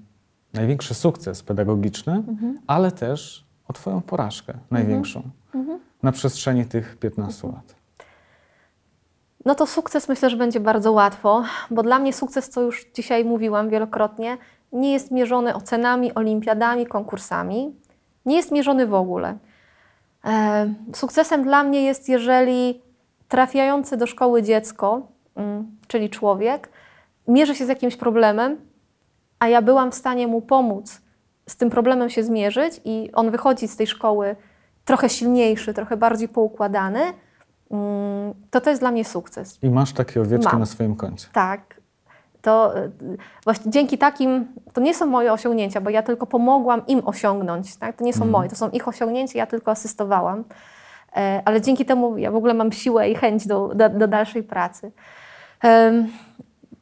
największy 0.55 0.95
sukces 0.95 1.43
pedagogiczny, 1.43 2.13
Mhm. 2.13 2.59
ale 2.67 2.93
też 2.93 3.47
o 3.69 3.73
Twoją 3.73 4.01
porażkę 4.01 4.55
największą 4.71 5.23
Mhm. 5.55 5.79
na 6.03 6.13
przestrzeni 6.13 6.67
tych 6.67 6.97
15 6.97 7.49
lat. 7.49 7.75
No 9.49 9.55
to 9.55 9.67
sukces 9.67 10.09
myślę, 10.09 10.31
że 10.31 10.37
będzie 10.37 10.61
bardzo 10.61 10.93
łatwo, 10.93 11.45
bo 11.71 11.83
dla 11.83 11.99
mnie 11.99 12.13
sukces, 12.13 12.49
co 12.49 12.63
już 12.63 12.87
dzisiaj 12.95 13.25
mówiłam 13.25 13.69
wielokrotnie, 13.69 14.39
nie 14.73 14.93
jest 14.93 15.11
mierzony 15.11 15.55
ocenami, 15.55 16.15
olimpiadami, 16.15 16.87
konkursami. 16.87 17.77
Nie 18.27 18.37
jest 18.37 18.53
mierzony 18.53 18.87
w 18.87 18.95
ogóle. 18.95 19.39
E, 20.25 20.75
sukcesem 20.95 21.43
dla 21.43 21.65
mnie 21.65 21.83
jest, 21.83 22.09
jeżeli 22.09 22.83
trafiający 23.29 23.97
do 23.97 24.07
szkoły 24.07 24.43
dziecko, 24.43 25.07
mm, 25.37 25.77
czyli 25.87 26.11
człowiek, 26.11 26.69
mierzy 27.29 27.55
się 27.55 27.67
z 27.67 27.69
jakimś 27.69 27.97
problemem, 27.97 28.57
a 29.39 29.49
ja 29.49 29.63
byłam 29.63 29.91
w 29.91 29.95
stanie 29.95 30.27
mu 30.27 30.43
pomóc 30.43 31.01
z 31.47 31.57
tym 31.57 31.71
problemem 31.71 32.11
się 32.11 32.23
zmierzyć 32.23 32.81
i 32.85 33.11
on 33.13 33.31
wychodzi 33.31 33.69
z 33.69 33.77
tej 33.77 33.87
szkoły 33.87 34.37
trochę 34.85 35.09
silniejszy, 35.09 35.75
trochę 35.75 35.97
bardziej 35.97 36.29
poukładany, 36.29 37.01
to 38.51 38.61
to 38.61 38.71
jest 38.71 38.83
dla 38.83 38.91
mnie 38.91 39.05
sukces. 39.05 39.59
I 39.63 39.71
masz 39.71 39.93
takie 39.93 40.21
owieczki 40.21 40.49
Mam. 40.53 40.59
na 40.61 40.67
swoim 40.67 40.97
koncie. 40.97 41.27
Tak. 41.33 41.61
To 42.43 42.79
y, 42.79 42.91
właśnie 43.45 43.71
dzięki 43.71 43.99
takim, 43.99 44.47
to 44.73 44.81
nie 44.81 44.95
są 44.95 45.07
moje 45.07 45.33
osiągnięcia, 45.33 45.81
bo 45.81 45.91
ja 45.91 46.03
tylko 46.03 46.27
pomogłam 46.27 46.87
im 46.87 47.03
osiągnąć. 47.05 47.77
Tak? 47.77 47.97
To 47.97 48.05
nie 48.05 48.13
są 48.13 48.17
Mhm. 48.17 48.31
moje, 48.31 48.49
to 48.51 48.57
są 48.57 48.71
ich 48.71 48.89
osiągnięcia, 48.89 49.39
ja 49.39 49.47
tylko 49.47 49.71
asystowałam. 49.71 50.45
E, 51.17 51.43
ale 51.45 51.61
dzięki 51.61 51.85
temu 51.85 52.19
ja 52.19 52.31
w 52.31 52.37
ogóle 52.37 52.55
mam 52.55 52.73
siłę 52.73 53.11
i 53.11 53.15
chęć 53.15 53.47
do, 53.47 53.69
do, 53.75 53.89
do 53.89 54.09
dalszej 54.09 54.43
pracy. 54.43 54.93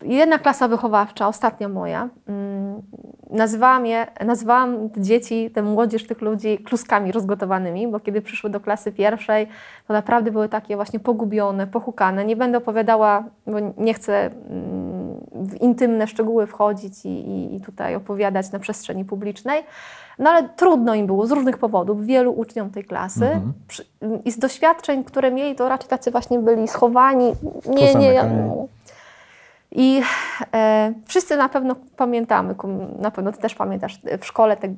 Jedna 0.02 0.38
klasa 0.38 0.68
wychowawcza, 0.68 1.28
ostatnia 1.28 1.68
moja, 1.68 2.08
mm, 2.28 2.82
nazywałam, 3.30 3.86
je, 3.86 4.06
nazywałam 4.26 4.90
te 4.90 5.00
dzieci, 5.00 5.50
tę 5.50 5.62
młodzież, 5.62 6.06
tych 6.06 6.20
ludzi 6.20 6.58
kluskami 6.58 7.12
rozgotowanymi, 7.12 7.88
bo 7.88 8.00
kiedy 8.00 8.22
przyszły 8.22 8.50
do 8.50 8.60
klasy 8.60 8.92
pierwszej, 8.92 9.48
to 9.88 9.94
naprawdę 9.94 10.30
były 10.30 10.48
takie 10.48 10.76
właśnie 10.76 11.00
pogubione, 11.00 11.66
pohukane. 11.66 12.24
Nie 12.24 12.36
będę 12.36 12.58
opowiadała, 12.58 13.24
bo 13.46 13.56
nie 13.78 13.94
chcę 13.94 14.24
mm, 14.26 15.16
w 15.32 15.54
intymne 15.60 16.06
szczegóły 16.06 16.46
wchodzić 16.46 17.04
i, 17.04 17.08
i, 17.08 17.56
i 17.56 17.60
tutaj 17.60 17.94
opowiadać 17.94 18.52
na 18.52 18.58
przestrzeni 18.58 19.04
publicznej. 19.04 19.62
No 20.18 20.30
ale 20.30 20.48
trudno 20.48 20.94
im 20.94 21.06
było 21.06 21.26
z 21.26 21.30
różnych 21.30 21.58
powodów, 21.58 22.06
wielu 22.06 22.32
uczniom 22.32 22.70
tej 22.70 22.84
klasy. 22.84 23.24
Mhm. 23.26 23.52
Przy- 23.68 23.84
I 24.24 24.32
z 24.32 24.38
doświadczeń, 24.38 25.04
które 25.04 25.30
mieli, 25.30 25.54
to 25.54 25.68
raczej 25.68 25.88
tacy 25.88 26.10
właśnie 26.10 26.38
byli 26.38 26.68
schowani. 26.68 27.32
Nie, 27.68 27.94
nie. 27.94 28.12
ja-. 28.12 28.28
I 29.70 30.02
e, 30.54 30.92
wszyscy 31.06 31.36
na 31.36 31.48
pewno 31.48 31.76
pamiętamy, 31.96 32.54
na 32.98 33.10
pewno 33.10 33.32
ty 33.32 33.38
też 33.38 33.54
pamiętasz 33.54 34.00
w 34.20 34.26
szkole 34.26 34.56
te 34.56 34.68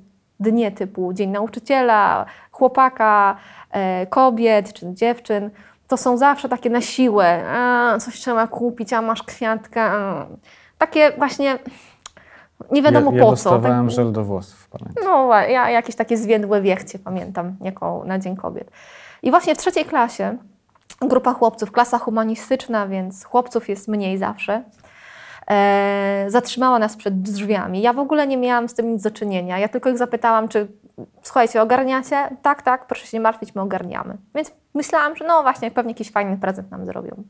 dnie 0.41 0.73
typu 0.73 1.13
Dzień 1.13 1.31
Nauczyciela, 1.31 2.27
chłopaka, 2.53 3.37
e, 3.71 4.07
kobiet 4.07 4.73
czy 4.73 4.95
dziewczyn. 4.95 5.51
To 5.89 5.97
są 5.97 6.17
zawsze 6.17 6.49
takie 6.49 6.71
na 6.71 6.81
siłę. 6.81 7.45
A, 7.49 7.99
coś 7.99 8.15
trzeba 8.21 8.47
kupić, 8.47 8.93
a 8.93 9.03
masz 9.03 9.23
kwiatka. 9.23 9.83
A. 9.83 10.27
Takie 10.79 11.13
właśnie 11.19 11.59
nie 12.71 12.83
wiadomo 12.83 13.11
ja, 13.13 13.17
ja 13.17 13.23
po 13.23 13.27
co. 13.29 13.51
dostawałem 13.51 13.87
Tak- 13.87 13.95
żel 13.97 14.13
do 14.13 14.25
włosów, 14.25 14.69
pamiętam. 14.69 15.05
no, 15.05 15.35
ja 15.35 15.71
jakieś 15.71 15.97
takie 15.97 16.17
zwiędłe 16.17 16.61
wiechcie 16.61 16.99
pamiętam 16.99 17.57
jako 17.61 18.03
na 18.07 18.19
Dzień 18.19 18.37
Kobiet. 18.37 18.71
I 19.23 19.31
właśnie 19.31 19.55
w 19.55 19.59
trzeciej 19.59 19.85
klasie 19.85 20.37
grupa 21.01 21.35
chłopców, 21.35 21.73
klasa 21.73 21.99
humanistyczna, 21.99 22.89
więc 22.89 23.25
chłopców 23.25 23.69
jest 23.69 23.89
mniej 23.89 24.19
zawsze, 24.19 24.63
e, 25.51 26.25
zatrzymała 26.29 26.79
nas 26.79 26.97
przed 26.97 27.23
drzwiami. 27.23 27.83
Ja 27.83 27.93
w 27.93 27.99
ogóle 27.99 28.27
nie 28.27 28.37
miałam 28.37 28.69
z 28.69 28.75
tym 28.75 28.93
nic 28.93 29.03
do 29.03 29.11
czynienia. 29.11 29.59
Ja 29.59 29.69
tylko 29.69 29.91
ich 29.91 29.99
zapytałam, 29.99 30.49
czy 30.49 30.69
słuchajcie, 31.23 31.63
ogarniacie? 31.63 32.37
Tak, 32.43 32.63
tak, 32.63 32.87
proszę 32.87 33.07
się 33.07 33.17
nie 33.17 33.21
martwić, 33.21 33.55
my 33.55 33.61
ogarniamy. 33.63 34.17
Więc 34.35 34.53
myślałam, 34.75 35.17
że 35.17 35.27
no 35.27 35.43
właśnie, 35.43 35.71
pewnie 35.71 35.91
jakiś 35.91 36.13
fajny 36.13 36.37
prezent 36.37 36.71
nam 36.71 36.87
zrobią. 36.87 37.23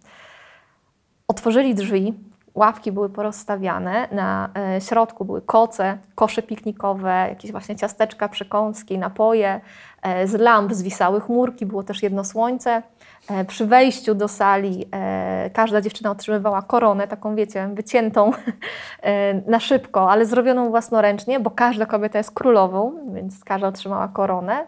Otworzyli 1.28 1.74
drzwi, 1.74 2.14
ławki 2.54 2.92
były 2.92 3.08
porozstawiane, 3.08 4.08
na 4.12 4.48
e, 4.76 4.80
środku 4.80 5.24
były 5.24 5.42
koce, 5.42 5.98
kosze 6.14 6.42
piknikowe, 6.42 7.26
jakieś 7.28 7.52
właśnie 7.52 7.76
ciasteczka, 7.76 8.28
przekąski, 8.28 8.98
napoje, 8.98 9.60
e, 10.02 10.26
z 10.26 10.34
lamp 10.34 10.74
zwisały 10.74 11.20
chmurki, 11.20 11.66
było 11.66 11.82
też 11.82 12.02
jedno 12.02 12.24
słońce. 12.24 12.82
E, 13.31 13.45
przy 13.45 13.66
wejściu 13.66 14.14
do 14.14 14.29
sali 14.29 14.87
e, 14.93 15.51
każda 15.51 15.81
dziewczyna 15.81 16.11
otrzymywała 16.11 16.62
koronę, 16.62 17.09
taką 17.09 17.35
wiecie, 17.37 17.70
wyciętą 17.74 18.31
e, 19.03 19.35
na 19.35 19.61
szybko, 19.61 20.11
ale 20.11 20.26
zrobioną 20.26 20.70
własnoręcznie, 20.70 21.41
bo 21.41 21.51
każda 21.51 21.87
kobieta 21.87 22.18
jest 22.18 22.31
królową, 22.31 22.93
więc 23.14 23.45
każda 23.45 23.68
otrzymała 23.68 24.09
koronę. 24.09 24.66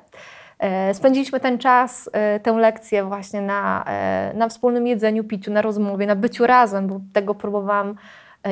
E, 0.60 0.94
Spędziliśmy 0.94 1.40
ten 1.40 1.58
czas, 1.58 2.10
e, 2.12 2.40
tę 2.40 2.52
lekcję 2.52 3.04
właśnie 3.04 3.42
na, 3.42 3.84
e, 3.86 4.32
na 4.34 4.48
wspólnym 4.48 4.86
jedzeniu, 4.86 5.24
piciu, 5.24 5.50
na 5.52 5.62
rozmowie, 5.62 6.06
na 6.06 6.16
byciu 6.16 6.46
razem, 6.46 6.86
bo 6.86 7.00
tego 7.12 7.34
próbowałam 7.34 7.94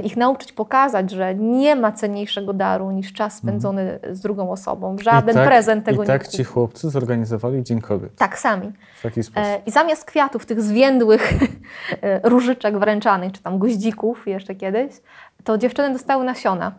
ich 0.04 0.16
nauczyć, 0.16 0.52
pokazać, 0.52 1.10
że 1.10 1.34
nie 1.34 1.76
ma 1.76 1.92
cenniejszego 1.92 2.52
daru 2.52 2.90
niż 2.90 3.12
czas 3.12 3.36
spędzony 3.36 3.98
z 4.12 4.20
drugą 4.20 4.50
osobą. 4.50 4.96
Żaden 4.98 5.34
tak, 5.34 5.48
prezent 5.48 5.84
tego 5.84 6.04
I 6.04 6.06
tak 6.06 6.24
nie 6.24 6.30
ci 6.30 6.44
chłopcy 6.44 6.90
zorganizowali 6.90 7.62
Dzień 7.62 7.80
Kobiet. 7.80 8.16
Tak, 8.16 8.38
sami. 8.38 8.72
W 8.98 9.02
taki 9.02 9.22
sposób. 9.22 9.48
E, 9.48 9.60
I 9.66 9.70
zamiast 9.70 10.04
kwiatów, 10.04 10.46
tych 10.46 10.62
zwiędłych 10.62 11.32
e, 12.02 12.28
różyczek 12.28 12.78
wręczanych, 12.78 13.32
czy 13.32 13.42
tam 13.42 13.58
goździków 13.58 14.26
jeszcze 14.26 14.54
kiedyś, 14.54 14.92
to 15.44 15.58
dziewczyny 15.58 15.92
dostały 15.92 16.24
nasiona. 16.24 16.72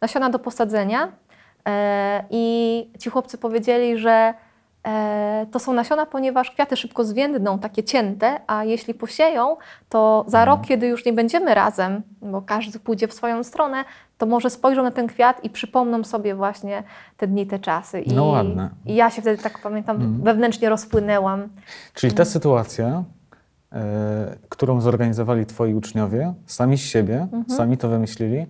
Nasiona 0.00 0.30
do 0.30 0.38
posadzenia 0.38 1.12
e, 1.68 2.24
i 2.30 2.90
ci 2.98 3.10
chłopcy 3.10 3.38
powiedzieli, 3.38 3.98
że 3.98 4.10
e, 4.10 4.34
to 5.50 5.58
są 5.58 5.72
nasiona, 5.72 6.06
ponieważ 6.06 6.50
kwiaty 6.50 6.76
szybko 6.76 7.04
zwiędną, 7.04 7.58
takie 7.58 7.82
cięte, 7.84 8.40
a 8.46 8.64
jeśli 8.64 8.94
posieją, 8.94 9.56
to 9.88 10.24
za 10.28 10.44
rok, 10.44 10.60
kiedy 10.66 10.86
już 10.86 11.04
nie 11.04 11.12
będziemy 11.12 11.54
razem, 11.54 12.02
bo 12.22 12.42
każdy 12.42 12.78
pójdzie 12.78 13.08
w 13.08 13.12
swoją 13.12 13.44
stronę, 13.44 13.84
to 14.18 14.26
może 14.26 14.50
spojrzą 14.50 14.82
na 14.82 14.90
ten 14.90 15.06
kwiat 15.06 15.44
i 15.44 15.50
przypomną 15.50 16.04
sobie 16.04 16.34
właśnie 16.34 16.82
te 17.16 17.26
dni, 17.26 17.46
te 17.46 17.58
czasy. 17.58 18.00
I, 18.00 18.14
No 18.14 18.24
ładne. 18.24 18.70
I 18.86 18.94
ja 18.94 19.10
się 19.10 19.22
wtedy 19.22 19.42
tak 19.42 19.58
pamiętam, 19.62 20.22
wewnętrznie 20.22 20.68
rozpłynęłam. 20.68 21.48
Czyli 21.94 22.12
ta 22.12 22.24
sytuacja, 22.24 23.04
e, 23.72 24.36
którą 24.48 24.80
zorganizowali 24.80 25.46
twoi 25.46 25.74
uczniowie, 25.74 26.34
sami 26.46 26.78
z 26.78 26.80
siebie, 26.80 27.20
Mhm. 27.32 27.44
sami 27.50 27.76
to 27.78 27.88
wymyślili, 27.88 28.46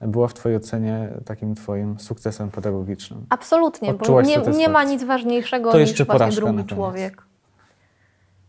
była 0.00 0.28
w 0.28 0.34
twojej 0.34 0.56
ocenie 0.58 1.08
takim 1.24 1.54
twoim 1.54 2.00
sukcesem 2.00 2.50
pedagogicznym. 2.50 3.26
Absolutnie, 3.30 3.92
bo 3.94 3.98
Odczułaś 4.00 4.26
nie, 4.26 4.32
satysfakcję. 4.34 4.66
nie 4.66 4.72
ma 4.72 4.84
nic 4.84 5.04
ważniejszego 5.04 5.72
To 5.72 5.78
niż 5.78 5.88
jeszcze 5.88 6.04
właśnie 6.04 6.30
drugi 6.36 6.64
człowiek. 6.64 7.22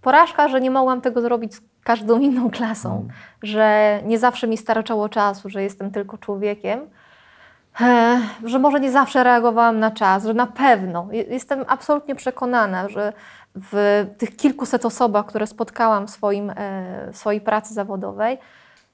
Porażka, 0.02 0.48
że 0.48 0.62
nie 0.62 0.72
mogłam 0.72 1.02
tego 1.02 1.22
zrobić 1.22 1.56
z 1.56 1.62
każdą 1.84 2.20
inną 2.20 2.50
klasą, 2.52 2.92
Mm. 2.96 3.08
że 3.44 4.00
nie 4.06 4.20
zawsze 4.20 4.48
mi 4.48 4.58
starczało 4.58 5.10
czasu, 5.10 5.50
że 5.50 5.64
jestem 5.64 5.92
tylko 5.92 6.18
człowiekiem, 6.18 6.80
e, 7.82 8.22
że 8.46 8.60
może 8.60 8.80
nie 8.80 8.92
zawsze 8.92 9.24
reagowałam 9.24 9.80
na 9.80 9.92
czas, 9.92 10.26
że 10.26 10.34
na 10.34 10.48
pewno, 10.48 11.08
je- 11.12 11.24
jestem 11.24 11.66
absolutnie 11.68 12.16
przekonana, 12.16 12.90
że 12.90 13.14
w 13.56 14.06
tych 14.18 14.36
kilkuset 14.36 14.86
osobach, 14.86 15.26
które 15.26 15.48
spotkałam 15.48 16.08
w, 16.08 16.10
swoim, 16.10 16.50
e, 16.50 16.54
w 17.12 17.18
swojej 17.18 17.42
pracy 17.42 17.74
zawodowej, 17.74 18.38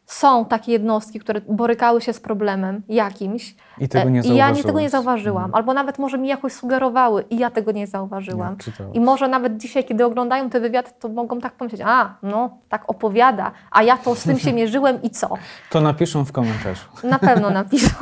są 0.06 0.46
takie 0.46 0.72
jednostki, 0.72 1.20
które 1.20 1.42
borykały 1.42 2.02
się 2.02 2.14
z 2.14 2.20
problemem 2.20 2.82
jakimś. 2.90 3.56
I 3.78 3.90
tego 3.90 4.10
nie 4.10 4.20
E, 4.20 4.24
I 4.24 4.36
ja 4.36 4.52
nie, 4.52 4.64
tego 4.64 4.80
nie 4.80 4.90
zauważyłam. 4.90 5.44
Mhm. 5.46 5.56
Albo 5.56 5.74
nawet 5.74 6.00
może 6.00 6.18
mi 6.18 6.28
jakoś 6.28 6.54
sugerowały 6.54 7.24
i 7.30 7.38
ja 7.38 7.50
tego 7.50 7.72
nie 7.72 7.88
zauważyłam. 7.88 8.58
Nie. 8.80 8.94
I 8.94 9.00
może 9.00 9.28
nawet 9.28 9.58
dzisiaj, 9.58 9.84
kiedy 9.84 10.06
oglądają 10.06 10.50
te 10.50 10.60
wywiady, 10.60 10.92
to 11.00 11.10
mogą 11.10 11.40
tak 11.40 11.54
pomyśleć, 11.54 11.82
a 11.86 12.16
no, 12.24 12.58
tak 12.70 12.84
opowiada, 12.88 13.52
a 13.72 13.84
ja 13.84 13.98
to 13.98 14.16
z 14.16 14.24
tym 14.24 14.40
się 14.40 14.54
mierzyłem 14.60 15.02
i 15.02 15.10
co? 15.10 15.30
To 15.70 15.82
napiszą 15.82 16.26
w 16.26 16.32
komentarzu. 16.32 16.86
Na 17.04 17.20
pewno 17.20 17.50
napiszą. 17.62 17.96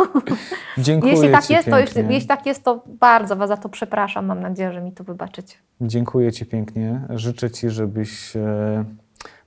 Dziękuję 0.78 1.14
jeśli 1.14 1.32
tak 1.32 1.50
jest, 1.50 1.70
to 1.70 1.80
jeśli, 1.80 2.04
jeśli 2.10 2.28
tak 2.28 2.46
jest, 2.46 2.64
to 2.64 2.84
bardzo 2.88 3.36
Was 3.36 3.50
za 3.50 3.58
to 3.58 3.70
przepraszam. 3.70 4.26
Mam 4.26 4.40
nadzieję, 4.40 4.74
że 4.74 4.82
mi 4.82 4.92
to 4.92 5.04
wybaczycie. 5.04 5.56
Dziękuję 5.82 6.32
Ci 6.32 6.46
pięknie. 6.46 7.02
Życzę 7.10 7.52
Ci, 7.52 7.70
żebyś 7.70 8.36
e, 8.36 8.86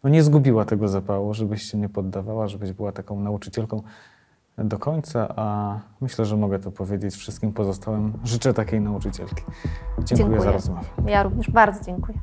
no 0.05 0.11
nie 0.11 0.23
zgubiła 0.23 0.65
tego 0.65 0.89
zapału, 0.89 1.35
żebyś 1.35 1.63
się 1.63 1.79
nie 1.79 1.89
poddawała, 1.89 2.49
żebyś 2.49 2.73
była 2.73 2.93
taką 2.93 3.21
nauczycielką 3.21 3.83
do 4.59 4.79
końca, 4.79 5.35
a 5.37 5.79
myślę, 6.01 6.25
że 6.25 6.37
mogę 6.37 6.59
to 6.59 6.71
powiedzieć 6.71 7.15
wszystkim 7.15 7.53
pozostałym. 7.53 8.13
Życzę 8.25 8.55
takiej 8.55 8.81
nauczycielki. 8.81 9.43
Dziękuję, 9.99 10.17
Dziękuję. 10.17 10.41
za 10.41 10.53
rozmowę. 10.53 10.89
Ja 11.07 11.23
również 11.23 11.51
bardzo 11.51 11.85
dziękuję. 11.85 12.19